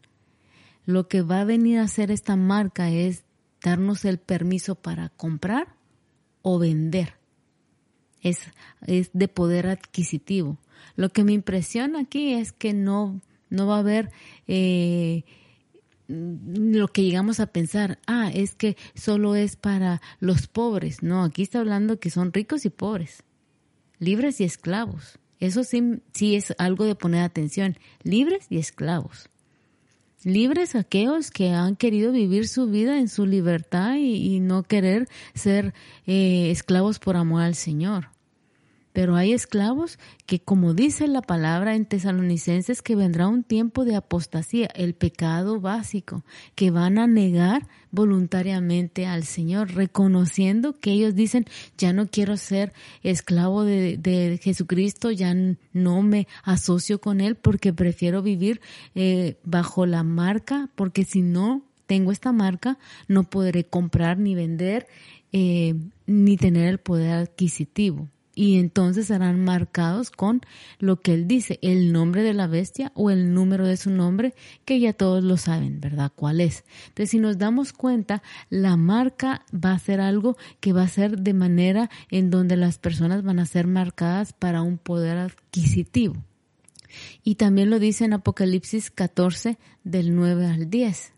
Lo 0.84 1.08
que 1.08 1.22
va 1.22 1.40
a 1.40 1.44
venir 1.44 1.78
a 1.78 1.84
hacer 1.84 2.10
esta 2.10 2.36
marca 2.36 2.90
es 2.90 3.24
darnos 3.62 4.04
el 4.04 4.18
permiso 4.18 4.74
para 4.74 5.10
comprar 5.10 5.76
o 6.42 6.58
vender. 6.58 7.14
Es, 8.20 8.38
es 8.86 9.10
de 9.12 9.28
poder 9.28 9.66
adquisitivo. 9.66 10.58
Lo 10.96 11.10
que 11.10 11.24
me 11.24 11.32
impresiona 11.32 12.00
aquí 12.00 12.34
es 12.34 12.52
que 12.52 12.72
no, 12.72 13.20
no 13.50 13.66
va 13.66 13.76
a 13.76 13.80
haber 13.80 14.10
eh, 14.48 15.24
lo 16.08 16.88
que 16.88 17.02
llegamos 17.02 17.40
a 17.40 17.46
pensar, 17.46 17.98
ah, 18.06 18.30
es 18.32 18.54
que 18.54 18.76
solo 18.94 19.34
es 19.34 19.56
para 19.56 20.00
los 20.20 20.46
pobres. 20.46 21.02
No, 21.02 21.22
aquí 21.24 21.42
está 21.42 21.60
hablando 21.60 22.00
que 22.00 22.10
son 22.10 22.32
ricos 22.32 22.64
y 22.64 22.70
pobres 22.70 23.24
libres 24.02 24.40
y 24.40 24.44
esclavos. 24.44 25.20
Eso 25.38 25.62
sí, 25.62 26.02
sí 26.12 26.34
es 26.34 26.52
algo 26.58 26.84
de 26.84 26.96
poner 26.96 27.22
atención, 27.22 27.78
libres 28.02 28.46
y 28.50 28.58
esclavos. 28.58 29.30
Libres 30.24 30.76
aquellos 30.76 31.32
que 31.32 31.50
han 31.50 31.74
querido 31.74 32.12
vivir 32.12 32.46
su 32.46 32.66
vida 32.66 32.98
en 32.98 33.08
su 33.08 33.26
libertad 33.26 33.96
y, 33.96 34.38
no 34.38 34.62
querer 34.62 35.08
ser 35.34 35.74
eh, 36.06 36.50
esclavos 36.50 37.00
por 37.00 37.16
amor 37.16 37.42
al 37.42 37.56
Señor. 37.56 38.11
Pero 38.92 39.16
hay 39.16 39.32
esclavos 39.32 39.98
que, 40.26 40.40
como 40.40 40.74
dice 40.74 41.08
la 41.08 41.22
palabra 41.22 41.74
en 41.74 41.86
tesalonicenses, 41.86 42.82
que 42.82 42.94
vendrá 42.94 43.26
un 43.26 43.42
tiempo 43.42 43.84
de 43.84 43.96
apostasía, 43.96 44.66
el 44.74 44.94
pecado 44.94 45.60
básico, 45.60 46.24
que 46.54 46.70
van 46.70 46.98
a 46.98 47.06
negar 47.06 47.66
voluntariamente 47.90 49.06
al 49.06 49.24
Señor, 49.24 49.74
reconociendo 49.74 50.78
que 50.78 50.92
ellos 50.92 51.14
dicen, 51.14 51.46
ya 51.78 51.94
no 51.94 52.06
quiero 52.06 52.36
ser 52.36 52.74
esclavo 53.02 53.64
de, 53.64 54.38
Jesucristo, 54.42 55.10
ya 55.10 55.34
no 55.72 56.02
me 56.02 56.26
asocio 56.42 57.00
con 57.00 57.20
Él 57.20 57.36
porque 57.36 57.72
prefiero 57.72 58.22
vivir 58.22 58.60
eh, 58.94 59.38
bajo 59.44 59.86
la 59.86 60.02
marca, 60.02 60.68
porque 60.74 61.04
si 61.04 61.22
no 61.22 61.62
tengo 61.86 62.12
esta 62.12 62.32
marca, 62.32 62.78
no 63.08 63.24
podré 63.24 63.64
comprar 63.64 64.18
ni 64.18 64.34
vender, 64.34 64.86
eh, 65.32 65.74
ni 66.06 66.36
tener 66.36 66.68
el 66.68 66.78
poder 66.78 67.12
adquisitivo 67.12 68.08
y 68.34 68.58
entonces 68.58 69.06
serán 69.06 69.44
marcados 69.44 70.10
con 70.10 70.40
lo 70.78 71.00
que 71.00 71.14
él 71.14 71.26
dice, 71.26 71.58
el 71.62 71.92
nombre 71.92 72.22
de 72.22 72.34
la 72.34 72.46
bestia 72.46 72.92
o 72.94 73.10
el 73.10 73.34
número 73.34 73.66
de 73.66 73.76
su 73.76 73.90
nombre, 73.90 74.34
que 74.64 74.80
ya 74.80 74.92
todos 74.92 75.22
lo 75.22 75.36
saben, 75.36 75.80
¿verdad? 75.80 76.12
¿Cuál 76.14 76.40
es? 76.40 76.64
Entonces, 76.88 77.10
si 77.10 77.18
nos 77.18 77.38
damos 77.38 77.72
cuenta, 77.72 78.22
la 78.48 78.76
marca 78.76 79.44
va 79.52 79.72
a 79.72 79.78
ser 79.78 80.00
algo 80.00 80.36
que 80.60 80.72
va 80.72 80.82
a 80.82 80.88
ser 80.88 81.18
de 81.18 81.34
manera 81.34 81.90
en 82.10 82.30
donde 82.30 82.56
las 82.56 82.78
personas 82.78 83.22
van 83.22 83.38
a 83.38 83.46
ser 83.46 83.66
marcadas 83.66 84.32
para 84.32 84.62
un 84.62 84.78
poder 84.78 85.18
adquisitivo. 85.18 86.14
Y 87.22 87.36
también 87.36 87.70
lo 87.70 87.78
dice 87.78 88.04
en 88.04 88.12
Apocalipsis 88.12 88.90
14 88.90 89.58
del 89.84 90.14
9 90.14 90.46
al 90.46 90.70
10. 90.70 91.11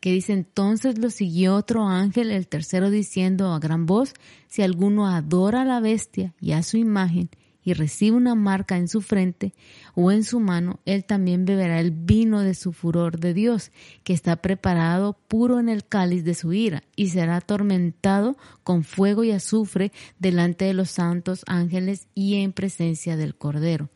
Que 0.00 0.12
dice 0.12 0.32
entonces 0.32 0.98
lo 0.98 1.10
siguió 1.10 1.54
otro 1.54 1.86
ángel, 1.86 2.30
el 2.30 2.48
tercero 2.48 2.90
diciendo 2.90 3.52
a 3.52 3.58
gran 3.58 3.86
voz, 3.86 4.14
si 4.48 4.62
alguno 4.62 5.06
adora 5.06 5.62
a 5.62 5.66
la 5.66 5.80
bestia 5.80 6.34
y 6.40 6.52
a 6.52 6.62
su 6.62 6.78
imagen 6.78 7.28
y 7.62 7.74
recibe 7.74 8.16
una 8.16 8.34
marca 8.34 8.78
en 8.78 8.88
su 8.88 9.02
frente 9.02 9.52
o 9.94 10.10
en 10.10 10.24
su 10.24 10.40
mano, 10.40 10.80
él 10.86 11.04
también 11.04 11.44
beberá 11.44 11.80
el 11.80 11.90
vino 11.90 12.40
de 12.40 12.54
su 12.54 12.72
furor 12.72 13.20
de 13.20 13.34
Dios, 13.34 13.70
que 14.02 14.14
está 14.14 14.36
preparado 14.36 15.18
puro 15.28 15.60
en 15.60 15.68
el 15.68 15.84
cáliz 15.84 16.24
de 16.24 16.34
su 16.34 16.52
ira, 16.54 16.82
y 16.96 17.08
será 17.08 17.36
atormentado 17.36 18.36
con 18.64 18.82
fuego 18.82 19.24
y 19.24 19.32
azufre 19.32 19.92
delante 20.18 20.64
de 20.64 20.74
los 20.74 20.90
santos 20.90 21.42
ángeles 21.46 22.08
y 22.14 22.36
en 22.36 22.52
presencia 22.52 23.16
del 23.16 23.34
Cordero. 23.34 23.90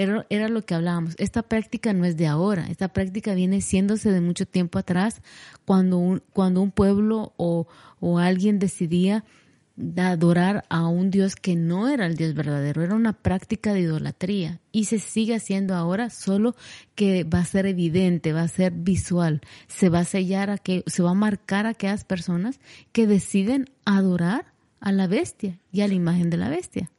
Era, 0.00 0.48
lo 0.48 0.64
que 0.64 0.74
hablábamos. 0.74 1.14
Esta 1.18 1.42
práctica 1.42 1.92
no 1.92 2.06
es 2.06 2.16
de 2.16 2.26
ahora, 2.26 2.66
esta 2.70 2.88
práctica 2.88 3.34
viene 3.34 3.60
siéndose 3.60 4.10
de 4.10 4.22
mucho 4.22 4.46
tiempo 4.46 4.78
atrás, 4.78 5.20
cuando 5.66 5.98
un, 5.98 6.22
cuando 6.32 6.62
un 6.62 6.70
pueblo 6.70 7.34
o, 7.36 7.66
o 8.00 8.18
alguien 8.18 8.58
decidía 8.58 9.24
adorar 9.98 10.64
a 10.68 10.86
un 10.88 11.10
Dios 11.10 11.36
que 11.36 11.56
no 11.56 11.88
era 11.88 12.06
el 12.06 12.16
Dios 12.16 12.34
verdadero, 12.34 12.82
era 12.82 12.94
una 12.94 13.12
práctica 13.12 13.72
de 13.72 13.80
idolatría 13.80 14.60
y 14.72 14.84
se 14.84 14.98
sigue 14.98 15.34
haciendo 15.34 15.74
ahora, 15.74 16.10
solo 16.10 16.54
que 16.94 17.24
va 17.24 17.40
a 17.40 17.44
ser 17.44 17.66
evidente, 17.66 18.32
va 18.32 18.42
a 18.42 18.48
ser 18.48 18.72
visual, 18.72 19.40
se 19.68 19.88
va 19.88 20.00
a 20.00 20.04
sellar 20.04 20.50
a 20.50 20.58
que, 20.58 20.82
se 20.86 21.02
va 21.02 21.10
a 21.10 21.14
marcar 21.14 21.66
a 21.66 21.70
aquellas 21.70 22.04
personas 22.04 22.60
que 22.92 23.06
deciden 23.06 23.70
adorar 23.84 24.46
a 24.80 24.92
la 24.92 25.06
bestia 25.06 25.58
y 25.72 25.82
a 25.82 25.88
la 25.88 25.94
imagen 25.94 26.30
de 26.30 26.36
la 26.36 26.48
bestia. 26.48 26.90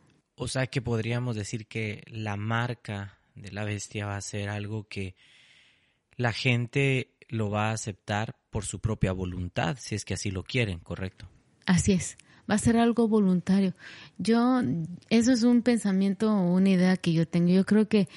O 0.43 0.47
sea 0.47 0.65
que 0.65 0.81
podríamos 0.81 1.35
decir 1.35 1.67
que 1.67 2.03
la 2.07 2.35
marca 2.35 3.19
de 3.35 3.51
la 3.51 3.63
bestia 3.63 4.07
va 4.07 4.17
a 4.17 4.21
ser 4.21 4.49
algo 4.49 4.87
que 4.87 5.13
la 6.15 6.33
gente 6.33 7.11
lo 7.29 7.51
va 7.51 7.69
a 7.69 7.73
aceptar 7.73 8.35
por 8.49 8.65
su 8.65 8.79
propia 8.79 9.11
voluntad, 9.11 9.77
si 9.79 9.93
es 9.93 10.03
que 10.03 10.15
así 10.15 10.31
lo 10.31 10.41
quieren, 10.41 10.79
¿correcto? 10.79 11.27
Así 11.67 11.91
es, 11.91 12.17
va 12.49 12.55
a 12.55 12.57
ser 12.57 12.77
algo 12.77 13.07
voluntario. 13.07 13.75
Yo, 14.17 14.63
eso 15.11 15.31
es 15.31 15.43
un 15.43 15.61
pensamiento 15.61 16.33
o 16.33 16.55
una 16.55 16.69
idea 16.69 16.97
que 16.97 17.13
yo 17.13 17.27
tengo. 17.27 17.49
Yo 17.49 17.63
creo 17.63 17.87
que 17.87 18.09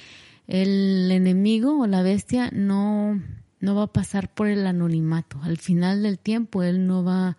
el 0.46 1.10
enemigo 1.12 1.78
o 1.78 1.86
la 1.86 2.00
bestia 2.00 2.48
no, 2.54 3.22
no 3.60 3.74
va 3.74 3.82
a 3.82 3.92
pasar 3.92 4.32
por 4.32 4.48
el 4.48 4.66
anonimato. 4.66 5.38
Al 5.42 5.58
final 5.58 6.02
del 6.02 6.18
tiempo, 6.18 6.62
él 6.62 6.86
no 6.86 7.04
va 7.04 7.36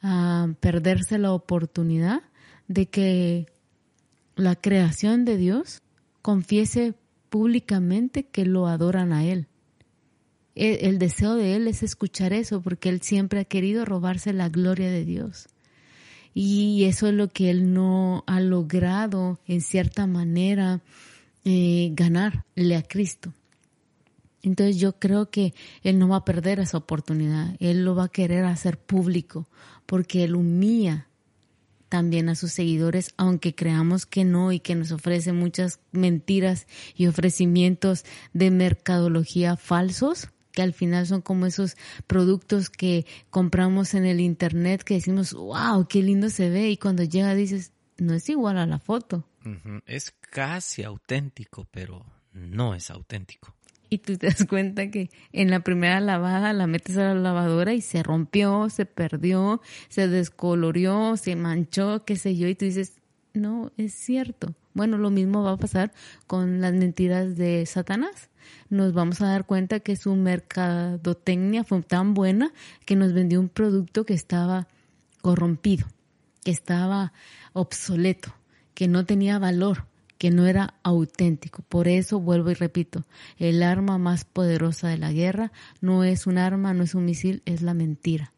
a 0.00 0.48
perderse 0.60 1.18
la 1.18 1.32
oportunidad 1.32 2.22
de 2.66 2.86
que 2.86 3.51
la 4.36 4.56
creación 4.56 5.24
de 5.24 5.36
Dios 5.36 5.82
confiese 6.22 6.94
públicamente 7.30 8.24
que 8.24 8.44
lo 8.44 8.66
adoran 8.66 9.12
a 9.12 9.24
Él. 9.24 9.46
E, 10.54 10.88
el, 10.88 10.98
deseo 10.98 11.34
de 11.34 11.56
Él 11.56 11.66
es 11.66 11.82
escuchar 11.82 12.32
eso 12.32 12.60
porque 12.60 12.88
Él 12.88 13.00
siempre 13.00 13.40
ha 13.40 13.44
querido 13.44 13.84
robarse 13.84 14.32
la 14.32 14.48
gloria 14.48 14.90
de 14.90 15.04
Dios. 15.04 15.48
Y 16.34 16.84
eso 16.84 17.08
es 17.08 17.14
lo 17.14 17.28
que 17.28 17.50
Él 17.50 17.74
no 17.74 18.24
ha 18.26 18.40
logrado 18.40 19.38
en 19.46 19.60
cierta 19.60 20.06
manera 20.06 20.80
eh, 21.44 21.90
ganarle 21.92 22.76
a 22.76 22.82
Cristo. 22.82 23.32
Entonces 24.42 24.78
yo 24.78 24.98
creo 24.98 25.30
que 25.30 25.54
Él 25.82 25.98
no 25.98 26.08
va 26.08 26.16
a 26.16 26.24
perder 26.24 26.58
esa 26.58 26.78
oportunidad. 26.78 27.54
Él 27.60 27.84
lo 27.84 27.94
va 27.94 28.04
a 28.04 28.08
querer 28.08 28.44
hacer 28.44 28.78
público 28.78 29.48
porque 29.86 30.24
Él 30.24 30.34
humilla 30.34 31.08
también 31.92 32.30
a 32.30 32.34
sus 32.36 32.54
seguidores, 32.54 33.12
aunque 33.18 33.54
creamos 33.54 34.06
que 34.06 34.24
no 34.24 34.50
y 34.50 34.60
que 34.60 34.74
nos 34.74 34.92
ofrece 34.92 35.34
muchas 35.34 35.78
mentiras 35.90 36.66
y 36.96 37.06
ofrecimientos 37.06 38.06
de 38.32 38.50
mercadología 38.50 39.58
falsos, 39.58 40.30
que 40.52 40.62
al 40.62 40.72
final 40.72 41.06
son 41.06 41.20
como 41.20 41.44
esos 41.44 41.76
productos 42.06 42.70
que 42.70 43.04
compramos 43.28 43.92
en 43.92 44.06
el 44.06 44.20
internet 44.20 44.84
que 44.84 44.94
decimos, 44.94 45.34
wow, 45.34 45.86
qué 45.86 46.02
lindo 46.02 46.30
se 46.30 46.48
ve 46.48 46.70
y 46.70 46.78
cuando 46.78 47.04
llega 47.04 47.34
dices, 47.34 47.72
no 47.98 48.14
es 48.14 48.26
igual 48.30 48.56
a 48.56 48.64
la 48.64 48.78
foto. 48.78 49.28
Es 49.84 50.14
casi 50.30 50.84
auténtico, 50.84 51.68
pero 51.70 52.06
no 52.32 52.74
es 52.74 52.90
auténtico 52.90 53.54
y 53.92 53.98
tú 53.98 54.16
te 54.16 54.28
das 54.28 54.46
cuenta 54.48 54.90
que 54.90 55.10
en 55.32 55.50
la 55.50 55.60
primera 55.60 56.00
lavada 56.00 56.54
la 56.54 56.66
metes 56.66 56.96
a 56.96 57.12
la 57.12 57.14
lavadora 57.14 57.74
y 57.74 57.82
se 57.82 58.02
rompió, 58.02 58.70
se 58.70 58.86
perdió, 58.86 59.60
se 59.90 60.08
descolorió, 60.08 61.18
se 61.18 61.36
manchó, 61.36 62.02
qué 62.06 62.16
sé 62.16 62.34
yo, 62.34 62.48
y 62.48 62.54
tú 62.54 62.64
dices, 62.64 62.94
no, 63.34 63.70
es 63.76 63.92
cierto. 63.92 64.54
Bueno, 64.72 64.96
lo 64.96 65.10
mismo 65.10 65.42
va 65.42 65.52
a 65.52 65.56
pasar 65.58 65.92
con 66.26 66.62
las 66.62 66.72
mentiras 66.72 67.36
de 67.36 67.66
Satanás. 67.66 68.30
Nos 68.70 68.94
vamos 68.94 69.20
a 69.20 69.26
dar 69.26 69.44
cuenta 69.44 69.80
que 69.80 69.94
su 69.96 70.14
mercadotecnia 70.16 71.62
fue 71.62 71.82
tan 71.82 72.14
buena 72.14 72.50
que 72.86 72.96
nos 72.96 73.12
vendió 73.12 73.40
un 73.40 73.50
producto 73.50 74.06
que 74.06 74.14
estaba 74.14 74.68
corrompido, 75.20 75.86
que 76.42 76.50
estaba 76.50 77.12
obsoleto, 77.52 78.34
que 78.72 78.88
no 78.88 79.04
tenía 79.04 79.38
valor 79.38 79.91
que 80.22 80.30
no 80.30 80.46
era 80.46 80.74
auténtico. 80.84 81.64
Por 81.68 81.88
eso 81.88 82.20
vuelvo 82.20 82.52
y 82.52 82.54
repito, 82.54 83.04
el 83.38 83.60
arma 83.60 83.98
más 83.98 84.24
poderosa 84.24 84.86
de 84.86 84.96
la 84.96 85.10
guerra 85.10 85.50
no 85.80 86.04
es 86.04 86.28
un 86.28 86.38
arma, 86.38 86.72
no 86.74 86.84
es 86.84 86.94
un 86.94 87.06
misil, 87.06 87.42
es 87.44 87.60
la 87.60 87.74
mentira. 87.74 88.32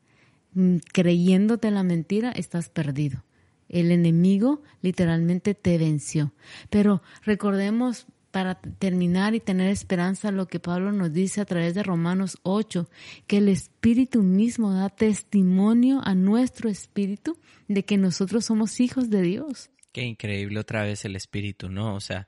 Mm, 0.55 0.77
creyéndote 0.95 1.71
la 1.71 1.83
mentira, 1.83 2.31
estás 2.31 2.71
perdido. 2.71 3.23
El 3.69 3.93
enemigo 3.93 4.63
literalmente 4.81 5.53
te 5.53 5.77
venció. 5.77 6.33
Pero 6.71 7.03
recordemos 7.23 8.07
para 8.31 8.55
terminar 8.55 9.35
y 9.35 9.41
tener 9.41 9.69
esperanza 9.69 10.31
lo 10.31 10.49
que 10.49 10.61
Pablo 10.61 10.91
nos 10.91 11.13
dice 11.13 11.43
a 11.43 11.45
través 11.45 11.75
de 11.75 11.83
Romanos 11.83 12.39
8, 12.45 12.89
que 13.27 13.37
el 13.37 13.51
Espíritu 13.51 14.23
mismo 14.23 14.73
da 14.73 14.89
testimonio 14.89 16.01
a 16.03 16.15
nuestro 16.15 16.71
espíritu 16.71 17.37
de 17.69 17.85
que 17.85 17.99
nosotros 17.99 18.47
somos 18.47 18.81
hijos 18.81 19.11
de 19.11 19.21
Dios. 19.21 19.69
Qué 19.95 20.03
increíble 20.03 20.59
otra 20.59 20.83
vez 20.83 21.05
el 21.05 21.15
espíritu, 21.15 21.69
¿no? 21.69 21.95
O 21.95 22.01
sea, 22.01 22.27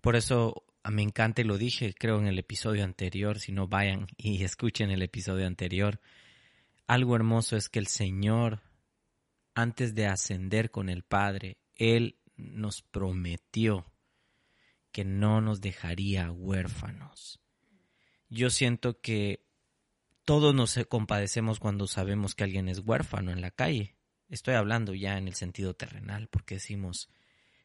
por 0.00 0.16
eso 0.16 0.64
me 0.90 1.02
encanta 1.02 1.42
y 1.42 1.44
lo 1.44 1.56
dije, 1.56 1.94
creo, 1.94 2.18
en 2.18 2.26
el 2.26 2.40
episodio 2.40 2.82
anterior, 2.82 3.38
si 3.38 3.52
no 3.52 3.68
vayan 3.68 4.08
y 4.16 4.42
escuchen 4.42 4.90
el 4.90 5.02
episodio 5.02 5.46
anterior. 5.46 6.00
Algo 6.88 7.14
hermoso 7.14 7.56
es 7.56 7.68
que 7.68 7.78
el 7.78 7.86
Señor, 7.86 8.62
antes 9.54 9.94
de 9.94 10.08
ascender 10.08 10.72
con 10.72 10.88
el 10.88 11.04
Padre, 11.04 11.58
Él 11.76 12.18
nos 12.36 12.82
prometió 12.82 13.86
que 14.90 15.04
no 15.04 15.40
nos 15.40 15.60
dejaría 15.60 16.32
huérfanos. 16.32 17.38
Yo 18.28 18.50
siento 18.50 19.00
que 19.00 19.46
todos 20.24 20.52
nos 20.52 20.76
compadecemos 20.88 21.60
cuando 21.60 21.86
sabemos 21.86 22.34
que 22.34 22.42
alguien 22.42 22.68
es 22.68 22.80
huérfano 22.80 23.30
en 23.30 23.40
la 23.40 23.52
calle. 23.52 23.97
Estoy 24.28 24.54
hablando 24.54 24.94
ya 24.94 25.16
en 25.16 25.28
el 25.28 25.34
sentido 25.34 25.74
terrenal, 25.74 26.28
porque 26.28 26.56
decimos, 26.56 27.08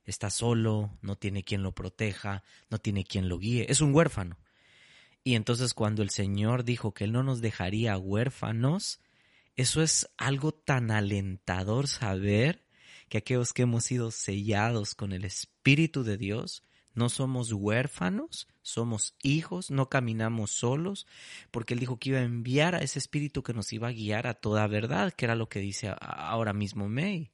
está 0.06 0.30
solo, 0.30 0.98
no 1.02 1.18
tiene 1.18 1.44
quien 1.44 1.64
lo 1.64 1.74
proteja, 1.74 2.44
no 2.70 2.78
tiene 2.78 3.04
quien 3.04 3.30
lo 3.30 3.38
guíe, 3.38 3.66
es 3.70 3.82
un 3.82 3.94
huérfano. 3.94 4.38
Y 5.24 5.36
entonces 5.36 5.74
cuando 5.74 6.04
el 6.04 6.10
Señor 6.10 6.64
dijo 6.64 6.94
que 6.94 7.06
Él 7.06 7.12
no 7.12 7.24
nos 7.24 7.42
dejaría 7.42 7.98
huérfanos, 7.98 9.00
eso 9.56 9.82
es 9.82 10.10
algo 10.18 10.54
tan 10.54 10.92
alentador 10.92 11.88
saber 11.88 12.64
que 13.10 13.20
aquellos 13.20 13.54
que 13.54 13.62
hemos 13.62 13.86
sido 13.86 14.12
sellados 14.12 14.96
con 14.96 15.12
el 15.12 15.26
Espíritu 15.26 16.04
de 16.04 16.18
Dios, 16.18 16.64
no 16.94 17.10
somos 17.10 17.52
huérfanos, 17.52 18.48
somos 18.62 19.16
hijos, 19.24 19.72
no 19.72 19.90
caminamos 19.90 20.52
solos, 20.52 21.08
porque 21.52 21.74
Él 21.74 21.80
dijo 21.80 21.98
que 21.98 22.10
iba 22.10 22.20
a 22.20 22.24
enviar 22.24 22.76
a 22.76 22.80
ese 22.80 23.00
espíritu 23.00 23.44
que 23.44 23.54
nos 23.54 23.72
iba 23.74 23.88
a 23.88 23.94
guiar 23.94 24.28
a 24.28 24.34
toda 24.34 24.68
verdad, 24.68 25.14
que 25.14 25.26
era 25.26 25.36
lo 25.36 25.50
que 25.50 25.60
dice 25.60 25.94
ahora 26.00 26.54
mismo 26.54 26.90
May. 26.90 27.32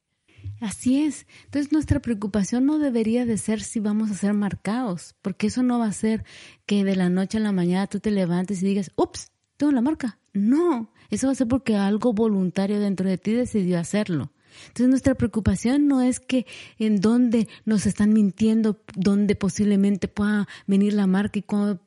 Así 0.62 1.04
es. 1.04 1.26
Entonces 1.46 1.72
nuestra 1.72 2.02
preocupación 2.02 2.66
no 2.66 2.80
debería 2.80 3.26
de 3.26 3.38
ser 3.38 3.62
si 3.62 3.80
vamos 3.80 4.12
a 4.12 4.16
ser 4.16 4.34
marcados, 4.34 5.16
porque 5.22 5.48
eso 5.48 5.64
no 5.64 5.80
va 5.80 5.88
a 5.88 5.94
ser 5.94 6.24
que 6.66 6.84
de 6.84 6.96
la 6.96 7.10
noche 7.10 7.38
a 7.38 7.42
la 7.42 7.52
mañana 7.52 7.88
tú 7.88 8.00
te 8.00 8.12
levantes 8.12 8.62
y 8.62 8.66
digas, 8.66 8.92
ups, 8.96 9.32
tengo 9.58 9.72
la 9.72 9.82
marca. 9.82 10.20
No, 10.34 10.94
eso 11.10 11.28
va 11.28 11.34
a 11.34 11.36
ser 11.36 11.48
porque 11.48 11.76
algo 11.76 12.14
voluntario 12.14 12.80
dentro 12.80 13.10
de 13.10 13.18
ti 13.18 13.34
decidió 13.34 13.80
hacerlo. 13.80 14.32
Entonces 14.68 14.90
nuestra 14.90 15.16
preocupación 15.16 15.88
no 15.88 16.02
es 16.02 16.20
que 16.20 16.46
en 16.78 17.02
dónde 17.02 17.48
nos 17.66 17.86
están 17.86 18.14
mintiendo, 18.14 18.82
dónde 18.96 19.36
posiblemente 19.36 20.08
pueda 20.08 20.48
venir 20.68 20.94
la 20.94 21.08
marca 21.08 21.40
y 21.40 21.44
cuando 21.44 21.82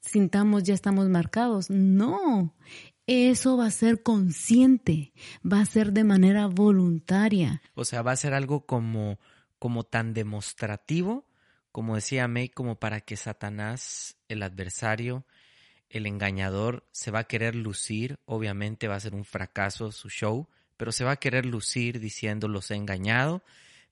sintamos 0.00 0.64
ya 0.64 0.74
estamos 0.74 1.08
marcados. 1.08 1.70
No, 1.70 2.54
eso 3.06 3.56
va 3.56 3.66
a 3.66 3.70
ser 3.70 4.02
consciente, 4.02 5.12
va 5.40 5.60
a 5.60 5.66
ser 5.66 5.92
de 5.92 6.04
manera 6.04 6.46
voluntaria. 6.46 7.62
O 7.74 7.84
sea, 7.84 8.02
va 8.02 8.12
a 8.12 8.16
ser 8.16 8.34
algo 8.34 8.66
como, 8.66 9.18
como 9.58 9.84
tan 9.84 10.14
demostrativo, 10.14 11.26
como 11.72 11.94
decía 11.94 12.28
May, 12.28 12.48
como 12.48 12.78
para 12.78 13.00
que 13.00 13.16
Satanás, 13.16 14.16
el 14.28 14.42
adversario, 14.42 15.24
el 15.88 16.06
engañador, 16.06 16.86
se 16.92 17.10
va 17.10 17.20
a 17.20 17.24
querer 17.24 17.54
lucir, 17.54 18.18
obviamente 18.24 18.88
va 18.88 18.96
a 18.96 19.00
ser 19.00 19.14
un 19.14 19.24
fracaso 19.24 19.92
su 19.92 20.10
show, 20.10 20.48
pero 20.78 20.92
se 20.92 21.04
va 21.04 21.10
a 21.10 21.16
querer 21.16 21.44
lucir 21.44 22.00
diciendo 22.00 22.48
los 22.48 22.70
he 22.70 22.76
engañado. 22.76 23.42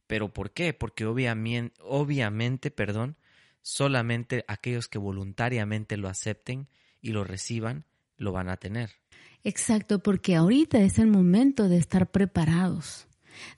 ¿Pero 0.06 0.32
por 0.32 0.52
qué? 0.52 0.72
Porque 0.72 1.04
obviamente, 1.04 1.74
obviamente, 1.82 2.70
perdón, 2.70 3.16
solamente 3.60 4.44
aquellos 4.48 4.88
que 4.88 4.98
voluntariamente 4.98 5.98
lo 5.98 6.08
acepten 6.08 6.68
y 7.02 7.10
lo 7.10 7.24
reciban 7.24 7.84
lo 8.16 8.32
van 8.32 8.48
a 8.48 8.56
tener. 8.56 8.92
Exacto, 9.44 9.98
porque 9.98 10.36
ahorita 10.36 10.78
es 10.78 10.98
el 10.98 11.08
momento 11.08 11.68
de 11.68 11.76
estar 11.76 12.10
preparados, 12.10 13.06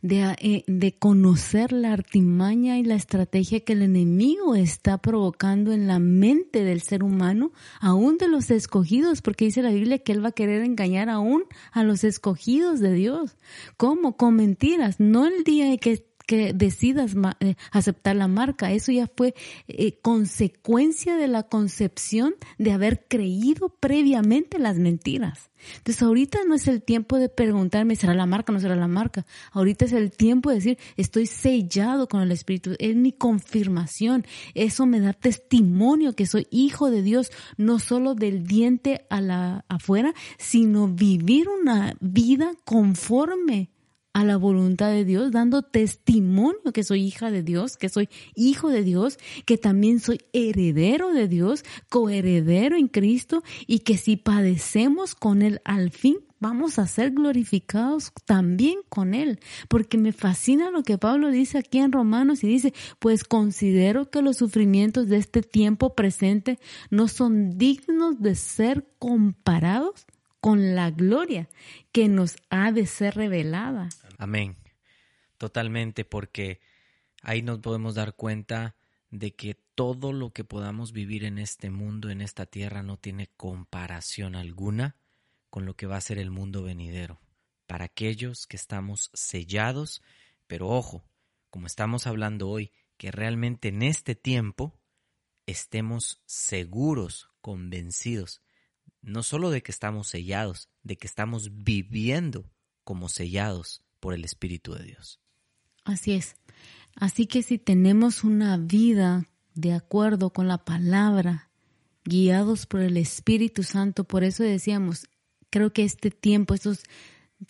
de, 0.03 0.37
eh, 0.41 0.65
de, 0.67 0.93
conocer 0.99 1.73
la 1.73 1.93
artimaña 1.93 2.79
y 2.79 2.85
la 2.85 2.95
estrategia 2.95 3.61
que 3.61 3.75
el 3.75 3.83
enemigo 3.83 4.55
está 4.55 4.99
provocando 4.99 5.73
en 5.73 5.87
la 5.87 5.99
mente 5.99 6.65
del 6.65 6.81
ser 6.81 7.03
humano, 7.03 7.53
aún 7.81 8.19
de 8.19 8.29
los 8.29 8.51
escogidos, 8.51 9.23
porque 9.23 9.47
dice 9.47 9.63
la 9.63 9.71
Biblia 9.71 9.99
que 9.99 10.13
él 10.13 10.25
va 10.25 10.29
a 10.29 10.33
querer 10.33 10.63
engañar 10.63 11.09
aún 11.09 11.45
a 11.73 11.85
los 11.85 12.05
escogidos 12.05 12.81
de 12.81 12.93
Dios. 12.93 13.37
¿Cómo? 13.77 14.17
Con 14.17 14.37
mentiras, 14.37 15.01
no 15.01 15.27
el 15.27 15.45
día 15.45 15.77
que 15.79 16.08
que 16.29 16.53
decidas 16.53 17.17
eh, 17.41 17.55
aceptar 17.73 18.15
la 18.15 18.29
marca. 18.29 18.71
Eso 18.71 18.93
ya 18.93 19.11
fue 19.17 19.35
eh, 19.67 19.99
consecuencia 20.03 21.17
de 21.17 21.27
la 21.27 21.45
concepción 21.45 22.35
de 22.59 22.73
haber 22.73 23.07
creído 23.09 23.71
previamente 23.71 24.59
las 24.59 24.77
mentiras. 24.77 25.51
Entonces 25.79 26.03
ahorita 26.03 26.41
no 26.47 26.55
es 26.55 26.69
el 26.69 26.83
tiempo 26.83 27.17
de 27.17 27.31
preguntarme, 27.31 27.97
¿será 27.97 28.13
la 28.13 28.27
marca 28.27 28.53
o 28.53 28.55
no 28.55 28.61
será 28.61 28.77
la 28.77 28.89
marca? 28.89 29.25
Ahorita 29.53 29.87
es 29.87 29.93
el 29.93 30.11
tiempo 30.11 30.51
de 30.51 30.57
decir, 30.57 30.79
estoy 30.99 31.25
sellado 31.25 32.09
con 32.09 32.21
el 32.21 32.31
Espíritu, 32.31 32.77
es 32.79 32.95
mi 32.95 33.13
confirmación, 33.13 34.27
eso 34.55 34.85
me 34.85 35.01
da 35.01 35.15
testimonio 35.15 36.13
que 36.13 36.27
soy 36.27 36.47
hijo 36.51 36.91
de 36.91 37.03
Dios, 37.03 37.33
no 37.57 37.79
solo 37.79 38.15
del 38.15 38.47
diente 38.47 39.07
a 39.09 39.23
la 39.23 39.65
afuera, 39.69 40.13
sino 40.37 40.89
vivir 40.89 41.49
una 41.49 41.97
vida 42.01 42.53
conforme 42.67 43.71
a 44.19 44.25
la 44.25 44.37
voluntad 44.37 44.91
de 44.91 45.05
Dios, 45.05 45.31
dando 45.31 45.63
testimonio 45.63 46.73
que 46.75 46.83
soy 46.83 47.03
hija 47.05 47.31
de 47.31 47.45
Dios, 47.45 47.77
que 47.77 47.89
soy 47.89 48.09
hijo 48.35 48.69
de 48.69 48.83
Dios, 48.83 49.17
que 49.47 49.59
también 49.59 50.01
soy 50.01 50.21
heredero 50.33 51.13
de 51.13 51.29
Dios, 51.29 51.65
coheredero 51.89 52.77
en 52.77 52.89
Cristo 52.89 53.45
y 53.69 53.79
que 53.81 53.97
si 53.97 54.17
padecemos 54.17 55.15
con 55.15 55.41
Él 55.41 55.61
al 55.65 55.93
fin, 55.93 56.17
vamos 56.41 56.81
a 56.81 56.89
ser 56.89 57.13
glorificados 57.13 58.13
también 58.25 58.81
con 58.89 59.15
Él. 59.15 59.39
Porque 59.69 59.99
me 59.99 60.11
fascina 60.11 60.73
lo 60.73 60.83
que 60.83 60.99
Pablo 60.99 61.31
dice 61.31 61.59
aquí 61.59 61.79
en 61.79 61.93
Romanos 61.93 62.43
y 62.43 62.49
dice, 62.49 62.75
pues 62.99 63.23
considero 63.23 64.11
que 64.11 64.21
los 64.21 64.39
sufrimientos 64.39 65.07
de 65.07 65.19
este 65.19 65.43
tiempo 65.43 65.95
presente 65.95 66.59
no 66.91 67.07
son 67.07 67.57
dignos 67.57 68.21
de 68.21 68.35
ser 68.35 68.85
comparados 68.99 70.07
con 70.41 70.75
la 70.75 70.91
gloria 70.91 71.49
que 71.93 72.09
nos 72.09 72.37
ha 72.51 72.73
de 72.73 72.87
ser 72.87 73.15
revelada. 73.15 73.89
Amén. 74.19 74.59
Totalmente, 75.39 76.05
porque 76.05 76.61
ahí 77.23 77.41
nos 77.41 77.61
podemos 77.61 77.95
dar 77.95 78.15
cuenta 78.15 78.77
de 79.11 79.35
que 79.35 79.55
todo 79.75 80.13
lo 80.13 80.33
que 80.35 80.45
podamos 80.45 80.93
vivir 80.93 81.25
en 81.25 81.39
este 81.39 81.71
mundo, 81.71 82.11
en 82.11 82.21
esta 82.21 82.45
tierra, 82.45 82.83
no 82.83 82.99
tiene 82.99 83.31
comparación 83.37 84.35
alguna 84.35 84.97
con 85.49 85.65
lo 85.65 85.75
que 85.75 85.87
va 85.87 85.97
a 85.97 86.03
ser 86.03 86.19
el 86.19 86.31
mundo 86.31 86.63
venidero. 86.63 87.21
Para 87.67 87.87
aquellos 87.87 88.47
que 88.47 88.57
estamos 88.57 89.11
sellados, 89.15 90.03
pero 90.47 90.69
ojo, 90.69 91.07
como 91.49 91.67
estamos 91.67 92.07
hablando 92.07 92.51
hoy, 92.51 92.73
que 92.99 93.11
realmente 93.11 93.69
en 93.69 93.83
este 93.83 94.15
tiempo 94.15 94.79
estemos 95.47 96.21
seguros, 96.27 97.31
convencidos 97.41 98.43
no 99.01 99.23
solo 99.23 99.51
de 99.51 99.63
que 99.63 99.73
estamos 99.73 100.09
sellados, 100.09 100.69
de 100.83 100.97
que 100.97 101.07
estamos 101.07 101.65
viviendo 101.65 102.51
como 102.85 103.09
sellados 103.09 103.85
por 104.01 104.15
el 104.15 104.25
Espíritu 104.25 104.75
de 104.75 104.85
Dios. 104.85 105.21
Así 105.85 106.13
es. 106.13 106.37
Así 106.97 107.27
que 107.27 107.43
si 107.43 107.59
tenemos 107.59 108.25
una 108.25 108.57
vida 108.57 109.27
de 109.55 109.73
acuerdo 109.73 110.31
con 110.31 110.49
la 110.49 110.59
palabra, 110.59 111.51
guiados 112.05 112.67
por 112.67 112.81
el 112.81 112.97
Espíritu 112.97 113.63
Santo, 113.63 114.05
por 114.05 114.25
eso 114.25 114.43
decíamos, 114.43 115.09
creo 115.51 115.73
que 115.73 115.85
este 115.85 116.11
tiempo, 116.11 116.55
estos 116.55 116.83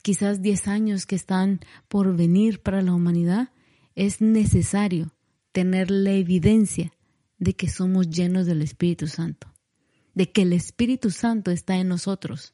quizás 0.02 0.42
10 0.42 0.68
años 0.68 1.06
que 1.06 1.16
están 1.16 1.60
por 1.88 2.16
venir 2.16 2.62
para 2.62 2.82
la 2.82 2.92
humanidad, 2.92 3.52
es 3.94 4.20
necesario 4.20 5.14
tener 5.52 5.90
la 5.90 6.12
evidencia 6.12 6.92
de 7.38 7.54
que 7.54 7.68
somos 7.68 8.10
llenos 8.10 8.46
del 8.46 8.62
Espíritu 8.62 9.06
Santo 9.06 9.48
de 10.18 10.32
que 10.32 10.42
el 10.42 10.52
Espíritu 10.52 11.12
Santo 11.12 11.52
está 11.52 11.76
en 11.76 11.86
nosotros. 11.86 12.52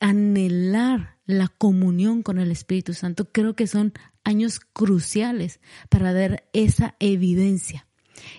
Anhelar 0.00 1.17
la 1.28 1.48
comunión 1.48 2.22
con 2.22 2.38
el 2.38 2.50
Espíritu 2.50 2.94
Santo 2.94 3.30
creo 3.30 3.54
que 3.54 3.66
son 3.66 3.92
años 4.24 4.60
cruciales 4.60 5.60
para 5.90 6.14
dar 6.14 6.48
esa 6.54 6.96
evidencia. 6.98 7.86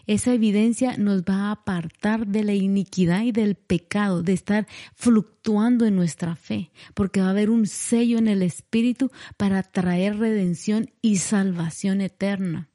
Esa 0.07 0.33
evidencia 0.33 0.97
nos 0.97 1.21
va 1.21 1.35
a 1.35 1.51
apartar 1.51 2.25
de 2.25 2.43
la 2.43 2.55
iniquidad 2.55 3.21
y 3.21 3.31
del 3.31 3.55
pecado, 3.55 4.23
de 4.23 4.33
estar 4.33 4.67
fluctuando 4.95 5.85
en 5.85 5.95
nuestra 5.95 6.35
fe, 6.35 6.71
porque 6.95 7.21
va 7.21 7.27
a 7.27 7.29
haber 7.29 7.51
un 7.51 7.67
sello 7.67 8.17
en 8.17 8.27
el 8.27 8.41
Espíritu 8.41 9.11
para 9.37 9.61
traer 9.61 10.17
redención 10.17 10.89
y 11.01 11.17
salvación 11.17 12.01
eterna. 12.01 12.69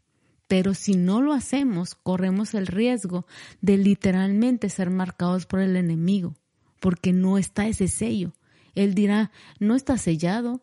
Pero 0.46 0.74
si 0.74 0.96
no 0.96 1.20
lo 1.20 1.32
hacemos, 1.32 1.96
corremos 1.96 2.54
el 2.54 2.68
riesgo 2.68 3.26
de 3.60 3.78
literalmente 3.78 4.68
ser 4.68 4.90
marcados 4.90 5.44
por 5.44 5.58
el 5.58 5.74
enemigo, 5.74 6.36
porque 6.78 7.12
no 7.12 7.36
está 7.36 7.66
ese 7.66 7.88
sello. 7.88 8.32
Él 8.74 8.94
dirá, 8.94 9.30
no 9.60 9.74
está 9.74 9.98
sellado, 9.98 10.62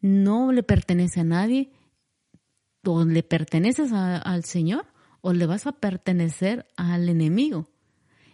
no 0.00 0.52
le 0.52 0.62
pertenece 0.62 1.20
a 1.20 1.24
nadie, 1.24 1.72
o 2.84 3.04
le 3.04 3.22
perteneces 3.22 3.92
al 3.92 4.44
Señor 4.44 4.86
o 5.20 5.32
le 5.32 5.46
vas 5.46 5.66
a 5.66 5.72
pertenecer 5.72 6.66
al 6.76 7.08
enemigo. 7.08 7.68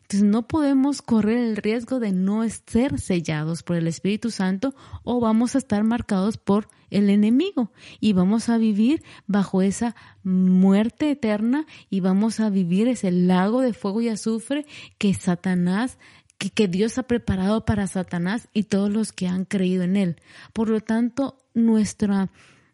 Entonces 0.02 0.26
no 0.26 0.48
podemos 0.48 1.02
correr 1.02 1.36
el 1.36 1.56
riesgo 1.58 2.00
de 2.00 2.12
no 2.12 2.42
ser 2.48 2.98
sellados 2.98 3.62
por 3.62 3.76
el 3.76 3.86
Espíritu 3.86 4.30
Santo 4.30 4.74
o 5.04 5.20
vamos 5.20 5.54
a 5.54 5.58
estar 5.58 5.84
marcados 5.84 6.38
por 6.38 6.68
el 6.88 7.10
enemigo 7.10 7.72
y 8.00 8.14
vamos 8.14 8.48
a 8.48 8.56
vivir 8.56 9.02
bajo 9.26 9.60
esa 9.60 9.94
muerte 10.22 11.10
eterna 11.10 11.66
y 11.90 12.00
vamos 12.00 12.40
a 12.40 12.48
vivir 12.48 12.88
ese 12.88 13.10
lago 13.10 13.60
de 13.60 13.74
fuego 13.74 14.00
y 14.00 14.08
azufre 14.08 14.64
que 14.96 15.12
Satanás 15.12 15.98
que, 16.38 16.68
Dios 16.68 16.98
ha 16.98 17.02
preparado 17.02 17.64
para 17.64 17.86
Satanás 17.86 18.48
y 18.52 18.64
todos 18.64 18.90
los 18.90 19.12
que 19.12 19.26
han 19.26 19.44
creído 19.44 19.82
en 19.82 19.96
él. 19.96 20.16
Por 20.52 20.70
lo 20.70 20.80
tanto, 20.80 21.38
nuestra, 21.54 22.30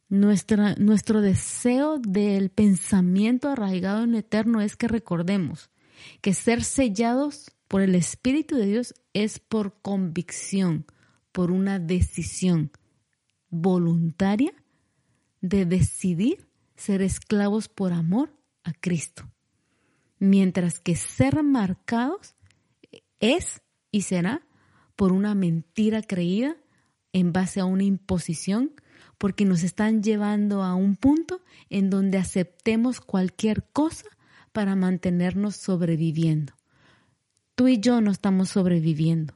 nuestro 0.09 1.21
deseo 1.21 1.99
del 1.99 2.51
pensamiento 2.51 3.49
arraigado 3.49 4.05
en 4.05 4.15
eterno 4.15 4.61
es 4.61 4.77
que 4.77 4.89
recordemos 4.89 5.71
que 6.21 6.35
ser 6.35 6.63
sellados 6.63 7.51
por 7.69 7.81
el 7.81 7.95
Espíritu 7.95 8.57
de 8.57 8.67
Dios 8.67 8.95
es 9.15 9.39
por 9.39 9.81
convicción, 9.81 10.85
por 11.33 11.51
una 11.51 11.79
decisión 11.79 12.71
voluntaria 13.49 14.53
de 15.41 15.65
decidir 15.65 16.49
ser 16.77 17.03
esclavos 17.03 17.69
por 17.69 17.93
amor 17.93 18.37
a 18.65 18.73
Cristo. 18.73 19.31
Mientras 20.19 20.81
que 20.81 20.97
ser 20.97 21.43
marcados 21.43 22.35
es 23.25 23.63
y 23.91 24.03
será 24.03 24.47
por 24.97 25.13
una 25.13 25.35
mentira 25.35 26.03
creída 26.03 26.57
en 27.13 27.33
base 27.33 27.61
a 27.61 27.65
una 27.65 27.85
imposición, 27.85 28.73
porque 29.19 29.45
nos 29.45 29.63
están 29.63 30.03
llevando 30.03 30.63
a 30.63 30.75
un 30.75 30.97
punto 30.97 31.41
en 31.71 31.89
donde 31.89 32.19
aceptemos 32.19 33.01
cualquier 33.01 33.65
cosa 33.73 34.09
para 34.53 34.77
mantenernos 34.77 35.57
sobreviviendo. 35.57 36.53
Tú 37.55 37.69
y 37.69 37.79
yo 37.79 38.01
no 38.01 38.11
estamos 38.11 38.51
sobreviviendo. 38.51 39.35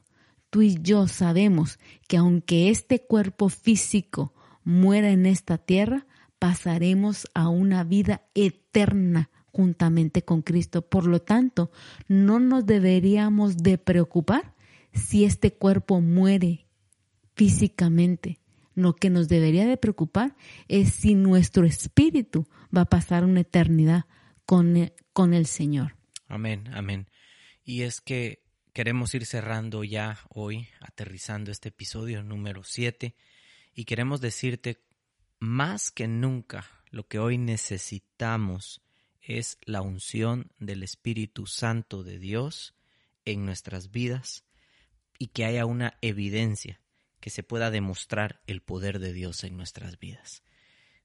Tú 0.49 0.61
y 0.61 0.77
yo 0.81 1.07
sabemos 1.07 1.79
que 2.07 2.17
aunque 2.17 2.69
este 2.69 3.01
cuerpo 3.05 3.49
físico 3.49 4.33
muera 4.63 5.09
en 5.09 5.25
esta 5.25 5.57
tierra, 5.57 6.05
pasaremos 6.37 7.27
a 7.33 7.49
una 7.49 7.83
vida 7.83 8.21
eterna 8.35 9.29
juntamente 9.51 10.23
con 10.23 10.41
Cristo. 10.41 10.81
Por 10.81 11.05
lo 11.05 11.21
tanto, 11.21 11.71
no 12.07 12.39
nos 12.39 12.65
deberíamos 12.65 13.57
de 13.57 13.77
preocupar 13.77 14.55
si 14.93 15.25
este 15.25 15.53
cuerpo 15.53 16.01
muere 16.01 16.67
físicamente. 17.35 18.39
Lo 18.75 18.95
que 18.95 19.09
nos 19.09 19.27
debería 19.27 19.67
de 19.67 19.77
preocupar 19.77 20.35
es 20.67 20.93
si 20.93 21.15
nuestro 21.15 21.65
espíritu 21.65 22.47
va 22.75 22.81
a 22.81 22.89
pasar 22.89 23.25
una 23.25 23.41
eternidad 23.41 24.05
con, 24.45 24.91
con 25.13 25.33
el 25.33 25.45
Señor. 25.45 25.95
Amén, 26.27 26.69
amén. 26.73 27.07
Y 27.63 27.81
es 27.81 28.01
que 28.01 28.43
queremos 28.73 29.13
ir 29.13 29.25
cerrando 29.25 29.83
ya 29.83 30.19
hoy, 30.29 30.67
aterrizando 30.79 31.51
este 31.51 31.69
episodio 31.69 32.23
número 32.23 32.63
7, 32.63 33.15
y 33.73 33.85
queremos 33.85 34.21
decirte 34.21 34.77
más 35.39 35.91
que 35.91 36.07
nunca 36.07 36.65
lo 36.91 37.07
que 37.07 37.19
hoy 37.19 37.37
necesitamos 37.37 38.81
es 39.29 39.59
la 39.63 39.83
unción 39.83 40.51
del 40.57 40.81
Espíritu 40.81 41.45
Santo 41.45 42.03
de 42.03 42.17
Dios 42.17 42.73
en 43.25 43.45
nuestras 43.45 43.91
vidas 43.91 44.43
y 45.19 45.27
que 45.27 45.45
haya 45.45 45.67
una 45.67 45.99
evidencia 46.01 46.81
que 47.19 47.29
se 47.29 47.43
pueda 47.43 47.69
demostrar 47.69 48.41
el 48.47 48.61
poder 48.61 48.97
de 48.97 49.13
Dios 49.13 49.43
en 49.43 49.55
nuestras 49.55 49.99
vidas. 49.99 50.41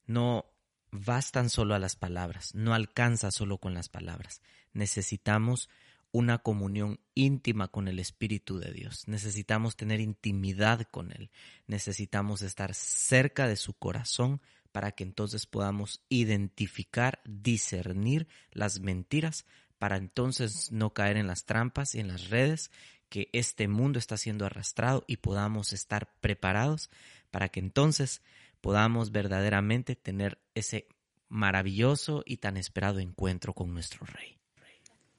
No 0.06 0.46
bastan 0.90 1.50
solo 1.50 1.74
a 1.74 1.78
las 1.78 1.96
palabras, 1.96 2.54
no 2.54 2.72
alcanza 2.72 3.30
solo 3.30 3.58
con 3.58 3.74
las 3.74 3.90
palabras. 3.90 4.40
Necesitamos 4.72 5.68
una 6.10 6.38
comunión 6.38 7.00
íntima 7.14 7.68
con 7.68 7.88
el 7.88 7.98
Espíritu 7.98 8.58
de 8.58 8.72
Dios. 8.72 9.06
Necesitamos 9.06 9.76
tener 9.76 10.00
intimidad 10.00 10.86
con 10.90 11.12
Él. 11.12 11.30
Necesitamos 11.66 12.40
estar 12.40 12.72
cerca 12.72 13.48
de 13.48 13.56
su 13.56 13.74
corazón 13.74 14.40
para 14.74 14.90
que 14.90 15.04
entonces 15.04 15.46
podamos 15.46 16.02
identificar, 16.08 17.20
discernir 17.24 18.26
las 18.50 18.80
mentiras, 18.80 19.46
para 19.78 19.96
entonces 19.96 20.72
no 20.72 20.92
caer 20.92 21.16
en 21.16 21.28
las 21.28 21.44
trampas 21.44 21.94
y 21.94 22.00
en 22.00 22.08
las 22.08 22.28
redes 22.28 22.72
que 23.08 23.28
este 23.32 23.68
mundo 23.68 24.00
está 24.00 24.16
siendo 24.16 24.44
arrastrado 24.46 25.04
y 25.06 25.18
podamos 25.18 25.72
estar 25.72 26.12
preparados 26.20 26.90
para 27.30 27.50
que 27.50 27.60
entonces 27.60 28.20
podamos 28.60 29.12
verdaderamente 29.12 29.94
tener 29.94 30.40
ese 30.56 30.88
maravilloso 31.28 32.24
y 32.26 32.38
tan 32.38 32.56
esperado 32.56 32.98
encuentro 32.98 33.54
con 33.54 33.72
nuestro 33.72 34.04
Rey. 34.06 34.40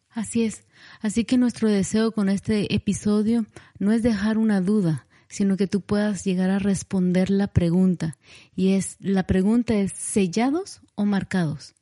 Así 0.10 0.44
es. 0.44 0.66
Así 1.00 1.24
que 1.24 1.38
nuestro 1.38 1.70
deseo 1.70 2.12
con 2.12 2.28
este 2.28 2.76
episodio 2.76 3.46
no 3.80 3.94
es 3.94 4.04
dejar 4.04 4.38
una 4.38 4.60
duda, 4.60 5.08
sino 5.28 5.58
que 5.58 5.68
tú 5.68 5.82
puedas 5.82 6.24
llegar 6.24 6.50
a 6.50 6.60
responder 6.60 7.30
la 7.30 7.48
pregunta. 7.48 8.18
Y 8.56 8.74
es, 8.74 8.98
la 9.00 9.24
pregunta 9.24 9.74
es, 9.76 9.92
¿sellados 9.94 10.82
o 10.96 11.06
marcados? 11.06 11.76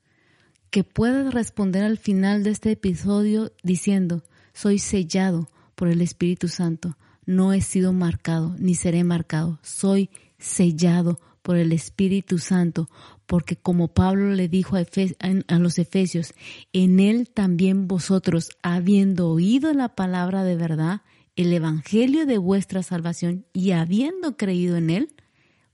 Que 0.70 0.84
puedas 0.84 1.34
responder 1.34 1.84
al 1.84 1.98
final 1.98 2.44
de 2.44 2.52
este 2.52 2.72
episodio 2.72 3.52
diciendo, 3.64 4.24
soy 4.54 4.80
sellado 4.80 5.50
por 5.76 5.88
el 5.88 6.02
Espíritu 6.02 6.48
Santo, 6.48 6.98
no 7.26 7.54
he 7.54 7.62
sido 7.62 7.94
marcado, 7.94 8.56
ni 8.60 8.76
seré 8.76 9.04
marcado, 9.04 9.60
soy 9.62 10.10
sellado 10.38 11.20
por 11.42 11.58
el 11.58 11.72
Espíritu 11.74 12.40
Santo, 12.40 12.90
porque 13.26 13.56
como 13.56 13.90
Pablo 13.90 14.32
le 14.32 14.48
dijo 14.48 14.76
a, 14.78 15.60
los 15.60 15.78
Efesios, 15.78 16.34
en 16.72 17.00
él 17.00 17.30
también 17.30 17.88
vosotros, 17.88 18.50
habiendo 18.62 19.30
oído 19.30 19.74
la 19.74 19.90
palabra 19.90 20.44
de 20.44 20.56
verdad, 20.56 21.02
el 21.36 21.54
Evangelio 21.54 22.26
de 22.26 22.38
vuestra 22.38 22.84
salvación, 22.84 23.46
y 23.54 23.72
habiendo 23.72 24.38
creído 24.38 24.78
en 24.78 24.90
él, 24.90 25.16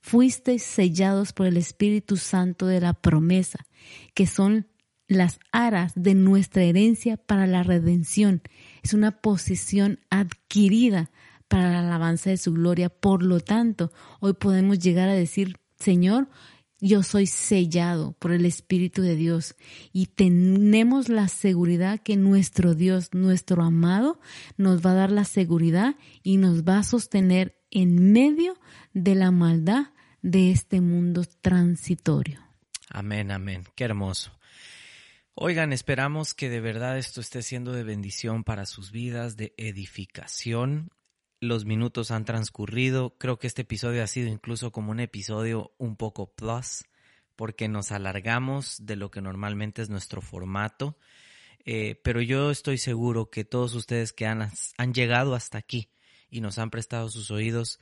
fuisteis 0.01 0.63
sellados 0.63 1.33
por 1.33 1.47
el 1.47 1.57
Espíritu 1.57 2.17
Santo 2.17 2.65
de 2.65 2.81
la 2.81 2.93
promesa, 2.93 3.65
que 4.13 4.27
son 4.27 4.67
las 5.07 5.39
aras 5.51 5.93
de 5.95 6.13
nuestra 6.13 6.63
herencia 6.63 7.17
para 7.17 7.47
la 7.47 7.63
redención. 7.63 8.41
Es 8.83 8.93
una 8.93 9.19
posición 9.19 9.99
adquirida 10.09 11.11
para 11.47 11.71
la 11.71 11.79
alabanza 11.79 12.29
de 12.29 12.37
su 12.37 12.53
gloria. 12.53 12.89
Por 12.89 13.23
lo 13.23 13.39
tanto, 13.39 13.91
hoy 14.19 14.33
podemos 14.33 14.79
llegar 14.79 15.09
a 15.09 15.13
decir, 15.13 15.57
Señor, 15.79 16.29
yo 16.81 17.03
soy 17.03 17.25
sellado 17.27 18.13
por 18.13 18.31
el 18.31 18.45
Espíritu 18.45 19.01
de 19.01 19.15
Dios 19.15 19.55
y 19.91 20.07
tenemos 20.07 21.09
la 21.09 21.27
seguridad 21.27 21.99
que 21.99 22.15
nuestro 22.15 22.75
Dios, 22.75 23.13
nuestro 23.13 23.63
amado, 23.63 24.19
nos 24.57 24.85
va 24.85 24.91
a 24.91 24.95
dar 24.95 25.11
la 25.11 25.25
seguridad 25.25 25.95
y 26.23 26.37
nos 26.37 26.63
va 26.63 26.79
a 26.79 26.83
sostener 26.83 27.59
en 27.71 28.11
medio 28.11 28.57
de 28.93 29.15
la 29.15 29.31
maldad 29.31 29.87
de 30.21 30.51
este 30.51 30.81
mundo 30.81 31.23
transitorio. 31.41 32.39
Amén, 32.89 33.31
amén. 33.31 33.63
Qué 33.75 33.83
hermoso. 33.83 34.31
Oigan, 35.35 35.71
esperamos 35.71 36.33
que 36.33 36.49
de 36.49 36.59
verdad 36.59 36.97
esto 36.97 37.21
esté 37.21 37.41
siendo 37.41 37.71
de 37.71 37.83
bendición 37.83 38.43
para 38.43 38.65
sus 38.65 38.91
vidas, 38.91 39.37
de 39.37 39.53
edificación 39.57 40.91
los 41.39 41.65
minutos 41.65 42.11
han 42.11 42.25
transcurrido. 42.25 43.15
Creo 43.17 43.39
que 43.39 43.47
este 43.47 43.63
episodio 43.63 44.03
ha 44.03 44.07
sido 44.07 44.29
incluso 44.29 44.71
como 44.71 44.91
un 44.91 44.99
episodio 44.99 45.73
un 45.77 45.95
poco 45.95 46.33
plus, 46.33 46.85
porque 47.35 47.67
nos 47.67 47.91
alargamos 47.91 48.85
de 48.85 48.95
lo 48.95 49.11
que 49.11 49.21
normalmente 49.21 49.81
es 49.81 49.89
nuestro 49.89 50.21
formato. 50.21 50.97
Eh, 51.65 51.99
pero 52.03 52.21
yo 52.21 52.51
estoy 52.51 52.77
seguro 52.77 53.29
que 53.29 53.45
todos 53.45 53.73
ustedes 53.75 54.13
que 54.13 54.25
han, 54.25 54.49
han 54.77 54.93
llegado 54.93 55.35
hasta 55.35 55.57
aquí 55.57 55.91
y 56.29 56.41
nos 56.41 56.57
han 56.57 56.69
prestado 56.69 57.09
sus 57.09 57.31
oídos, 57.31 57.79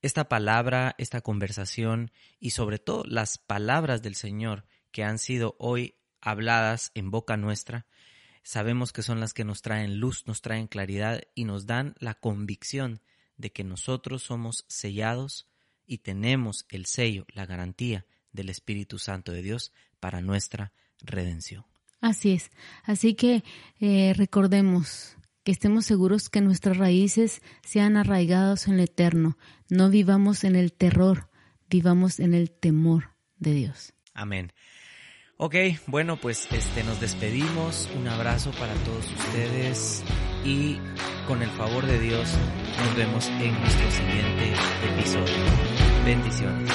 esta 0.00 0.28
palabra, 0.28 0.94
esta 0.98 1.20
conversación 1.20 2.10
y 2.40 2.50
sobre 2.50 2.78
todo 2.78 3.04
las 3.06 3.38
palabras 3.38 4.02
del 4.02 4.16
Señor 4.16 4.64
que 4.90 5.04
han 5.04 5.18
sido 5.18 5.56
hoy 5.58 5.96
habladas 6.20 6.90
en 6.94 7.10
boca 7.10 7.36
nuestra, 7.36 7.86
sabemos 8.42 8.92
que 8.92 9.02
son 9.02 9.20
las 9.20 9.34
que 9.34 9.44
nos 9.44 9.62
traen 9.62 9.98
luz, 9.98 10.26
nos 10.26 10.42
traen 10.42 10.66
claridad 10.66 11.22
y 11.34 11.44
nos 11.44 11.66
dan 11.66 11.94
la 11.98 12.14
convicción 12.14 13.00
de 13.36 13.50
que 13.52 13.64
nosotros 13.64 14.22
somos 14.22 14.64
sellados 14.68 15.48
y 15.86 15.98
tenemos 15.98 16.66
el 16.68 16.86
sello, 16.86 17.26
la 17.28 17.46
garantía 17.46 18.06
del 18.32 18.48
Espíritu 18.48 18.98
Santo 18.98 19.32
de 19.32 19.42
Dios 19.42 19.72
para 20.00 20.20
nuestra 20.20 20.72
redención. 21.00 21.64
Así 22.00 22.32
es. 22.32 22.50
Así 22.84 23.14
que 23.14 23.44
eh, 23.80 24.12
recordemos 24.16 25.16
que 25.44 25.52
estemos 25.52 25.86
seguros 25.86 26.28
que 26.28 26.40
nuestras 26.40 26.76
raíces 26.76 27.42
sean 27.62 27.96
arraigadas 27.96 28.68
en 28.68 28.74
el 28.74 28.80
eterno. 28.80 29.38
No 29.68 29.90
vivamos 29.90 30.44
en 30.44 30.56
el 30.56 30.72
terror, 30.72 31.28
vivamos 31.68 32.20
en 32.20 32.34
el 32.34 32.50
temor 32.50 33.10
de 33.36 33.54
Dios. 33.54 33.94
Amén. 34.14 34.52
Ok, 35.44 35.56
bueno, 35.88 36.14
pues 36.18 36.46
este 36.52 36.84
nos 36.84 37.00
despedimos. 37.00 37.90
Un 37.98 38.06
abrazo 38.06 38.52
para 38.52 38.74
todos 38.84 39.10
ustedes 39.10 40.04
y 40.44 40.78
con 41.26 41.42
el 41.42 41.50
favor 41.50 41.84
de 41.84 41.98
Dios 41.98 42.32
nos 42.78 42.96
vemos 42.96 43.26
en 43.26 43.60
nuestro 43.60 43.90
siguiente 43.90 44.52
episodio. 44.86 45.34
Bendiciones. 46.04 46.70